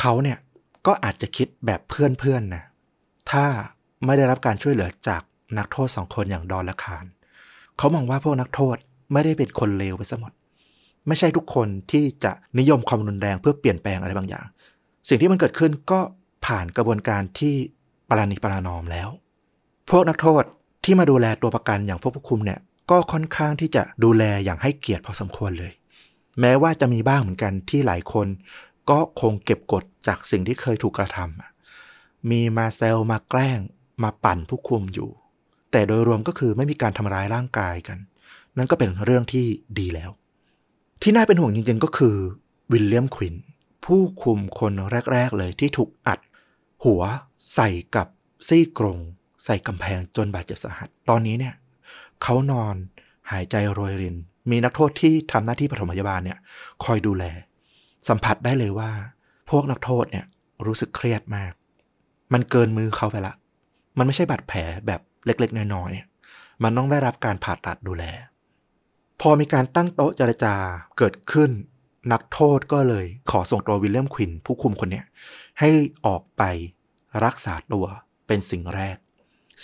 [0.00, 0.38] เขาเนี่ย
[0.86, 2.62] ก็อาจจะคิดแบบเพื่อนๆนะ
[3.32, 3.46] ถ้า
[4.04, 5.22] ไม่ได้รับการช่วยเหลือจาก
[5.58, 7.04] นักโทษสองคนอย่างดอนและคาร
[7.78, 8.76] เขามองว่าพวกนักโทษ
[9.12, 10.32] ไม่ได้เป็นคนเลวไปซะหมด
[11.06, 14.46] ไม่ใช่ทุกคนที่จะนิยมความรุนแรงเพื่อเปลี่ยนแปลงอะไรบางอย่าง
[15.08, 16.00] สิ่งที่มันเกิดขึ้นก็
[16.46, 17.54] ผ่านกระบวนการที่
[18.08, 19.08] ปราณีปรานอมแล้ว
[19.90, 20.42] พวกนักโทษ
[20.84, 22.60] ที่มาดูแลตัวประกันอย่างพวกผู้คุมเนี่ย
[22.90, 25.72] ก็ค่อนข้างที่จะดูแลอย่างให้เกียรติพอสมควรเลย
[26.40, 28.26] แม้ว่าจะมีบ้างเหมือนกันที่หลายคน
[28.90, 31.51] ก็คงเก็บกดจากสิ่งที่เคยถูกกระทำ
[32.30, 33.58] มีมาเซลมาแกล้ง
[34.02, 35.10] มาปั่นผู้คุมอยู่
[35.72, 37.98] แต่โดยรวมก็คือไม่มีการทำร้ายร่างกายกัน
[38.56, 39.44] นั่นก็เป็นเรื่องที่
[39.78, 40.10] ดีแล้ว
[41.02, 42.16] ที่น่าเป็นห่วงจริงๆก็คือ
[42.72, 43.34] วิลเลียมควิน
[43.84, 44.72] ผู้คุมคน
[45.12, 46.20] แรก ๆ เลยที่ถูกอัด
[46.84, 47.02] หัว
[47.54, 48.06] ใส่กับ
[48.48, 48.98] ซี่กรง
[49.44, 51.54] ใส่กำแพงจนบาดเจ็บสาหัส ตอนนี้เนี่ย
[52.22, 52.74] เขานอน
[53.30, 54.16] หายใจโรยริน
[54.50, 56.38] มีนักโทษที่ทำหน้าที่ปฐมพยาบาลเนี่ย
[56.84, 57.24] คอยดูแล
[58.08, 58.90] สัมผัสได้เลยว่า
[59.50, 60.26] พวกนักโทษเนี่ย
[60.66, 61.52] รู้สึกเครียดมาก
[62.32, 63.34] มันเกินมือเขาไปละ
[63.98, 68.04] มันไม่ใช่บาดแผลแบบเล็กๆ น้อยๆ มันต้องได้รับการผ่าตัดดูแล
[69.20, 70.54] พอมีการตั้งโต๊ะเจรจา
[70.98, 71.50] เกิดขึ้น
[72.12, 75.04] นักโทษก็เลยขอส่งตัววิลเลียมควินผู้คุมคนเนี้ย
[75.60, 75.70] ให้
[76.06, 76.42] ออกไป
[77.24, 77.84] รักษาตัว
[78.26, 78.96] เป็นสิ่งแรก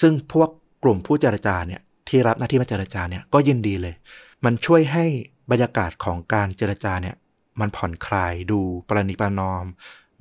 [0.00, 0.48] ซึ่งพวก
[0.82, 3.94] กลุ่มผู้เจรจาเนี่ยที่รับหน้าที่มาเจรจาเนี่ยก็ยินดีเลย
[4.44, 5.04] มันช่วยให้
[5.50, 7.16] บรรยากาศของการเจรจาเนี่ย
[7.60, 9.64] มันผ่อนคลายดูประนีประนอม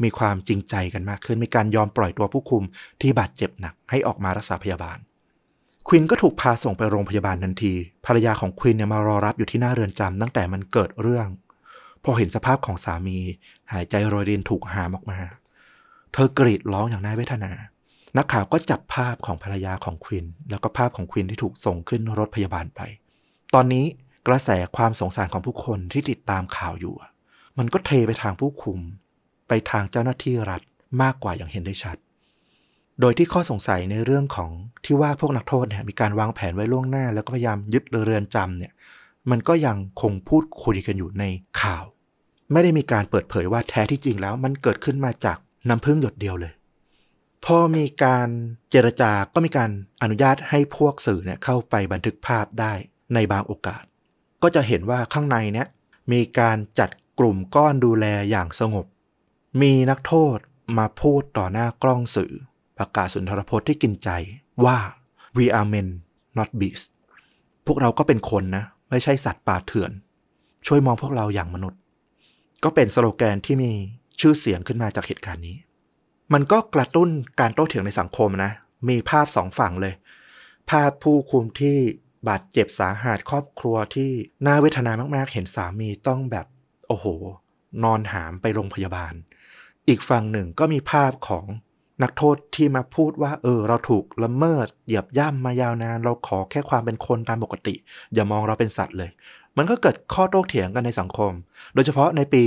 [0.03, 2.63] มีความจริงใจกันมากขึ้น มีการยอมปล่อยตัวผู้คุม
[3.01, 4.97] ที่บาดเจ็บหนักให้ออกมารักษาพยาบาล
[5.87, 7.73] ควินก็ถูกพาส่งไปโรงพยาบาลทันที
[8.05, 11.27] ภรรยาของควินเนี่ยมารอรับอยู่ที่หน้าเรือนจำตั้งแต่มันเกิดเรื่อง
[12.03, 13.17] พอเห็นสภาพของสามี
[13.71, 15.19] หายใจโรยรินถูกหามออกมา
[16.13, 17.51] เธอกรีดร้องอย่างน่าเวทนา
[18.17, 22.81] นักข่าวก็จับภาพของภรรยาของควิน แล้วก็ภาพของควินที่ถูกส่งขึ้นรถพยาบาลไป
[23.53, 23.85] ตอนนี้
[24.27, 26.95] กระแสความสงสารของผู้คนที่ติดตามข่าวอยู่
[27.57, 28.79] มันก็เทไปทางผู้คุม
[29.47, 30.61] ไปทางเจ้าหน้าที่รัฐ
[31.01, 31.97] มากกว่าอย่างเห็นได้ชัด
[32.99, 34.51] โดยที่ข้อสงสัยในเรื่องของ
[34.85, 38.73] ที่ว่าพวกนักโทษเนี่ยมีการวางแผนไว้ล่วงหน้า แล้วก็พยายามยึดเรือนจำเนี่ย
[39.29, 41.23] มันก็ยังคงพูดคุยกันอยู่ใน
[41.61, 41.83] ข่าว
[42.51, 45.37] ไม่ได้มีการเปิดเผยว่าแท้ที่จริงแล้ว มันเกิดขึ้นมาจาก
[45.69, 46.53] น้ำพึ่งหยดเดียวเลย
[47.45, 48.27] พอมีการ
[48.69, 49.69] เจรจาก็มีการ
[50.01, 52.73] อนุญาตให้พวกสื่อเนี่ยเข้าไปบันทึกภาพได้
[53.13, 53.83] ในบางโอกาส
[54.43, 55.67] ก็จะเห็นว่าข้างในเนี่ย
[56.11, 56.89] มีการจัด
[57.19, 58.85] กลุ่มก้อนดูแลอย่างสงบ
[59.61, 60.37] มีนักโทษ
[60.77, 62.31] มาพูดต่อหน้ากล้องสื่อ
[62.77, 64.09] ประกาศสุนทรพจน์ที่กินใจ
[64.65, 64.77] ว่า
[65.37, 65.87] we are men
[66.37, 66.87] not beasts
[67.65, 69.91] พวกเราก็เป็นคนนะ ไม่ใช่สัตว์ป่าเถื่อน
[70.67, 71.79] ช่วยมองพวกเราอย่างมนุษย์
[72.63, 73.71] ก็เป็นสโลแกนที่มี
[74.19, 75.57] ชื่อเสียงขึ้นมาจากเหตุการณ์นี้
[76.33, 78.51] มันก็กระตุ้นการโต้เถียงในสังคมนะ
[78.89, 79.93] มีภาพสองฝั่งเลย
[80.69, 81.77] ภาพผู้คุมที่
[82.27, 84.11] บาดเจ็บสาหัสครอบครัวที่
[84.45, 86.45] น่าเวทนามาก ๆ เห็นสามีต้องแบบ
[86.87, 87.05] โอ้โห
[87.83, 89.13] นอนหามไปโรงพยาบาล
[89.89, 91.45] อีกฝั่งหนึ่งก็มีภาพของ
[92.03, 97.75] นักโทษที่มาพูดว่า เออ เราถูกละเมิด เหยียบย่ำมายาวนาน เราขอแค่ความเป็นคนตามปกติ
[98.13, 99.09] อย่ามองเราเป็นสัตว์เลย
[99.57, 101.31] มันก็เกิดข้อโต้เถียงกันในสังคม
[101.73, 102.43] โดยเฉพาะในปี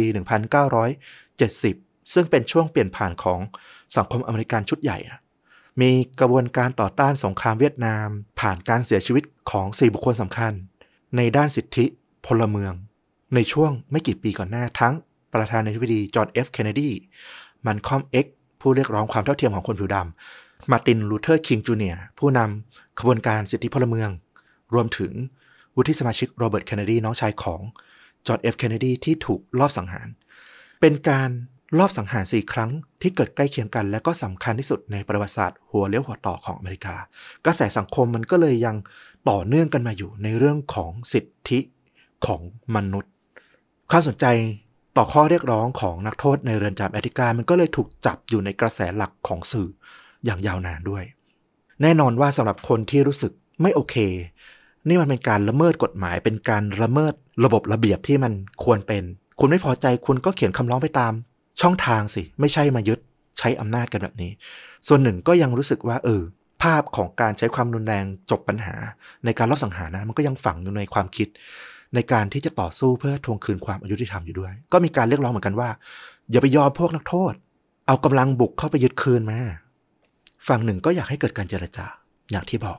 [0.84, 3.40] 1970 ซึ่งเป็นช่วงเปลี่ยนผ่านของ
[3.96, 5.20] สังคมอเมริกันชุดใหญ่นะ
[5.80, 8.06] มีกระบวนการต่อต้านสงครามเวียดนาม
[8.40, 10.52] ผ่านการเสียชีวิตของสี่บุคคลสำคัญ
[11.16, 11.84] ในด้านสิทธิ
[12.26, 12.72] พลเมือง
[13.34, 14.94] ในช่วงไม่กี่ปีก่อนหน้าทั้ง
[15.34, 16.90] ประธานาธิบดีจอห์นเอฟเคนเนดี
[17.66, 18.26] มัลคอล์มเอ็กซ์
[18.60, 24.10] ผู้เรียกร้องความเท่าเทียมของคนผิวดำมาร์ตินลูเธอร์คิงจูเนียร์ผู้นำขบวนการสิทธิพลเมือง
[24.74, 25.12] รวมถึง
[25.76, 27.60] วุฒิสมาชิกโรเบิร์ตเคนเนดีน้องชายของ
[28.26, 30.08] จอห์นเอฟเคนเนดีที่ถูกลอบสังหาร
[30.80, 31.30] เป็นการ
[31.78, 32.70] ลอบสังหารสี่ครั้ง
[33.02, 36.96] ที่เกิดใกล้เคียงกัน และก็สำคัญที่สุดในประวัติศาสตร์หัวเลี้ยวหัวต่อของอเมริกา
[37.44, 38.76] กระแสสังคมมันก็เลยยัง
[39.30, 41.60] ต่อเนื่องกันมาอยู่ในเรื่องของสิทธิ
[42.26, 42.40] ของ
[42.76, 43.12] มนุษย์
[43.90, 44.26] ความสนใจ
[45.02, 49.68] ต่อข้อเรียกร้องของนักโทษในเรือนจำแอติกา มันก็เลยถูกจับอยู่ในกระแสหลักของสื่อ
[50.24, 51.04] อย่างยาวนานด้วย
[51.82, 53.32] แน่นอนว่าสำหรับคนที่รู้สึก
[53.62, 53.96] ไม่โอเค
[54.88, 58.32] นี่มันเป็นการละเมิดกฎหมาย เป็นการละเมิดระบบระเบียบที่มัน
[58.64, 59.02] ควรเป็น
[59.40, 61.12] คุณไม่พอใจคุณก็เขียนคำร้องไปตาม
[61.60, 62.98] ช่องทางสิ ไม่ใช่มายึด
[63.38, 64.30] ใช้อำนาจกันแบบนี้
[64.86, 66.22] ส่วนหนึ่งก็ยังรู้สึกว่า เออ
[66.62, 68.74] ภาพของการใช้ความรุนแรงจบปัญหา
[69.24, 71.28] ในการลอบสังหารนะมันก็ยังฝังอยู่ในความคิด
[71.94, 75.68] ในการที่จะต่อสู้เพื่อทวงคืนความอายุติธรรมอยู่ด้วย ก็มีการเรียกร้องเหมือนกันว่า
[76.30, 77.34] อย่าไปยอมพวกนักโทษ
[77.86, 79.40] เอากำลังบุกเข้าไปยึดคืนมา
[80.48, 81.86] ฝั่งหนึ่งก็อยากให้เกิดการเจรจา
[82.30, 82.78] อย่างที่บอก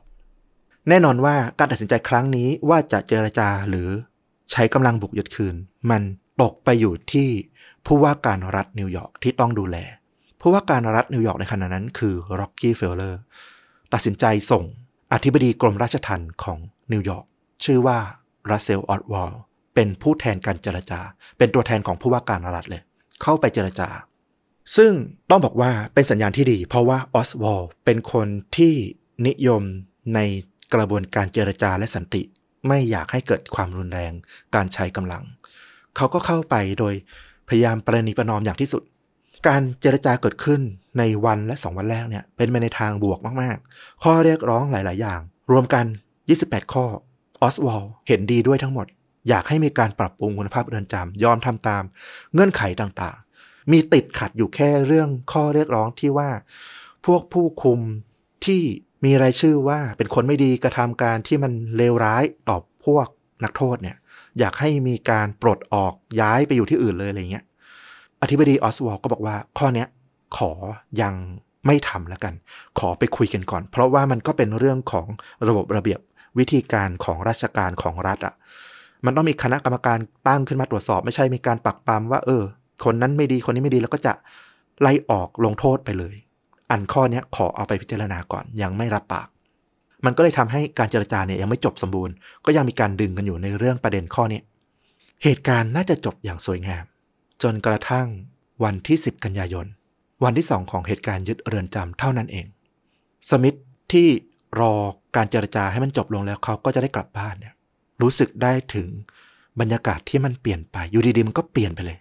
[0.90, 3.90] แน่นอนว่าการตัดสินใจครั้งนี้ว่าจะเจรจาหรือ
[4.52, 5.56] ใช้กำลังบุกยึดคืน
[5.90, 6.02] มัน
[6.42, 7.30] ตกไปอยู่ที่
[7.86, 9.78] ผู้ว่าการรัฐนิวยอร์กที่ต้องดูแล
[10.42, 13.22] ผู้ว่าการรัฐนิวยอร์กในขณะนั้นคือร็อกกี้เฟลเลอร์
[13.94, 14.64] ตัดสินใจส่ง
[15.14, 16.58] อธิบดีกรมราชทัณฑ์ของ
[16.92, 17.26] นิวยอร์ก
[17.66, 18.00] ชื่อว่า
[18.50, 19.32] รัสเซลออสวอล
[19.76, 21.00] เป็นผู้แทนการเจรจา
[21.38, 22.82] เป็นตัวแทนของผู้ว่าการรัฐเลย
[23.22, 23.90] เข้าไปเจรจา
[24.78, 24.92] ซึ่ง
[25.30, 28.28] ต้องบอกว่าเป็นสัญญาณที่ดี เพราะว่าออสวอลเป็นคน
[28.58, 28.74] ที่
[29.28, 29.64] นิยม
[30.16, 30.20] ใน
[30.74, 32.22] กระบวนการเจรจาและสันติ
[32.68, 34.14] ไม่อยากให้เกิดความรุนแรง
[34.56, 35.24] การใช้กำลัง
[35.96, 36.94] เขาก็เข้าไปโดย
[37.50, 38.84] พยายามประนีประนอมอย่างที่สุด
[39.48, 40.62] การเจรจาเกิดขึ้น
[40.98, 45.20] ในวันและสองวันแรกเนี่ยเป็นไปในทางบวกมาก ๆ ข้อเรียกร้องหลาย ๆ อย่าง
[45.52, 45.86] รวมกัน
[46.30, 46.86] 28 ข้อ
[47.42, 48.88] ออสวอลเห็นดีด้วยทั้งหมด
[49.30, 51.84] อยากให้มีการปรับปรุงคุณภาพเรือนจำยอมทำตาม
[52.34, 56.30] เงื่อนไขต่างๆ มีติดขัดอยู่แค่เรื่องข้อเรียกร้องที่ว่า
[57.06, 57.80] พวกผู้คุม
[58.46, 58.62] ที่
[59.06, 63.08] มีรายชื่อว่าเป็นคนไม่ดีกระทำการที่มันเลวร้ายต่อพวก
[63.44, 63.98] นักโทษเนี่ย
[64.40, 67.46] อยากให้มีการปลดออกย้ายไปอยู่ที่อื่นเลยอะไรเงี้ย
[68.22, 69.88] อธิบดีออสวอลก็บอกว่าข้อเนี้ย
[70.38, 70.52] ขอ
[71.02, 71.14] ยัง
[71.66, 72.34] ไม่ทำแล้วกัน
[72.80, 75.08] ขอไปคุยกันก่อน เพราะว่ามันก็เป็นเรื่องของ
[75.48, 76.00] ระบบระเบียบ
[76.40, 78.34] วิธีการของราชการของรัฐอะ่ะ
[79.06, 82.44] มันต้องมีคณะกรรมการตั้งขึ้นมาตรวจสอบ ไม่ใช่มีการปักปามว่า เออ
[82.86, 84.14] คนนั้นไม่ดีคนนี้ไม่ดีแล้วก็จะ
[84.82, 86.16] ไล่ออกลงโทษไปเลย
[86.72, 89.28] อันข้อเนี้ยขอเอาไปพิจารณาก่อนยังไม่รับปาก
[90.06, 92.14] มันก็เลยทำให้การเจรจาเนี่ยยังไม่จบสมบูรณ์
[92.46, 94.42] ก็ยังมีการดึงกันอยู่ในเรื่องประเด็นข้อนี้
[95.24, 96.86] เหตุการณ์น่าจะจบอย่างสวยงาม
[97.44, 98.08] จนกระทั่ง
[98.64, 99.66] วันที่ 10 กันยายน
[100.24, 102.46] วันที่สองของเหตุการณ์ยึดเรือนจำเท่านั้นเอง
[103.30, 103.58] สมิธ
[103.92, 104.08] ที่
[104.60, 104.74] รอ
[105.16, 107.54] การเจรจาให้มันจบลงแล้วเขาก็จะได้กลับบ้านเนี่ย
[108.02, 108.88] รู้สึกได้ถึง
[109.60, 111.98] บรรยากาศที่มันเปลี่ยนไป อยู่ดีๆมันก็เปลี่ยนไปเลย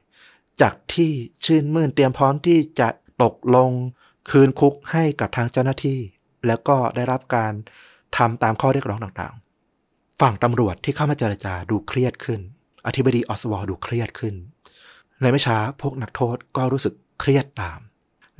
[0.61, 1.11] จากที่
[1.45, 2.89] ชื่นมื่นเตรียมพร้อมที่จะ
[3.23, 3.71] ตกลง
[4.31, 5.99] คืนคุกให้กับทางเจ้าหน้าที่
[6.47, 7.53] แล้วก็ได้รับการ
[8.17, 12.41] ทำตามข้อเรียกร้องต่างๆ ฝั่งตำรวจที่เข้ามาเจรจาดูเครียดขึ้น
[12.87, 14.35] อธิบดีออสวอดูเครียดขึ้น
[15.21, 17.81] ในไม่ช้าพวกนักโทษก็รู้สึกเครียดตาม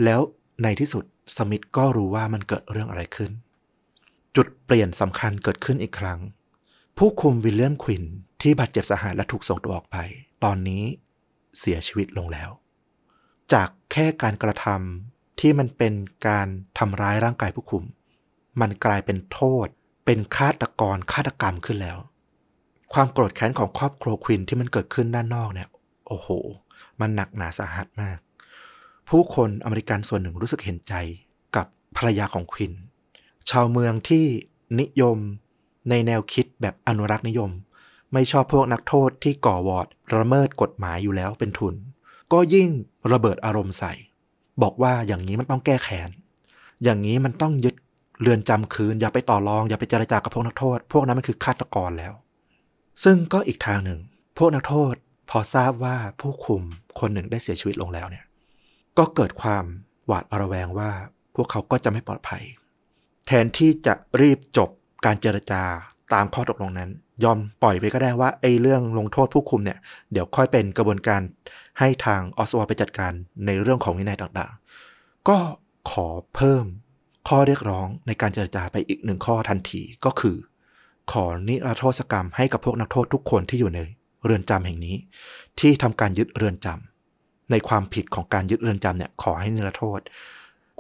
[0.05, 0.21] แล้ว
[0.63, 1.05] ในที่สุด
[1.37, 3.31] สมิธก็รู้ว่ามันเกิดเรื่องอะไรขึ้น
[4.37, 6.21] จุดเปลี่ยนสำคัญเกิดขึ้นอีกครั้ง
[6.97, 8.05] ผู้คุมวิลเลียมควิน
[8.43, 9.97] ที่บาดเจ็บสาหัสและถูกส่งตัวออกไป
[10.45, 10.85] ตอนนี้
[11.59, 12.51] เสียชีวิตลงแล้ว
[13.53, 15.95] จากแค่การกระทำที่มันเป็น
[16.29, 16.47] การ
[16.79, 17.85] ทำร้ายร่างกายผู้คุม
[18.61, 19.67] มันกลายเป็นโทษ
[20.07, 21.99] เป็นฆาตกรฆาตกรรมขึ้นแล้ว
[22.93, 25.69] ความโกรธแค้นของครอบครัวควินที่มันเกิดขึ้นด้านนอกเนี่ย
[26.07, 26.29] โอ้โห
[27.01, 28.19] มันหนักหนาสาหัสมาก
[29.09, 30.95] ผู้คนอเมริกันส่วนหนึ่งรู้สึกเห็นใจ
[31.57, 31.67] กับ
[31.97, 32.73] ภรรยาของควิน
[33.51, 34.27] ชาวเมืองที่
[34.81, 35.19] นิยม
[35.91, 37.51] ในแนวคิดแบบอนุรักษ์นิยม
[38.13, 39.87] ไม่ชอบพวกนักโทษที่ก่อวอร์ด
[40.17, 41.75] ระเมิดกฎหมายอยู่แล้วเป็นทุน
[42.33, 42.69] ก็ยิ่ง
[43.13, 43.93] ระเบิดอารมณ์ใส่
[44.63, 46.11] บอกว่าอย่างนี้มันต้องแก้แค้น
[46.83, 47.75] อย่างนี้มันต้องยึด
[48.21, 52.15] เรือนจำคืน อย่าไปต่อรอง อย่าไปเจรจากับพวกนักโทษ พวกนั้นมันคือฆาตกรแล้ว
[53.05, 54.01] ซึ่งก็อีกทางหนึ่ง
[54.39, 54.95] พวกนักโทษ
[55.31, 56.63] พอทราบว่าผู้คุม
[57.01, 58.25] คนหนึ่งได้เสียชีวิตลงแล้วเนี่ย
[58.99, 59.65] ก็เกิดความ
[60.07, 60.91] หวาดระแวงว่า
[61.35, 62.43] พวกเขาก็จะไม่ปลอดภัย
[63.27, 64.69] แทนที่จะรีบจบ
[65.05, 65.63] การเจรจา
[66.15, 66.91] ตามข้อตกลงนั้น
[67.25, 69.79] ยอมปล่อยไปก็ได้ว่าไอ้เรื่องลงโทษผู้คุมเนี่ย
[70.13, 71.21] เดี๋ยวค่อยเป็นกระบวนการ
[71.79, 73.13] ให้ทางออสวอไปจัดการ
[73.47, 75.39] ในเรื่องของวินัยต่างๆ ก็
[75.91, 76.65] ขอเพิ่ม
[77.29, 80.37] ข้อเรียกร้องในการเจรจาไปอีกหนึ่งข้อทันทีก็คือ
[81.13, 83.79] ขอนิรโทษกรรมให้กับพวกนักโทษทุกคนที่อยู่ใน
[84.25, 84.97] เรือนจำแห่งนี้
[85.61, 90.01] ที่ทำการยึดเรือนจำในความผิดของการยึดเรือนจำเนี่ยขอให้นิรโทษ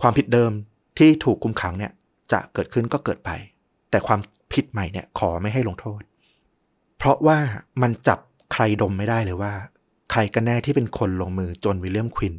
[0.01, 0.51] ความผิดเดิม
[0.99, 1.93] ที่ถูกคุมขังเนี่ย
[2.33, 3.31] จะเกิดขึ้นก็เกิดไป
[3.91, 4.21] แต่ความ
[4.53, 6.03] ผิดใหม่เนี่ยขอไม่ให้ลงโทษ
[6.99, 7.39] เพราะว่า
[7.83, 8.19] มันจับ
[8.53, 9.53] ใครดมไม่ได้เลยว่า
[10.11, 12.35] ใครกันแน่ที่เป็นคนลงมือจนวิลเลียมควิน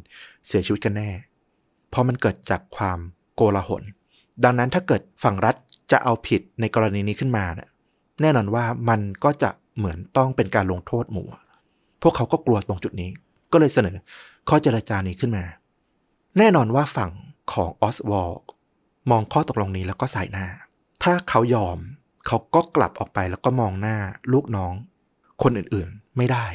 [0.46, 1.10] เสียชีวิตกันแน่
[1.90, 2.98] เพราะมันเกิดจากความ
[3.34, 3.82] โกลาหล
[4.44, 5.56] ดังนั้นถ้าเกิดฝั่งรัฐ
[5.92, 7.68] จะเอาผิดในกรณีนี้ขึ้นมาเนี่ย
[8.20, 11.28] แน่นอนว่ามันก็จะเหมือนต้องเป็นการลงโทษหมู่
[12.02, 13.10] พวกเขาก็กลัวตรงจุดนี้
[13.52, 13.96] ก็เลยเสนอ
[14.48, 15.44] ข้อเจรจานี้ขึ้นมา
[16.38, 17.10] แน่นอนว่าฝั่ง
[17.52, 18.32] ของออสวอล
[19.10, 20.46] มองข้อตกลงนี้แล้วก็สายหน้า
[21.02, 21.78] ถ้าเขายอม
[22.26, 23.96] เขาก็กลับออกไปแล้วก็มองหน้า
[24.32, 24.74] ลูกน้อง
[25.42, 26.46] คนอื่นๆไม่ได้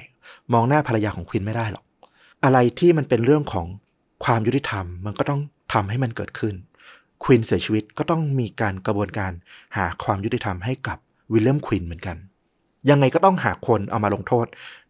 [0.53, 1.85] มองหน้าภรรยาของควินไม่ได้หรอก
[2.43, 3.67] อะไรที่มันเป็นเรื่องของ
[4.23, 5.41] ความยุติธรรมมันก็ต้อง
[5.73, 6.55] ทำให้มันเกิดขึ้น
[7.23, 9.31] ควินเสียชีวิตก็ต้องมีการกระบวนการ
[9.77, 10.97] หาความยุติธรรมให้กับ
[11.33, 12.17] วิลเลียมควินเหมือนกัน
[12.89, 14.45] ยังไงก็ต้องหาคนเอามาลงโทษ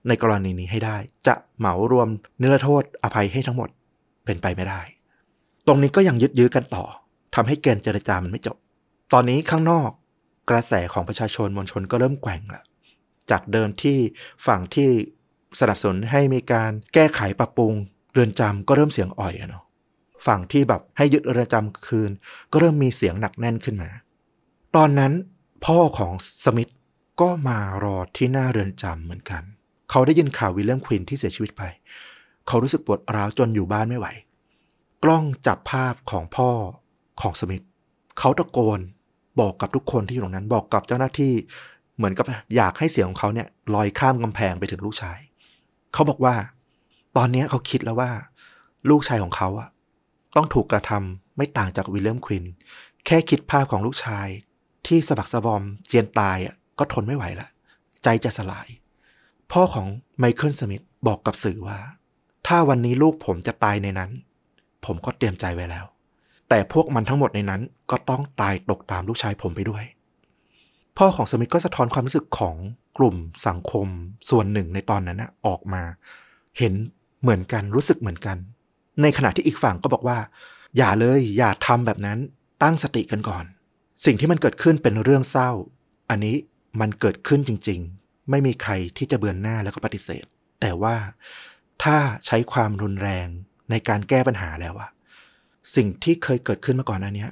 [0.08, 0.97] ในกรณีนี้ให้ได้
[1.28, 2.08] จะเหมารวม
[2.41, 3.70] นิรโทษอภัยให้ทั้งหมด
[4.26, 4.82] เป็นไปไม่ได้
[5.68, 6.84] ตรงนี้ก็ยังยึดยื้อกันต่อ
[7.36, 8.58] ทำให้เกณฑ์เจรจามันไม่จบ
[9.14, 9.90] ตอนนี้ข้างนอก
[10.50, 12.64] กระแสของประชาชนมวลชนก็เริ่มแกว่งละ
[13.32, 13.98] จากเดิมที่
[14.48, 14.90] ฝั่งที่
[15.60, 17.74] สนับสนุนให้มีการแก้ไขปรับปรุง
[18.12, 19.64] เรือนจำก็เริ่มเสียงอ่อยอะเนาะ
[20.28, 22.12] ฝั่งที่แบบให้ยึดเรือนจำคืน
[22.52, 23.90] ก็เริ่มมีเสียงหนักแน่นขึ้นมา
[24.76, 25.14] ตอนนั้น
[25.66, 26.14] พ่อของ
[26.44, 26.72] สมิธ
[27.22, 29.44] ก็มารอที่หน้าเรือนจำเหมือนกัน
[29.90, 31.64] เขาได้ยินข่าววิลเลียมควินที่เสียชีวิตไป
[32.48, 34.08] เขารู้สึกปวดร้าวจนอยู่บ้านไม่ไหว
[35.04, 36.50] กล้องจับภาพของพ่อ
[37.22, 37.63] ของสมิธ
[38.20, 38.80] เขาตะโกน
[39.39, 41.34] บอกกับทุกคนที่อยู่ตรงนั้นบอกกับเจ้าหน้าที่
[41.97, 45.20] เหมือนกับอยากให้เสียงของเขาเนี่ยลอยข้ามกำแพงไปถึงลูกชาย
[45.93, 46.36] เขาบอกว่า
[47.18, 48.11] ตอนนี้เขาคิดแล้วว่า
[48.89, 49.70] ลูกชายของเขาอะ
[50.36, 52.43] ต้องถูกกระทำไม่ต่างจากวิลเลียมควิน
[53.05, 54.28] แค่คิดภาพของลูกชาย
[54.88, 57.47] ที่สะบักสะบอมเจียนตายอะก็ทนไม่ไหวละ
[58.03, 58.68] ใจจะสลาย
[59.51, 59.88] พ่อของ
[60.20, 61.80] ไมเคิลสมิธบอกกับสื่อว่า
[62.47, 64.11] ถ้าวันนี้ลูกผมจะตายในนั้น
[64.86, 65.86] ผมก็เตรียมใจไว้แล้ว
[66.50, 69.84] แต่พวกมันทั้งหมดในนั้นก็ต้องตายตกตามลูกชายผมไปด้วย
[70.98, 72.56] พ่อของสมิธก็สะท้อนความรู้สึกของ
[72.98, 73.16] กลุ่ม
[73.48, 73.88] สังคม
[74.30, 75.84] ส่วนหนึ่งในตอนนั้นนะออกมา
[76.58, 76.74] เห็น
[77.22, 78.38] เหมือนกันรู้สึกเหมือนกัน
[79.02, 80.18] ในขณะที่อีกฝั่งก็บอกว่า
[80.78, 82.20] อย่าเลยอย่าทำแบบนั้น
[82.64, 83.45] ตั้งสติกันก่อน
[84.06, 85.52] สิ่งที่มันเกิดขึ้นเป็นเรื่องเศร้า
[86.10, 86.36] อันนี้
[86.82, 90.26] มันเกิดขึ้นจริง ๆ ไม่มีใครที่จะเบือนหน้าแล้วก็ปฏิเสธ
[90.62, 90.95] แต่ว่า
[91.84, 93.28] ถ้าใช้ความรุนแรง
[93.70, 94.89] ในการแก้ปัญหาแล้วอะ
[95.76, 97.28] สิ่งที่เคยเกิดขึ้นมาก่อนอันนี้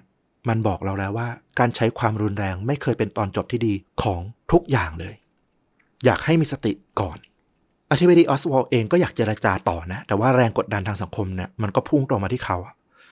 [0.49, 1.27] มันบอกเราแล้วว่า
[1.59, 3.73] การใช้ความรุนแรงไม่เคยเป็นตอนจบที่ดี
[4.03, 4.21] ของ
[4.51, 5.15] ทุกอย่างเลย
[6.05, 7.17] อยากให้มีสติก่อน
[7.91, 12.57] อธิบดีออสวอลเองก็อยากเจรจาต่อนะ แต่ว่าแรงกดดันทางสังคมเนี่ยมันก็พุ่งตรงมาที่เขา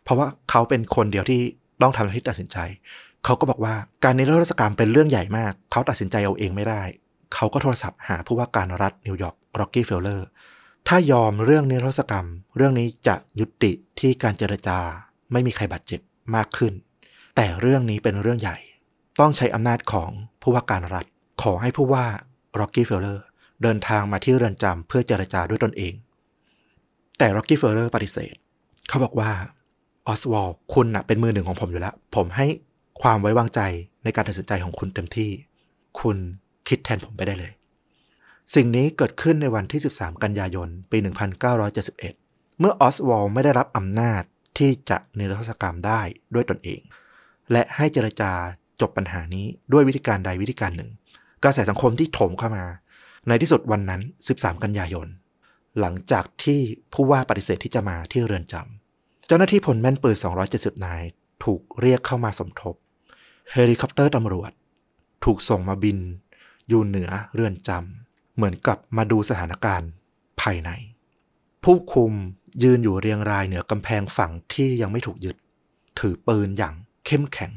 [0.03, 1.41] เพราะว่าเขาเป็นคนเดียวที่
[1.82, 2.58] ต้องทำหน้าที่ตัดสินใจ
[3.25, 6.82] เขาก็บอกว่าการนิรโทษกรรมเป็นเรื่องใหญ่มาก เขาตัดสินใจเอาเองไม่ได้
[7.33, 10.28] เขาก็โทรศัพท์หาผู้ว่าการรัฐนิวยอร์กร็อกกี้เฟลเลอร์
[10.87, 12.28] ถ้ายอมเรื่องนิรโทษกรรม
[12.58, 14.79] เรื่องนี้จะยุติที่การเจรจา
[15.34, 16.01] ไม่มีใครบาดเจ็บ
[16.36, 16.74] มากขึ้น
[17.36, 18.58] แต่เรื่องนี้เป็นเรื่องใหญ่
[19.20, 20.10] ต้องใช้อำนาจของ
[20.42, 21.05] ผู้ว่าการรัฐ
[21.43, 22.05] ขอให้ผู้ว่า
[22.60, 23.26] ร็อกกี้เฟลเลอร์
[23.64, 25.93] เดินทางมาที่เรือนจำเพื่อเจรจาด้วยตนเอง
[27.18, 28.36] แต่ร็อกกี้เฟลเลอร์ปฏิเสธ
[28.89, 29.32] เขาบอกว่า
[30.08, 32.47] ออสวอลคุณนะเป็นมือหนึ่งของผมอยู่แล้ว ผมให้
[33.01, 33.62] ความไว้วางใจ
[34.04, 35.32] ในการตัดสินใจของคุณเต็มที่
[36.00, 36.18] คุณ
[36.68, 37.51] คิดแทนผมไปได้เลย
[38.55, 40.97] สิ่งนี้เกิดขึ้นในวันที่ 13 กันยายน ปี
[41.84, 44.24] 1971 เมื่อออสวอลไม่ได้รับอำนาจ
[44.58, 46.01] ที่จะนิรโทษกรรมได้
[46.34, 46.82] ด้วยตนเอง
[47.51, 48.32] และให้เจรจา
[48.82, 50.92] จบปัญหานี้ด้วยวิธีการใดวิธีการหนึ่ง
[51.43, 52.66] กระแสสังคมที่โถมเข้ามา
[53.28, 54.01] ในที่สุดวันนั้น
[54.34, 55.08] 13 กันยายน
[55.80, 56.59] หลังจากที่
[56.93, 60.17] ผู้ว่าปฏิเสธที่จะมาที่เรือนจำเจ้าหน้าที่พลแม่นปืน
[60.50, 61.01] 270 นาย
[61.43, 62.75] ถูกเรียกเข้ามาสมทบ
[63.51, 64.51] เฮลิคอปเตอร์ตำรวจ
[65.25, 65.97] ถูกส่งมาบิน
[66.67, 69.89] อยู่เหนือเรือนจำเหมือนกับมาดูสถานการณ์
[70.42, 70.70] ภายใน
[71.63, 72.13] ผู้คุม
[72.63, 75.36] ยืนอยู่เรียงรายเหนือกำแพงฝั่งที่ยังไม่ถูกยึด
[76.00, 76.75] ถือปืนอย่าง
[77.05, 77.51] เข้มแข็ง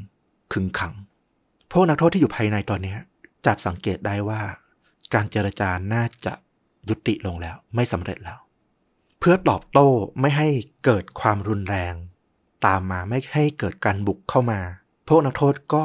[0.53, 0.95] ขึงขัง
[1.71, 2.95] พวกนักโทษที่อยู่ภายในตอนนี้
[3.47, 4.41] จับสังเกตได้ว่า
[5.15, 6.33] การเจรจาน่าจะ
[6.89, 8.39] ยุติลงแล้ว ไม่สำเร็จแล้ว
[9.19, 9.89] เพื่อตอบโต้
[10.21, 10.49] ไม่ให้
[10.85, 11.95] เกิดความรุนแรง
[12.67, 14.61] ตามมาไม่ให้เกิดการบุกเข้ามา
[15.09, 15.83] พวกนักโทษก็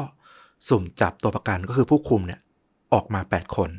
[0.68, 2.40] สุ่มจับตัวประกันก็คือผู้คุมเนี่ย
[2.92, 3.70] ออกมา 8 คน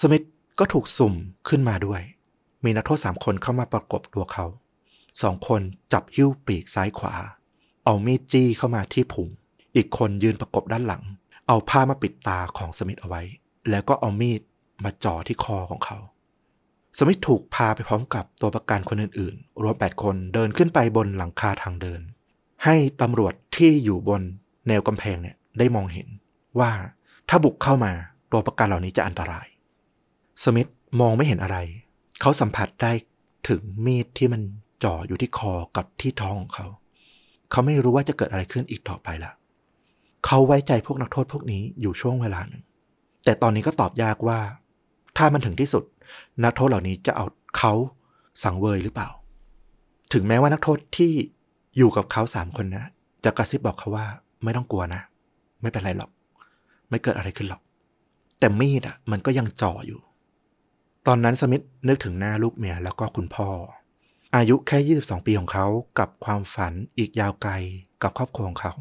[0.00, 0.22] สมิธ
[0.58, 1.14] ก็ถูกสุ่ม
[1.48, 2.00] ขึ้นมาด้วย
[2.64, 4.46] มีนักโทษสามคนเข้ามาประกบตัวเขา
[5.22, 5.60] สองคน
[5.92, 7.14] จับหิ้วปีกซ้ายขวา
[7.84, 9.28] เอามีดจี้เข้ามาที่พุง
[9.76, 11.02] อีกคนยืนประกบด้านหลัง
[11.48, 13.22] เอาผ้ามาปิดตาของสมิธเอาไว้
[13.70, 14.40] แล้วก็เอามีด
[14.84, 15.98] มาจ่อที่คอของเขา
[16.98, 22.00] สมิธถูกพาไปพร้อมกับตัวประกันคนอื่นๆ รวม8คนเดินขึ้นไปบนหลังคาทางเดิน
[22.64, 24.22] ให้ตำรวจที่อยู่บน
[24.68, 26.08] แนวกำแพงเนี่ยได้มองเห็น
[26.58, 26.70] ว่า
[27.28, 27.92] ถ้าบุกเข้ามา
[28.32, 29.46] ตัวประกันเหล่านี้จะอันตราย
[30.44, 30.68] สมิธ
[31.00, 31.56] มองไม่เห็นอะไร
[32.20, 32.92] เขาสัมผัสได้
[33.48, 34.42] ถึงมีดที่มัน
[34.84, 36.66] จ่ออยู่ที่คอกับที่ท้องของเขา
[37.50, 39.32] เขาไม่รู้ว่าจะเกิดอะไรขึ้นอีกต่อไปละ
[40.26, 42.62] เขาไว้ใจพวกนักโทษพวกนี้อยู่ช่วงเวลาหนึ่ง
[43.24, 44.40] แต่ตอนนี้ก็ตอบยากว่า
[45.16, 45.84] ถ้ามันถึงที่สุด
[46.44, 47.24] นักโทษเหล่านี้จะเอา
[47.58, 47.72] เขา
[48.42, 49.08] สังเวยหรือเปล่า
[50.12, 51.12] ถึงแม้ว่านักโทษที่
[51.76, 52.86] อยู่กับเขาสามคนนะ
[53.24, 54.06] จะกระซิบบอกเขาว่า
[54.44, 55.02] ไม่ต้องกลัวนะ
[55.60, 56.10] ไม่เป็นไรหรอก
[56.88, 57.62] ไม่เกิดอะไรขึ้นหรอก
[58.38, 60.00] แต่มีดอะ มันก็ยังจ่ออยู่
[61.10, 63.48] ตอนนั้นสมิธนึกถึงหน้าลูกเมียแล้วก็คุณพ่อ
[64.36, 65.66] อายุแค่ 22 ปีของเขา
[65.98, 67.52] กับความฝันอีกยาวไกล
[68.02, 68.72] กับครอบครัวของเขา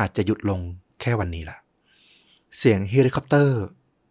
[0.00, 0.60] อาจจะหยุดลง
[1.00, 1.58] แค่วันนี้ละ
[2.58, 3.60] เสียงเฮลิคอปเตอร์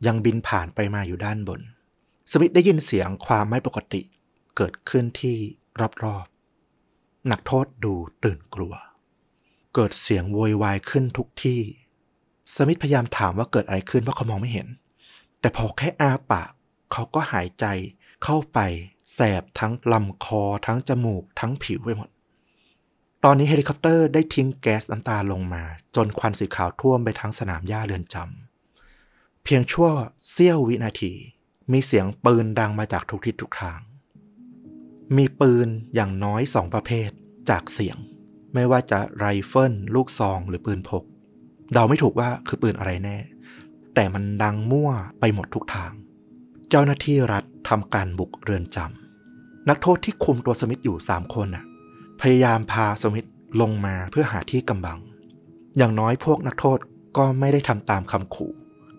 [0.05, 1.61] ยังบินผ่านไปมาอยู่ด้านบน
[2.31, 4.01] สมิธได้ยินเสียงความไม่ปกติ
[4.57, 5.37] เกิดขึ้นที่
[6.03, 7.93] รอบๆหนักโทษดู
[8.23, 8.73] ตื่นกลัว
[9.75, 11.61] เกิดเสียงโวยวายขึ้นทุกที่
[12.55, 14.67] สมิธพยายามถามว่าเกิดอะไรขึ้นเพราะเขามองไม่เห็น
[15.39, 16.51] แต่พอแค่อ้าปาก
[16.91, 17.65] เขาก็หายใจ
[18.23, 18.59] เข้าไป
[19.13, 22.09] แสบทั้งลำคอทั้งจมูกทั้งผิวไปหมด
[23.23, 25.63] ตอนนี้เฮลิคอปเตอร์ได้ทิ้งแก๊สน้ำตาลงมา
[25.95, 29.89] จนควันสีขาวท่วมไปทั้งสนามหญ้าเรือนจำเพียงชั่ว
[30.29, 31.13] เสี้ยววินาที
[31.71, 33.79] มีเสียงปืนดังมาจากทุกทิศทุกทาง
[35.17, 37.09] มีปืนอย่างน้อยสองประเภท
[37.49, 37.97] จากเสียง
[38.53, 41.03] ไม่ว่าจะไรเฟิลลูกซองหรือปืนพก
[41.73, 43.17] เดาไม่ถูกว่าคือปืนอะไรแน่
[43.95, 45.91] แต่มันดังมั่วไปหมดทุกทาง
[46.69, 51.63] เจ้าหน้าที่รัฐทำการบุกเรือนจำนักโทษที่คุมตัวสมิธอยู่สามคนน่ะ
[52.21, 53.27] พยายามพาสมิธ
[53.61, 54.97] ลงมาเพื่อหาที่กำบัง
[55.77, 56.79] อย่างน้อยพวกนักโทษ
[57.17, 58.51] ก็ไม่ได้ทำตามคำขู่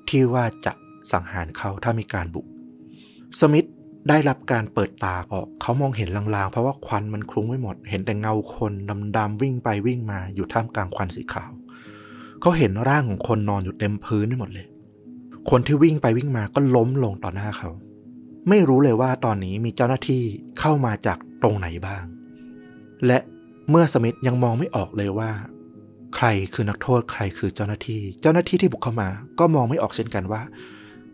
[0.08, 0.72] ที่ว่าจะ
[1.12, 2.46] สังหารเขาถ้ามีการบุก
[3.40, 3.64] สมิธ
[4.08, 8.72] ได้รับการเปิดตาออก เขามองเห็นลางๆ เพราะว่าควันมันคลุ้งไม่หมด เห็นแต่เงาคน
[9.16, 11.50] ดำๆวิ่งไปวิ่งมาอยู่ท่ามกลางควันสีขาว
[12.40, 14.66] เขาเห็นร่างของคนนอนอยู่เต็มพื้นไปหมดเลย
[15.50, 17.70] คนที่วิ่งไปวิ่งมาก็ล้มลงต่อหน้าเขา
[18.48, 20.22] ไม่รู้เลยว่าตอนนี้มีเจ้าหน้าที่
[20.60, 22.04] เข้ามาจากตรงไหนบ้าง
[23.06, 23.18] และ
[23.70, 25.30] เมื่อสมิธยังมองไม่ออกเลยว่า
[26.16, 29.08] ใครคือนักโทษ ใครคือเจ้าหน้าที่ เจ้าหน้าที่ที่บุกเข้ามา
[29.38, 30.42] ก็มองไม่ออกเช่นกันว่า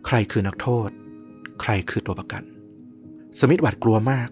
[0.05, 0.89] ใครคือนักโทษ
[1.61, 2.43] ใครคือตัวประกัน
[3.39, 4.29] สมิธหวาดกลัวมาก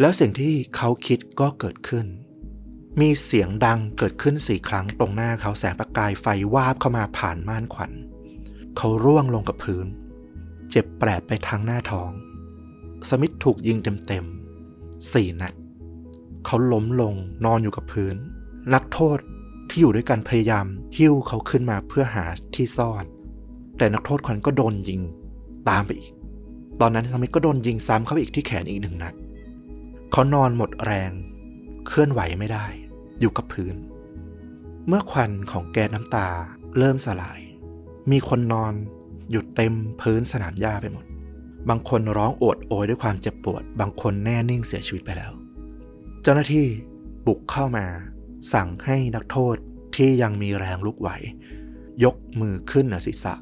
[0.00, 2.06] แล้วสิ่งที่เขาคิดก็เกิดขึ้น
[3.00, 7.92] มีเสียงดังเกิดขึ้นสี่ครั้งตรงหน้าเขาแสงประกายไฟวาบเข้ามาผ่านม่านขวัญ
[8.78, 9.86] เขาร่วงลงกับพื้น
[10.70, 12.10] เจ็บแปรบไปทางหน้าท้อง
[13.08, 15.54] สมิธถูกยิงเต็มๆสี่นัด
[16.46, 17.14] เขาล้มลง
[17.44, 18.16] นอนอยู่กับพื้น
[18.74, 19.18] นักโทษ
[19.68, 22.24] ที่อยู่ด้วยกันพยายามหิ้วเขาขึ้นมาเพื่อหา
[22.54, 23.04] ที่ซ่อน
[23.78, 25.00] แต่นักโทษคนนั้นก็โดนยิง
[25.68, 26.12] ตามไปอีก
[26.80, 29.14] ตอนนั้นสมิธก็โดนยิงซ้ำเข้าไปอีกที่แขนอีกหนึ่งนัด
[30.12, 31.10] เขานอนหมดแรง
[31.86, 32.66] เคลื่อนไหวไม่ได้
[33.20, 33.76] อยู่กับพื้น
[34.88, 36.28] เมื่อควันของแก๊สน้ำตา
[36.78, 37.40] เริ่มสลาย
[38.10, 38.72] มีคนนอน
[39.30, 41.04] อยู่เต็มพื้นสนามหญ้าไปหมด
[41.68, 45.32] บางคนร้องโอดโอยด้วยความเจ็บปวด บางคนแน่นิ่งเสียชีวิตไปแล้ว
[46.22, 46.66] เจ้าหน้าที่
[47.26, 47.86] บุกเข้ามา
[48.52, 49.56] สั่งให้นักโทษ
[49.96, 51.08] ที่ยังมีแรงลุกไหว
[52.04, 53.34] ยกมือขึ้นเหนือศีรษะ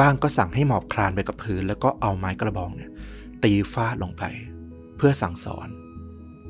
[0.00, 2.90] บ้างก็สั่งให้หมอบคลานไปกับพื้น แล้วก็เอาไม้กระบองเนี่ย
[3.42, 4.22] ตีฟาดลงไป
[4.96, 5.68] เพื่อสั่งสอน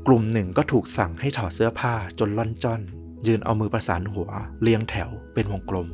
[0.07, 2.81] กลุ่มหนึ่งก็ถูกสั่งให้ถอดเสื้อผ้าจนล่อนจ้อน
[3.27, 4.31] ยืนเอามือประสานหัว
[4.63, 5.89] เรียงแถวเป็นวงกลม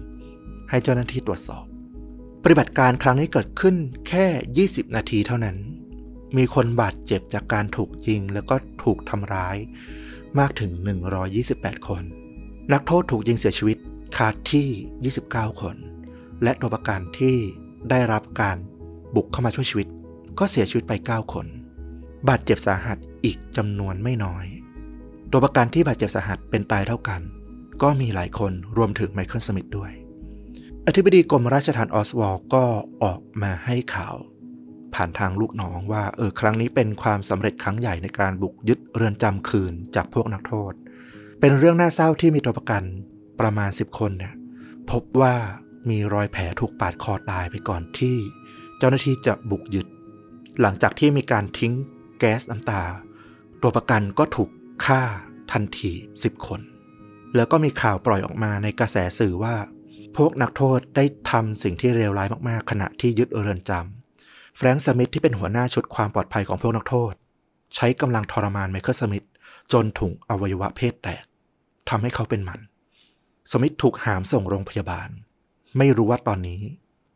[0.71, 1.65] ให้เจ้าหน้าที่ตรวจสอบ
[2.43, 3.75] ปฏิบัติการครั้งนี้เกิดขึ้น
[4.09, 4.27] แค่
[4.65, 5.57] 20 นาทีเท่านั้น
[6.37, 9.57] มีคนบาดเจ็บจากการถูกยิงแล้วก็ถูกทำร้าย
[10.39, 10.71] มากถึง
[11.31, 12.03] 128 คน
[12.73, 13.79] นักโทษถูกยิงเสียชีวิต
[14.17, 15.77] คาที่ 29 คน
[16.43, 17.37] และตัวประกันที่
[17.91, 18.57] ได้รับการ
[19.15, 19.89] บุกเข้ามาช่วยชีวิต
[20.39, 21.47] ก็เสียชีวิตไป 9 คน
[22.29, 24.45] บาดเจ็บสาหัสอีกจำนวนไม่น้อย
[25.31, 27.21] ตัวประกันที่บาดเจ็บสาหัสเป็นตายเท่ากัน
[27.83, 29.93] ก็มีหลายคนรวมถึงไมเคิลสมิธด้วย
[30.89, 32.65] อธิบดีกรมราชทัณฑ์ออสวอลก็
[33.05, 34.17] ออกมาให้ข่าว
[34.95, 40.73] ผ่านทางลูกน้องว่าเออครั้งนี้เป็นความสำเร็จครั้งใหญ่ในการบุกยึดเรือนจำคืนจากพวกนักโทษ
[41.41, 42.83] เป็นเรื่องน่าเศร้าที่มีตัวประกัน
[43.41, 44.35] ประมาณ 10 คนเนี่ย
[44.91, 45.35] พบว่า
[45.89, 48.17] มีรอยแผลถูกปาดคอตายไปก่อนที่
[48.79, 49.87] เจ้าหน้าที่จะบุกยึด
[50.61, 51.73] หลังจากที่มีการทิ้ง
[52.19, 52.83] แก๊สน้ำตา
[53.63, 54.51] ตัวประกันก็ถูก
[54.85, 55.03] ฆ่า
[55.53, 56.61] ทันที 10 คน
[57.37, 59.55] แล้วก็มีข่าวปล่อยออกมาในกระแสสื่อว่า
[60.17, 67.15] พวกนักโทษได้ทำสิ่งที่เลวร้ายมากๆ ขณะที่ยึดเรือนจำแฟรงค์สมิธที่เป็นหัวหน้าชุดความปลอดภัยของพวกนักโทษ
[67.75, 69.27] ใช้กำลังทรมานไมเคิลสมิธ
[69.73, 71.25] จนถุงอวัยวะเพศแตก
[71.89, 72.61] ทำให้เขาเป็นมัน
[73.53, 75.09] สมิธถูกหามส่งโรงพยาบาล
[75.79, 76.61] ไม่รู้ว่าตอนนี้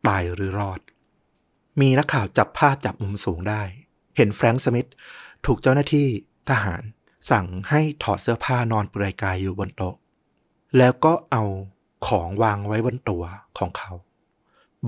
[0.07, 0.79] ตายหรือรอด
[1.81, 3.61] มีนักข่าวจับภาพจับมุมสูงได้
[4.17, 4.87] เห็นแฟรงค์สมิธ
[5.45, 6.07] ถูกเจ้าหน้าที่
[6.49, 6.83] ทหาร
[7.31, 9.95] สั่งให้ถอดเสื้อผ้านอนเปลือยกายอยู่บนโต๊ะ
[10.77, 11.43] แล้วก็เอา
[12.07, 13.23] ของวางไว้บนตัว
[13.57, 13.91] ของเขา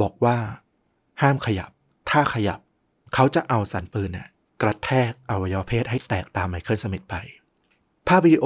[0.01, 0.37] บอกว่า
[1.21, 1.71] ห้ามขยับ
[2.09, 2.59] ถ้าขยับ
[3.13, 4.27] เขาจะเอาสันปืนเนี่ย
[4.61, 7.15] กระแทกอวัยวะเพศให้แตกตามไมเคิลสมิธไป
[8.07, 8.45] ภาพวิดีโอ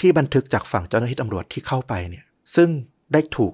[0.00, 2.24] ที่บันทึกจากฝั่งเจ้าหน้าที่ตำรวจที่เข้าไปเนี่ย
[2.56, 2.68] ซึ่ง
[3.12, 3.52] ได้ถูก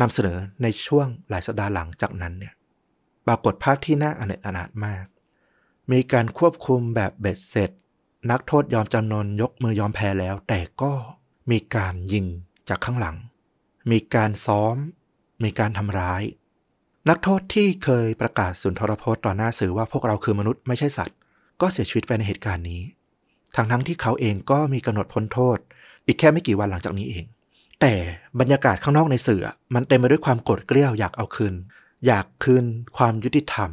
[0.00, 2.54] นำเสนอในช่วงหลายสัปดาห์หลังจากนั้นเนี่ย
[3.26, 5.06] ปรากฏภาพที่น่าอเนจอนาถมาก
[5.92, 7.70] มีการควบคุมแบบเบ็ดเสร็จ
[8.30, 10.92] นักโทษยอมจำนนยกมือยอมแพ้แล้ว แต่ก็
[11.50, 12.26] มีการยิง
[12.68, 13.16] จากข้างหลัง
[13.90, 14.76] มีการซ้อม
[15.44, 16.22] มีการทำร้าย
[17.08, 21.16] นักโทษที่เคยประกาศสุนทรพจน์ต่อหน้าสื่อว่าพวกเราคือมนุษย์ไม่ใช่สัตว์
[21.60, 22.82] ก็เสียชีวิตไปในเหตุการณ์นี้
[23.56, 25.58] ทั้งทั้งที่เขาเองก็มีกำหนดพ้นโทษ
[26.06, 27.24] อีกแค่ไม่กี่วันหลังจากนี้เอง
[27.80, 27.94] แต่
[28.40, 29.42] บรรยากาศข้างนอกในสื่อ
[29.74, 31.54] มันเต็มไปด้วยความกรธเกลี้ยวอยากเอาคืน
[32.06, 32.64] อยากคืน
[32.96, 33.70] ความยุติธรรม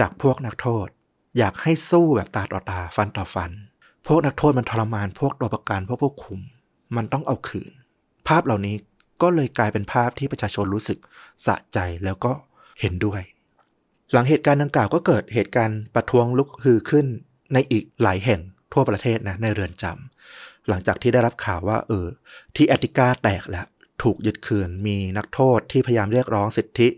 [0.00, 0.88] จากพวกนักโทษ
[1.38, 3.50] อยากให้สู้แบบตาต่อตาฟันต่อฟัน
[4.06, 6.40] พวกนักโทษมันทรมานพวกตัวประกันพวกผู้คุม
[6.96, 7.72] มันต้องเอาคืน
[8.28, 8.76] ภาพเหล่านี้
[9.22, 10.98] ก็เลยกลายเป็นภาพที่ประชาชนรู้สึก
[11.46, 12.32] สะใจแล้วก็
[12.80, 13.22] เห็นด้วย
[14.12, 17.06] หลังเหตุการณ์ดังกล่าวก็เกิดเหตุการณ์ประท้วงลุกฮือขึ้น
[17.52, 18.40] ในอีกหลายแห่ง
[18.72, 22.06] ทั่วประเทศนะในเรือนจำหลังจากที่ได้รับข่าวว่า เออ
[22.56, 23.66] ที่แอติกาแตกแล้ว
[24.02, 26.88] ถูกยึดคืนมีนักโทษที่พยายามเรียกร้องสิทธิ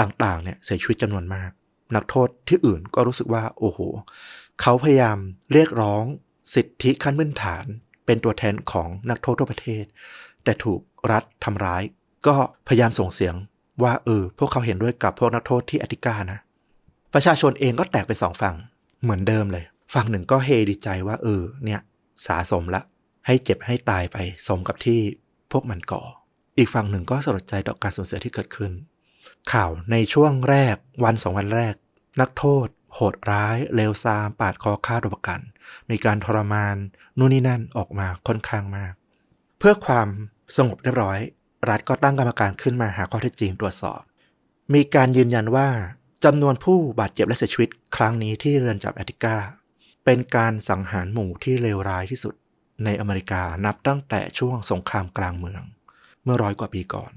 [0.00, 1.50] ต่างๆ เนี่ยเสียชีวิตจำนวนมาก
[1.96, 3.78] นักโทษที่อื่นก็รู้สึกว่า โอ้โห
[4.60, 5.18] เขาพยายาม
[5.52, 6.04] เรียกร้อง
[6.54, 7.64] สิทธิขั้นพื้นฐาน
[8.06, 9.84] เป็นตัวแทนของนักโทษทั่วประเทศ
[10.44, 10.80] แต่ถูก
[11.12, 11.82] รัฐทำร้าย
[12.26, 12.36] ก็
[12.68, 13.34] พยายามส่งเสียง
[13.82, 16.40] ว่าเออ พวกเขาเห็นด้วยกับพวกนักโทษที่แอติกานะ
[17.14, 18.56] ประชาชนเองก็แตกเป็นสองฝั่ง
[19.02, 19.64] เหมือนเดิมเลย
[19.94, 21.80] ฝั่งหนึ่งก็เฮดีใจว่าเออ เนี่ย
[22.26, 22.82] สาสมละ
[23.26, 24.16] ให้เจ็บให้ตายไป
[24.48, 25.00] สมกับที่
[25.52, 26.02] พวกมันก่อ
[26.58, 28.72] อีกฝั่งหนึ่งก็สลดใจต่อการสูญเสียที่เกิดขึ้น
[29.52, 31.74] ข่าวในช่วงแรกวันสองวันแรก
[32.20, 35.40] นักโทษ โหดร้ายเลวทรามปาดคอฆ่าตัวประกัน
[35.90, 36.76] มีการทรมาน
[37.18, 38.92] นู่นนี่นั่นออกมาค่อนข้างมาก
[39.58, 40.08] เพื่อความ
[40.56, 41.18] สงบเรียบร้อย
[41.68, 44.00] รัฐก็ตั้งกรรมการขึ้นมาหาข้อเท็จจริงตรวจสอบ
[44.74, 45.68] มีการยืนยันว่า
[46.24, 49.36] จำนวนผู้บาดเจ็บและเสียชีวิต ครั้งนี้ที่เรือนจำแอติกา
[50.04, 52.34] เป็นการสังหารหมู่ที่เลวร้ายที่สุด
[52.84, 55.62] ในอเมริกานับตั้งแต่ช่วงสงครามกลางเมือง
[56.24, 57.12] เมื่อร้อยกว่าปีก่อน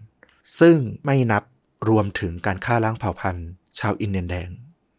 [0.60, 1.44] ซึ่งไม่นับ
[1.90, 3.48] รวมถึงการฆ่าล้างเผ่าพันธุ์
[3.80, 4.50] ชาวอินเดียนแดง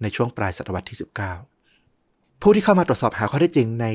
[0.02, 0.98] ในช่วงปลายศตวรรษที่
[1.70, 3.86] 19 ผู้ที่เข้ามาตรวจสอบหาข้อเท็จจริงใน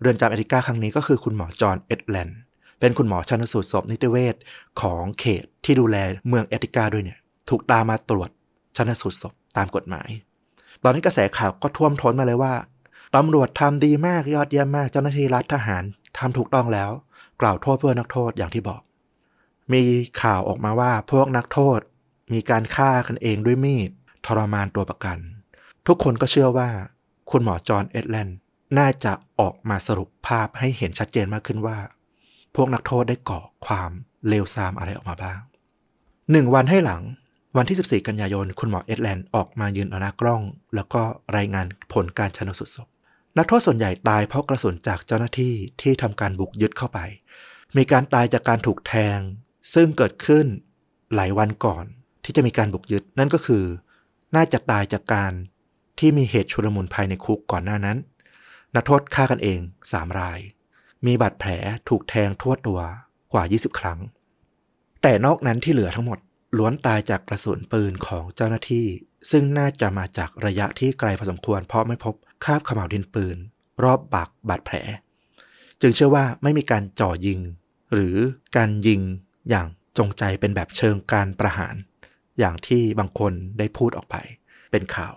[0.00, 2.38] เรือนจำแอติกาครั้งนี้ก็คือคุณหมอจอห์นเอ็ดแลนด์
[2.80, 4.34] เป็นคุณหมอชันสูตรศพนิติเวช
[4.80, 5.96] ของเขตที่ดูแล
[6.28, 7.18] เมืองแอติกาด้วยเนี่ย
[7.50, 8.30] ถูกตามมาตรวจ
[8.76, 10.08] ชันสูตรศพตามกฎหมาย
[10.82, 12.54] ตอนนี้กระแสข่าวก็ท่วมท้นมาเลยว่า
[13.16, 15.84] ตำรวจทำดีมากยอดเยี่ยมมากเจ้าหน้าที่รัฐทหาร
[16.18, 16.90] ทำถูกต้องแล้ว
[17.40, 18.82] กล่าวโทษเพื่อนักโทษอย่างที่บอก
[19.72, 19.82] มี
[20.22, 21.80] ข่าวออกมาว่าพวกนักโทษ
[22.32, 23.90] มีการฆ่ากันเองด้วยมีด
[24.26, 25.18] ทรมานตัวประกัน
[25.86, 26.68] ทุกคนก็เชื่อว่า
[27.30, 28.38] คุณหมอจอห์นเอ็ดแลนด์
[28.78, 31.78] น่าจะออกมาสรุปภาพให้เห็นชัดเจนมากขึ้นว่า
[32.54, 33.90] พวกนักโทษได้ก่อความ
[34.28, 35.40] เลวทรามอะไรออกมาบ้าง
[36.30, 37.02] หนึ่งวันให้หลัง
[37.56, 40.42] วันที่ 14 กันยายน คุณหมอเอ็ดแลนด์ออกมายืนเอาหน้ากล้อง
[40.74, 41.02] แล้วก็
[41.36, 42.88] รายงานผลการชนสูตรศพ
[43.38, 46.98] นักโทษส่วนใหญ่ตายเพราะกระสุนจากเจ้าหน้าที่ที่ทำการบุกยึดเข้าไป
[47.76, 49.18] มีการตายจากการถูกแทง
[49.74, 50.46] ซึ่งเกิดขึ้น
[51.14, 51.84] หลายวันก่อน
[52.24, 53.64] ที่จะมีการบุกยึด นั่นก็คือ
[54.36, 55.32] น่าจะตายจากการ
[55.98, 57.98] ที่มีเหตุชุลมุนภายในคุกก่อนหน้านั้น
[58.74, 59.60] นักโทษฆ่ากันเอง
[59.90, 60.38] 3ราย
[61.06, 61.50] มีบาดแผล
[61.88, 62.80] ถูกแทงทั่วตัว
[63.32, 63.98] กว่า 20 ครั้ง
[65.02, 66.18] แต่นอกนั้นที่เหลือทั้งหมด
[66.58, 68.86] ล้วนตายจากกระสุนปืนของเจ้าหน้าที่
[69.30, 72.14] ซึ่งน่าจะมาจากระยะที่ไกลพอสมควรเพราะไม่พบ
[72.44, 73.36] คราบขม่าวดินปืน
[73.82, 74.76] รอบปากบาดแผล
[75.80, 77.40] จึงเชื่อว่าไม่มีการจ่อยิง
[77.92, 78.16] หรือ
[78.56, 79.00] การยิง
[79.50, 79.66] อย่าง
[79.98, 81.74] จงใจเป็นแบบเชิงการประหาร
[82.38, 84.16] อย่างที่บางคนได้พูดออกไป
[84.70, 85.14] เป็นข่าว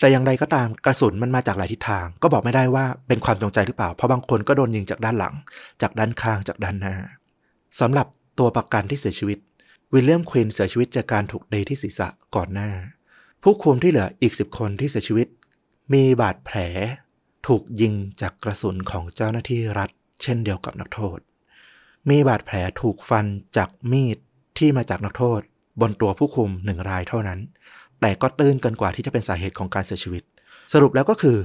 [0.00, 5.34] แต่อย่างไรก็ตามกระสุนมันมาจากหลายทิศทาง ก็บอกไม่ได้ว่าเป็นความจงใจหรือเปล่า เพราะบางคนก็โดนยิงจากด้านหลัง
[5.82, 6.96] จากด้านข้างจากด้านหน้า
[7.80, 8.06] สำหรับ
[8.38, 9.38] ตัวประกันที่เสียชีวิต
[9.92, 12.70] วิลเลียมควินเสียชีวิตจากการถูกเดที่ศีรษะก่อนหน้า
[13.42, 15.28] ผู้คุมที่เหลืออีกสิบคนที่เสียชีวิต
[15.92, 16.56] มีบาดแผล
[17.46, 19.90] ถูกยิงจากกระสุนของเจ้าหน้าที่รัฐ
[20.22, 21.18] เช่นเดียวกับนักโทษ
[22.10, 24.18] มีบาดแผลถูกฟันจากมีด
[24.58, 25.40] ที่มาจากนักโทษ
[25.80, 27.40] บนตัวผู้คุมหนึ่งรายเท่านั้น
[28.02, 30.22] แต่ก็ตื้นเกินกว่าที่จะเป็นสาเหตุของการเสียชีวิต
[30.72, 31.38] สรุปแล้วก็คือ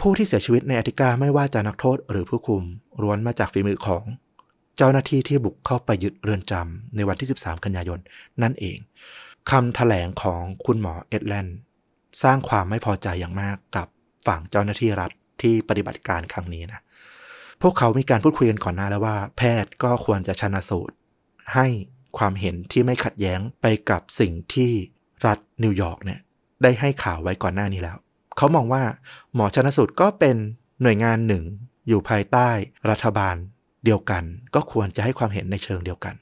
[0.00, 2.62] ผู้ที่เสียชีวิตในอติกาไม่ว่าจะนักโทษหรือผู้คุม
[3.02, 4.04] ล้วนมาจากฝีมือของ
[4.76, 8.00] เจ้าหน้าที่ที่บุกเข้าไปยึดเรือนจำในวันที่ 13 กันยายน
[8.42, 8.78] นั่นเอง
[9.50, 11.58] คำถแถลงของคุณหมอเอ็ดแลนด์
[12.22, 13.86] สร้างความไม่พอใจอย่างมากกับ
[14.26, 15.10] ฝั่งเจ้าหน้าที่รัฐ
[15.42, 16.80] ที่ปฏิบัติการครั้งนี้นะ
[17.62, 20.96] พวกเขามีการพูดคุยกันก่อนหน้าแล้วว่า แพทย์ก็ควรจะชนะสูตร
[21.54, 21.66] ให้
[22.18, 24.72] ความเห็นที่ไม่ขัดแย้งไปกับสิ่งที่
[25.26, 26.20] รัฐนิวยอร์กเนี่ย
[26.62, 27.96] ได้ให้ข่าวไว้ก่อนหน้านี้แล้ว
[28.36, 28.82] เขามองว่า
[29.34, 30.36] หมอชนสูตรก็เป็น
[30.82, 31.42] หน่วยงานหนึ่ง
[31.88, 32.48] อยู่ภายใต้
[32.90, 33.36] รัฐบาล
[33.84, 34.22] เดียวกัน
[34.54, 36.14] ก็ควรจะให้ความเห็นในเชิงเดียวกัน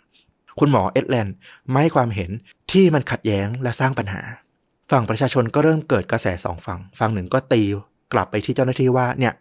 [0.58, 1.34] คุณหมอเอ็ดแลนด์
[1.70, 2.30] ไม่ให้ความเห็น
[2.72, 4.22] ที่มันขัดแย้งและสร้างปัญหา
[4.90, 7.62] ฝั่งประชาชนก็เริ่มเกิดกระแสสองฝั่ง ฝั่งหนึ่งก็ตี
[8.12, 9.34] กลับไปที่เจ้าหน้าที่ว่าเนี่ย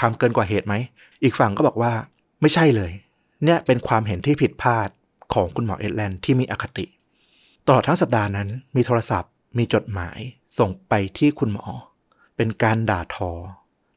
[0.00, 0.74] ทำเกินกว่าเหตุไหม
[1.22, 1.92] อีกฝั่งก็บอกว่า
[2.40, 2.92] ไม่ใช่เลย
[3.44, 4.88] เนี่ยเป็นความเห็นที่ผิดพลาด
[5.34, 6.86] ของคุณหมอเอ็ดแลนด์ที่มีอคติ
[7.70, 10.18] ตลอดทั้งสัปดาห์นั้น มีโทรศัพท์ มีจดหมาย
[10.58, 11.66] ส่งไปที่คุณหมอ
[12.36, 13.30] เป็นการด่าทอ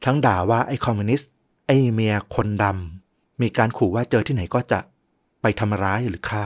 [0.04, 1.30] ทั้งด่าว่าไอ้คอมมิวนิสต์
[1.66, 4.80] ไอ้เมียคนดำ มีการขู่ว่าเจอที่ไหนก็จะ
[5.42, 6.44] ไปทำร้ายหรือฆ่า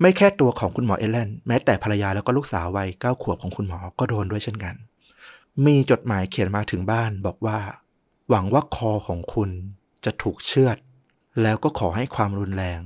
[0.00, 4.74] ไม่แค่ตัวของคุณหมอเอเลนแม้แต่ภรรยาแล้วก็ลูกสาววัยเก้าขวบของคุณหมอก็โดนด้วยเช่นกัน
[5.66, 7.58] มีจดหมายเขียนมาถึงบ้านบอกว่า
[8.30, 9.50] หวังว่าคอของคุณ
[10.04, 10.76] จะถูกเชือด
[11.42, 12.80] แล้วก็ขอให้ความรุนแรง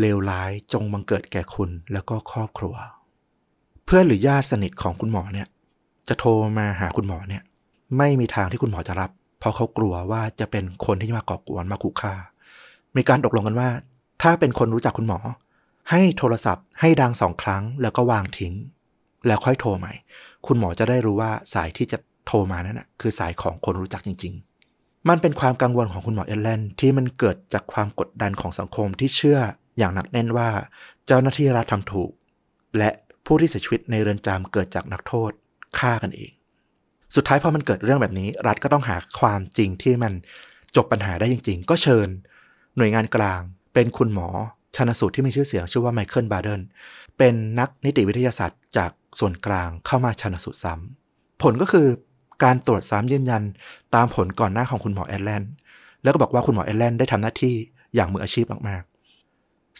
[0.00, 2.76] เลวร้ายจงบังเกิดแก่คุณแล้วก็ครอบครัว
[3.84, 5.46] เพื่อนหรือญาติสนิทของคุณหมอเนี่ย
[6.08, 7.42] จะโทรมาหาคุณหมอเนี่ย
[7.98, 12.14] ไม่มีทางที่คุณหมอจะรับ เพราะเขากลัวว่าจะเป็นคนที่มาก่อกวนมาขู่ฆ่า
[12.96, 13.68] มีการตกลงกันว่า
[14.22, 15.18] ถ้าเป็นคนรู้จักคุณหมอ
[15.90, 18.54] ให้โทรศัพท์ให้ดังสองครั้งแล้วก็วางทิ้ง
[19.26, 19.92] แล้วค่อยโทรใหม่
[20.46, 24.34] คุณหมอจะได้รู้ว่าสายที่จะโทรมานั้นนะคือสายของคนรู้จักจริง
[24.70, 29.38] ๆมันเป็นความกังวลของคุณหมอเอลเลนที่มันเกิดจากความกดดันของสังคมที่เชื่อ
[29.78, 30.48] อย่างหนักแน่นว่า
[31.06, 32.10] เจ้าหน้าที่รัฐทำถูก
[32.78, 32.90] และ
[33.26, 35.30] ผู้ที่เสียชีวิตในเรือนจำเกิดจากนักโทษ
[35.78, 36.32] ฆ่ากันเอง
[37.16, 40.12] สุดท้ายพอมันเกิดเรื่องแบบนี้ รัฐก็ต้องหาความจริงที่มัน
[40.76, 42.08] จบปัญหาได้จริง ๆ ก็เชิญ
[42.76, 43.40] หน่วยงานกลาง
[43.74, 44.28] เป็นคุณหมอ
[44.76, 46.60] ชันสูตรที่มีชื่อเสียงชื่อว่าไมเคิลบาร์เดน
[47.18, 51.86] เป็นนักนิติวิทยาศาสตร์จากส่วนกลางเข้ามาชันสูตรซ้ำผลก็คือ
[52.44, 53.42] การตรวจซ้ำยืนยัน
[53.94, 55.50] ตามผลก่อนหน้าของคุณหมอแอดแลนด์
[56.02, 57.54] แล้วก็บอกว่าคุณหมอแอดแลนด์ได้ทำหน้าที่
[57.94, 58.82] อย่างมืออาชีพมาก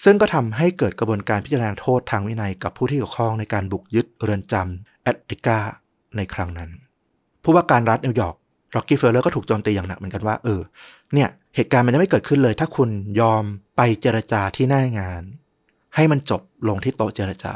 [0.03, 5.59] ซึ่งก็ทำให้เกิดกระบวนการพิจารณาโทษทางวินัยกับผู้ที่เกี่ยวข้องในการบุกยึดเรือนจำแอตติกา
[6.17, 6.71] ในครั้งนั้น
[7.43, 8.37] ผู้ว่าการรัฐนิวยอร์ก
[8.75, 10.61] ร็อกกี้เฟลเลอร์ก็ถูกโจมตีอย่างหนักเหมือนกันว่าเออ
[11.15, 12.91] เนี่ยเหตุการณ์มันจะไม่เกิดขึ้นเลย ถ้าคุณ
[13.21, 13.45] ยอม
[13.77, 15.23] ไปเจรจาที่หน้างาน
[15.95, 17.55] ให้มันจบลงที่โต๊ะเจรจา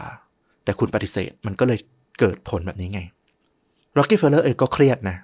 [0.65, 1.79] แต่คุณปฏิเสธมันก็เลย
[2.21, 3.01] เกิดผลแบบนี้ไง
[3.97, 5.17] ร็อกกี้เฟลเลอร์เองก็เครียดนะ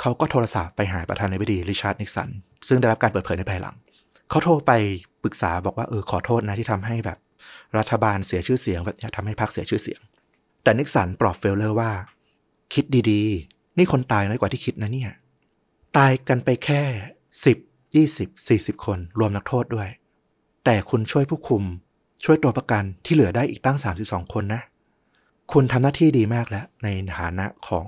[0.00, 2.28] เขาก็โทรศัพท์ไปหาประธานาธิบดีริชาร์ดนิกสัน
[2.68, 3.74] ซึ่งได้รับการเปิดเผยในภายหลัง
[4.30, 4.72] เขาโทรไป
[5.22, 7.18] ปรึกษาบอกว่าเออขอโทษนะที่ทำให้แบบ
[7.78, 10.00] รัฐบาลเสียชื่อเสียงแบบนี้ทำให้พรรคเสียชื่อเสียง
[10.62, 11.90] แต่นิกสันปลอบเฟลเลอร์ว่า
[12.74, 15.12] คิดดีๆ นี่คนตายน้อยกว่าที่คิดนะเนี่ย
[15.96, 16.82] ตายกันไปแค่
[17.44, 17.58] สิบ
[17.94, 19.88] ยี่สิบสี่สิบคนรวมนักโทษด้วย
[20.64, 21.64] แต่คุณช่วยผู้คุม
[22.24, 24.62] ช่วยตัวประกันที่เหลือได้อีกตั้งสามสิบสองคนนะ
[25.52, 26.88] คุณทำหน้าที่ดีมากแล้ว ใน
[27.18, 27.86] ฐานะของ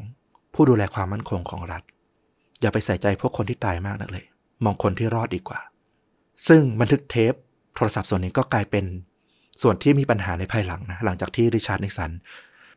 [0.54, 1.82] ผู้ดูแลความมั่นคงของรัฐ
[2.60, 4.24] อย่าไปใส่ใจพวกคนที่ตายมากนักเลย
[4.64, 5.60] มองคนที่รอดดีกว่า
[6.48, 7.34] ซึ่งบันทึกเทป
[7.74, 8.84] โทรศัพท์ส่วนนี้ก็กลายเป็น
[9.62, 12.10] ส่วนที่มีปัญหาในภายหลังนะหลังจากที่ริชาร์ดนิกสัน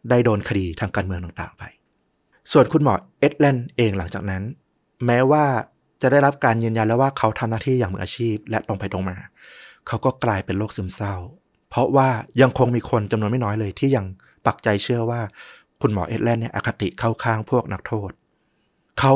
[0.09, 1.63] ได้โดนคดีทางการเมืองต่างๆไป
[2.51, 4.43] ส่วนคุณหมอเอ็ดแลนด์เองหลังจากนั้น
[5.05, 5.45] แม้ว่า
[6.01, 9.17] จะได้รับการยืนยันแล้วว่าเขาทำหน้าที่อย่างมืออาชีพ และตรงไปตรงมา
[9.87, 11.15] เขาก็กลายเป็นโรคซึมเศร้า
[11.69, 12.09] เพราะว่า
[12.41, 14.05] ยังคงมีคนจำนวนไม่น้อยเลย ที่ยัง
[14.45, 15.21] ปักใจเชื่อว่า
[15.81, 18.11] คุณหมอเอ็ดแลนด์เนี่ยอคติเข้าข้างพวกนักโทษ
[18.99, 19.13] เขา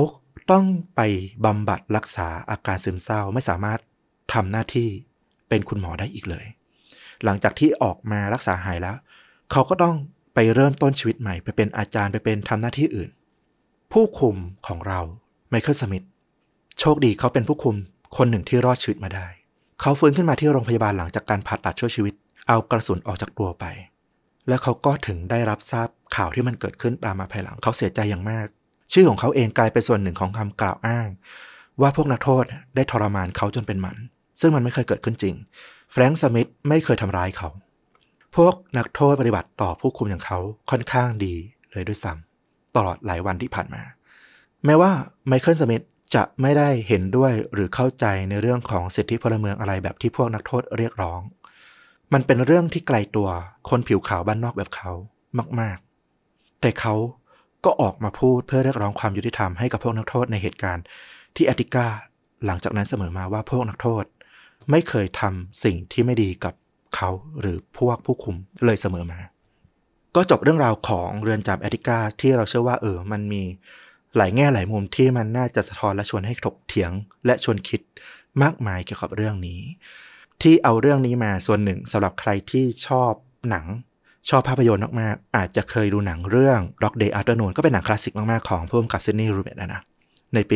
[0.51, 0.65] ต้อง
[0.95, 1.01] ไป
[1.45, 3.79] บำบัดรักษาอาการซึมเศร้าไม่สามารถ
[4.33, 4.89] ทำหน้าที่
[5.49, 6.45] เป็นคุณหมอได้อีกเลย
[7.23, 8.97] หลังจากที่ออกมารักษาหายแล้ว
[9.51, 9.95] เขาก็ต้อง
[10.33, 13.09] ไปเริ่มต้นชีวิตใหม่ ไปเป็นอาจารย์ไปเป็นทำหน้าที่อื่น
[13.91, 14.35] ผู้คุม
[14.67, 14.99] ของเรา
[15.49, 16.05] ไมเคิลสมิธ
[16.79, 17.75] โชคดีเขาเป็นผู้คุม
[18.17, 19.27] คนหนึ่งที่รอดชีวิตมาได้
[19.81, 22.13] เขาฟื้นขึ้นมาที่โรงพยาบาลหลังจากการผ่าตัดช่วยชีวิต
[22.47, 23.65] เอากระสุนออกจากตัวไป
[24.47, 28.47] แล้วเขาก็ถึงได้รับทราบข่าวที่มันเกิดขึ้นตามมาภายหลังเขาเสียใจอย่างมาก
[28.93, 31.07] ชื่อของเขาเองกลายเป็นส่วนหนึ่งของคำกล่าวอ้าง
[31.81, 32.45] ว่าพวกนักโทษ
[32.75, 33.97] ได้ทรมานเขาจนเป็นหมัน
[34.39, 35.35] ซึ่งมันไม่เคยเกิดขึ้นจริง
[35.91, 37.49] แฟรงค์สมิธไม่เคยทำร้ายเขา
[38.35, 40.39] พวกนักโทษปฏิบัติต่อผู้คุมอย่างเขา
[40.69, 41.33] ค่อนข้างดี
[41.71, 43.81] เลยด้วยซ้ำตลอดหลายวันที่ผ่านมา
[44.65, 44.91] แม้ว่า
[45.27, 45.83] ไมเคิลสมิธ
[46.15, 51.21] จะไม่ได้เห็นด้วยหรือเข้าใจในเรื่องของสิทธิพลเมืองอะไรแบบที่พวกนักโทษเรียกร้อง
[52.13, 53.29] มันเป็นเรื่องที่ไกลตัว
[53.69, 54.91] คนผิวขาวบ้านนอกแบบเขา
[55.59, 55.77] มาก
[56.19, 56.95] ๆ แต่เขา
[57.65, 60.83] ก็ออกมาพูดเพื่อเรียกร้องความยุติธรรมให้กับพวกนักโทษในเหตุการณ์
[61.35, 61.85] ที่แอติกา
[62.45, 64.03] หลังจากนั้นเสมอมาว่าพวกนักโทษ
[64.71, 66.53] ไม่เคยทำสิ่งที่ไม่ดีกับ
[66.95, 67.09] เขา
[67.39, 68.35] หรือพวกผู้คุม
[68.65, 69.19] เลยเสมอมา
[70.15, 73.43] ก็จบเรื่องราวของเรือนจำแอติกาที่เราเชื่อว่าเออ มันมี
[74.17, 76.91] หลายแง่หลายมุมที่มันน่าจะสะท้อนและชวนให้ถกเถียง
[77.25, 77.81] และชวนคิด
[78.43, 79.61] มากมายเกี่ยวกับเรื่องนี้
[80.41, 83.13] ที่เอาเรื่องนี้มาส่วนหนึ่งสำหรับใครที่ชอบ
[83.49, 83.65] หนัง
[84.29, 89.81] ชอบภาพยนตร์มาก ๆ อาจจะเคยดูหนังเรื่อง Rock Day Afternoon ก็เป็นหนังคลาสสิกมาก ๆ ของผู้กำกับซิดนีย์รูเมตนะนะ
[90.33, 90.55] ในปี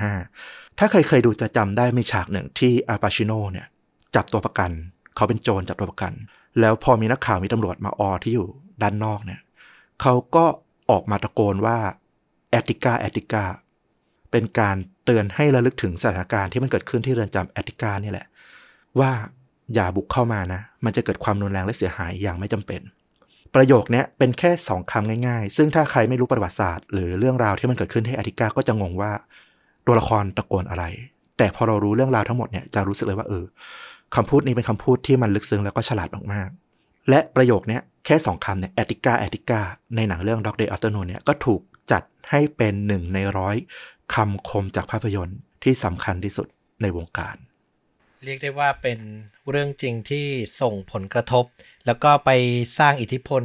[0.00, 3.66] 1975 ถ้าเคยเคยดูจะจำได้มีฉากหนึ่งที่อาปาชิโนเนี่ย
[4.14, 4.70] จับตัวประกัน
[5.16, 6.12] เขาเป็นโจรจับตัวประกัน
[6.60, 8.48] แล้วพอมีนักข่าวมีตำรวจมาออที่อยู่
[8.82, 9.40] ด้านนอกเนี่ย
[10.02, 10.44] เขาก็
[10.90, 11.78] ออกมาตะโกนว่า
[12.50, 13.44] แอติกาแอติกา
[14.30, 18.26] เป็นการเตือนให้ระลึกถึงสถานการณ์ที่มันเกิดขึ้นที่เรือนจำแอติกานี่แหละ
[19.00, 19.10] ว่า
[19.74, 22.80] อย่าบุกเข้ามานะ มันจะเกิดความรุนแรงและเสียหายอย่างไม่จำเป็น
[23.56, 29.12] ประโยคนี้เป็นแค่สองคำง่ายๆ ซึ่งถ้าใครไม่รู้ประวัติศาสตร์ หรือเรื่องราวที่มันเกิดขึ้นที่แอติกาก็จะงงว่า
[29.86, 30.84] ตัวละครตะโกนอะไร
[31.38, 33.44] แต่พอเรารู้เรื่องราวทั้งหมดเนี่ยจะรู้สึกเลยว่าเออ
[34.16, 39.60] คำพูดนี้เป็นคำพูดที่มันลึกซึ้งแล้วก็ฉลาดมากๆ และประโยคนี้แค่สองคำเนี่ยแอติกาแอติกา
[39.96, 41.60] ในหนังเรื่อง Dog Day Afternoon เนี่ยก็ถูก
[41.90, 43.56] จัดให้เป็นหนึ่งในร้อย
[44.14, 46.46] คำคมจากภาพยนตร์ที่สำคัญที่สุด
[46.82, 47.36] ในวงการ
[48.26, 48.98] เรียกได้ว่าเป็น
[49.50, 50.26] เรื่องจริงที่
[50.60, 51.44] ส่งผลกระทบ
[51.86, 52.30] แล้วก็ไป
[52.78, 53.42] สร้างอิทธิพล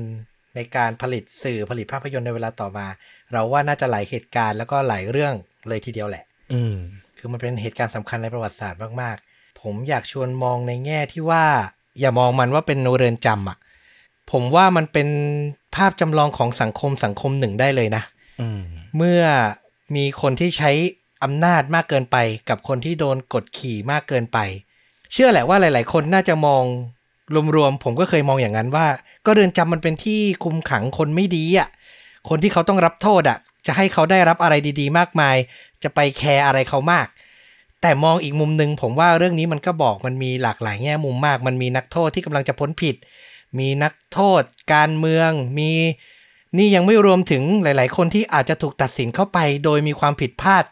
[0.55, 2.87] ในการผลิตสื่อผลิตภาพยนตร์ในเวลาต่อมา
[3.31, 5.33] เราว่าน่าจะหลายเหตุการณ์แล้วก็หลายเรื่อง
[5.69, 6.75] เลยทีเดียวแหละ อืม
[7.17, 11.45] คือมันเป็นเหตุการณ์สำคัญในประวัติศาสตร์มากๆ ผมอยากชวนมองในแง่ที่ว่า
[11.99, 13.57] อย่ามองมันว่าเป็นเรือนจำอะ
[14.31, 15.09] ผมว่ามันเป็น
[15.75, 18.03] ภาพจำลองของสังคมสังคมหนึ่งได้เลยนะ
[18.41, 18.61] อืม
[18.95, 19.21] เมื่อ
[19.95, 20.71] มีคนที่ใช้
[21.23, 22.17] อำนาจมากเกินไป
[22.49, 24.39] กับคนที่โดนกดขี่มากเกินไป
[25.11, 26.63] เชื่อแหละว่าหลาย ๆ คนน่าจะมอง
[27.55, 28.87] รวมๆผมก็เคยมองอย่างนั้นว่า
[29.25, 31.69] ก็เรือนจำมันเป็นที่คุมขังคนไม่ดีอะ
[32.29, 35.35] คนที่เขาต้องรับโทษอะ จะให้เขาได้รับอะไรดี ๆ มากมาย
[35.83, 37.07] จะไปแคร์อะไรเขามาก
[37.81, 42.95] แต่มองอีกมุมหนึ่งผมว่าเรื่องนี้มันก็บอกมันมีหลากหลายแง่มุมมาก มันมีนักโทษที่กำลังจะพ้นผิด
[43.59, 44.43] มีนักโทษ
[44.73, 45.71] การเมือง มี
[46.57, 50.63] นี่ยังไม่รวมถึงหลาย ๆ คนที่อาจจะถูกตัดสินเข้าไป โดยมีความผิดพลาด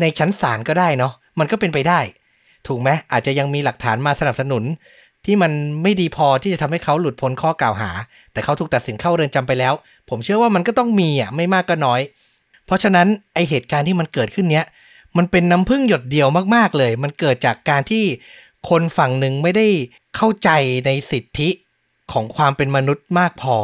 [0.00, 2.00] ในชั้นศาลก็ได้เนาะมันก็เป็นไปได้
[2.68, 4.64] ถูกไหมอาจจะยังมีหลักฐานมาสนับสนุน
[5.24, 5.52] ที่มัน
[5.82, 7.90] ไม่ดีพอที่จะทำให้เขาหลุดพ้นข้อกล่าวหา
[8.32, 9.74] แต่เขาถูกตัดสินเข้าเรือนจำไปแล้ว
[10.08, 12.00] ผมเชื่อว่ามันก็ต้องมีอะไม่มากก็น้อย
[12.66, 14.66] เพราะฉะนั้นไอเหตุการณ์ที่มันเกิดขึ้นเนี้ย
[15.16, 18.04] มันเป็นน้ำพึ่งหยดเดียวมากๆเลย มันเกิดจากการที่
[18.68, 19.66] คนฝั่งหนึ่งไม่ได้
[20.16, 20.50] เข้าใจ
[20.86, 21.48] ในสิทธิ
[22.12, 23.56] ของความเป็นมนุษย์มากพอ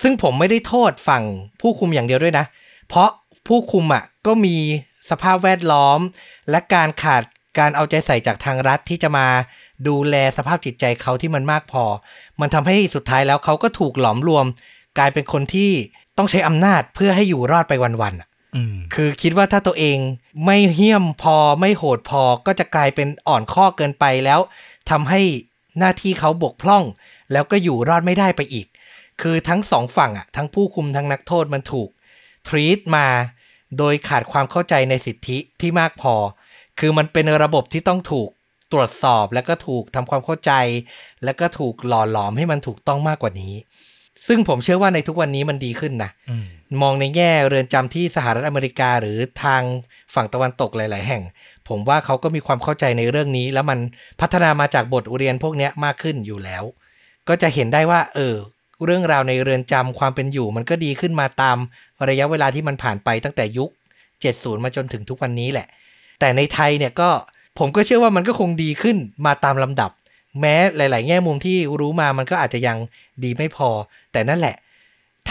[0.00, 1.24] ซึ่งผมไม่ได้โทษฝั่ง
[1.60, 2.44] ผู้คุมอย่างเดียวด้วยนะ
[2.88, 3.10] เพราะ
[3.46, 4.56] ผู้คุมอะก็มี
[5.10, 6.00] สภาพแวดล้อม
[6.50, 7.22] และการขาด
[7.58, 9.26] การเอาใจใส่จากทางรัฐที่จะมา
[9.88, 11.84] ดูแลสภาพจิตใจเขาที่มันมากพอ
[12.40, 14.46] มันทำให้สุดท้ายแล้วเขาก็ถูกหลอมรวม
[14.98, 15.70] กลายเป็นคนที่
[16.18, 19.98] ต้องใช้อำนาจเพื่อให้อยู่รอดไปวันๆอะอืมคือคิดว่าถ้าตัวเอง
[20.44, 24.40] ไม่เหี้ยมพอไม่โหดพอก็จะกลายเป็นอ่อนข้อเกินไปแล้ว
[24.90, 25.20] ทำให้
[25.78, 26.84] หน้าที่เขาบกพร่อง
[27.32, 28.66] แล้วก็อยู่รอดไม่ได้ไปอีก
[29.20, 31.88] คือทั้งสองฝั่งอะทั้งผู้คุมทั้งนักโทษมันถูก
[32.48, 33.06] ทรีตมา
[33.78, 36.14] โดยขาดความเข้าใจในสิทธิที่มากพอ
[36.78, 38.28] คือมันเป็นระบบที่ต้องถูก
[38.72, 40.52] ตรวจสอบแล้วก็ถูกทำความเข้าใจ
[41.24, 43.54] แล้วก็ถูกหล่อหลอมให้มันถูกต้องมากกว่านี้
[44.26, 46.46] ซึ่งผมเชื่อว่าในทุกวันนี้มันดีขึ้นนะอืม
[46.82, 49.62] มองในแง่เรือนจำที่สหรัฐอเมริกาหรือทาง
[50.14, 51.22] ฝั่งตะวันตกหลาย ๆ แห่ง
[51.68, 53.78] ผมว่าเขาก็มีความเข้าใจในเรื่องนี้ แล้วมัน
[54.20, 56.64] พัฒนามาจากบทเรียนพวกเนี้ยมากขึ้นอยู่แล้ว
[57.28, 58.34] ก็จะเห็นได้ว่า เออ
[58.84, 61.56] เรื่องราวในเรือนจำความเป็นอยู่ มันก็ดีขึ้นมาตาม
[62.08, 63.70] ระยะเวลาที่มันผ่านไปตั้งแต่ยุค
[64.16, 65.68] 70 มาจนถึงทุกวันนี้แหละ
[66.18, 67.10] แต่ในไทยเนี่ยก็
[67.58, 68.96] ผมก็เชื่อว่ามันก็คงดีขึ้น
[69.26, 69.90] มาตามลำดับ
[70.40, 72.76] แม้หลาย ๆ แง่มุมที่รู้มามันก็อาจจะยัง
[73.24, 73.68] ดีไม่พอ
[74.12, 74.56] แต่นั่นแหละ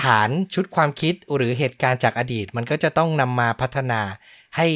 [0.01, 4.01] ฐานชุดความคิดหรือเหตุการณ์จากอดีต มันก็จะต้องนำมาพัฒนา
[4.57, 4.68] ให้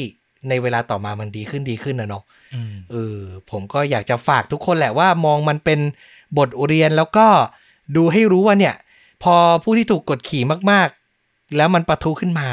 [0.48, 2.24] ในเวลาต่อมามันดีขึ้นดีขึ้นนะเนาะ
[2.54, 3.18] อืมเออ
[3.50, 5.80] ผมก็อยากจะฝากทุกคนแหละว่ามองมันเป็น
[6.38, 7.26] บทเรียนแล้วก็
[7.96, 8.74] ดูให้รู้ว่าเนี่ย
[9.22, 10.88] พอผู้ที่ถูกกดขี่มาก
[11.22, 12.48] ๆ แล้วมันปะทุขึ้นมา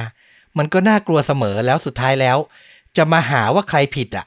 [0.58, 2.38] มันก็น่ากลัวเสมอแล้วสุดท้ายแล้ว
[2.98, 4.26] จะมาหาว่าใครผิดอะ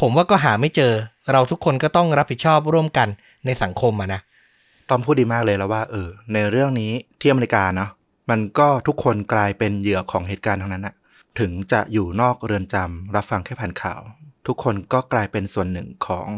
[0.00, 0.92] ผมว่าก็หาไม่เจอ
[1.32, 3.08] เราทุกคนก็ต้องรับผิดชอบร่วมกัน
[3.46, 4.20] ในสังคมอะนะ
[4.90, 7.90] ต้อมพูดดีมากเลยแล้วว่าเออในเรื่องนี้ที่อเมริกาเนาะ
[8.30, 10.94] มันก็ทุกคนกลายเป็นเหยื่อของเหตุการณ์ทั้งนั้นอะ
[11.40, 14.00] ถึงจะอยู่นอกเรือนจำรับฟังแค่ผ่านข่าว
[14.46, 16.28] ทุกคนก็กลายเป็นส่วนหนึ่งของ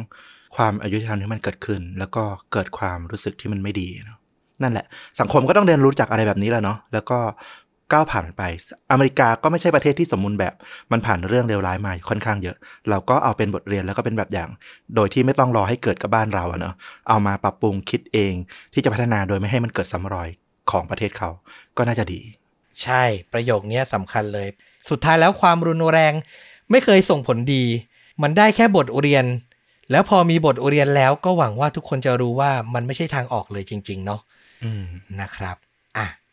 [0.57, 4.19] ความอายุธรรมที่มันเกิดขึ้น แล้วก็เกิดความรู้สึกที่มันไม่ดีเนาะ
[4.63, 4.87] นั่นแหละ
[5.21, 7.19] สังคมก็ต้องเรียนรู้จากอะไรแบบนี้แหละเนาะแล้วก็
[7.93, 8.43] ก้าวผ่านไป
[8.91, 10.55] อเมริกาก็ไม่ใช่ประเทศที่สมบูรณ์แบบ
[10.93, 12.57] มันผ่านเรื่องเลวร้ายมาค่อนข้างเยอะ
[12.91, 14.49] เราก็เอาเป็นบทเรียนแล้วก็เป็นแบบอย่าง
[14.95, 16.75] โดยที่ไม่ต้องรอให้เกิดกับบ้านเราอะเนาะ
[17.09, 18.35] เอามาปรับปรุงคิดเอง
[18.73, 20.29] ที่จะพัฒนาโดยไม่ให้มันเกิดซ้ำรอย
[20.71, 21.31] ของประเทศเขา
[21.77, 22.21] ก็น่าจะดี
[22.83, 23.03] ใช่
[23.33, 24.49] ประโยคเนี้ยสำคัญเลย
[24.89, 26.13] สุดท้ายแล้วความรุนแรง
[26.71, 27.65] ไม่เคยส่งผลดี
[28.23, 29.25] มันได้แค่บทเรียน
[29.91, 34.21] แล้วพอมีบทเรียนแล้วก็หวังว่าทุกคนจะรู้ว่ามันไม่ใช่ทางออกเลยจริง ๆ เนาะ
[34.65, 34.85] อืม
[35.21, 35.64] นะครับอะ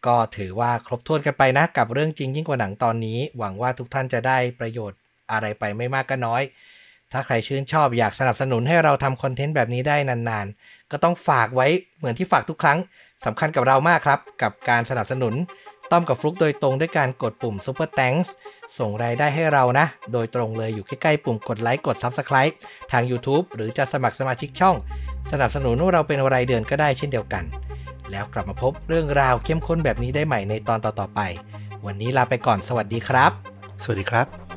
[0.07, 4.99] ก็ถือว่าครบถ้วนกันไปนะกับเรื่องจริงยิ่งกว่าหนังตอนนี้ หวังว่าทุกท่านจะได้ประโยชน์
[5.31, 6.41] อะไรไปไม่มากก็น้อย
[7.11, 11.67] ถ้าใครชื่นชอบอยากสนับสนุนให้เราทำคอนเทนต์แบบนี้ได้นานๆ ก็ต้องฝากไว้
[11.97, 12.79] เหมือนที่ฝากทุกครั้ง
[13.25, 15.33] สำคัญกับเรามากครับ กับการสนับสนุน
[15.91, 18.27] ต้อมกับฟลุกโดยตรงด้วยการกดปุ่ม Super Thanks
[18.77, 22.53] ส่งรายได้ให้เรานะ โดยตรงเลยอยู่ใกล้ๆปุ่มกดไลค์กด Subscribe
[22.91, 24.75] ทาง YouTube หรือจะสมัครสมาชิกช่อง
[25.31, 27.43] สนับสนุนเราเป็นรายเดือนก็ได้เช่นเดียวกัน
[28.11, 31.19] แล้วกลับมาพบเรื่องราวเข้มข้นแบบนี้ได้ใหม่ในตอนต่อๆไป
[31.85, 33.31] วันนี้ลาไปก่อนสวัสดีครับ
[33.83, 34.50] สวัสดีครับ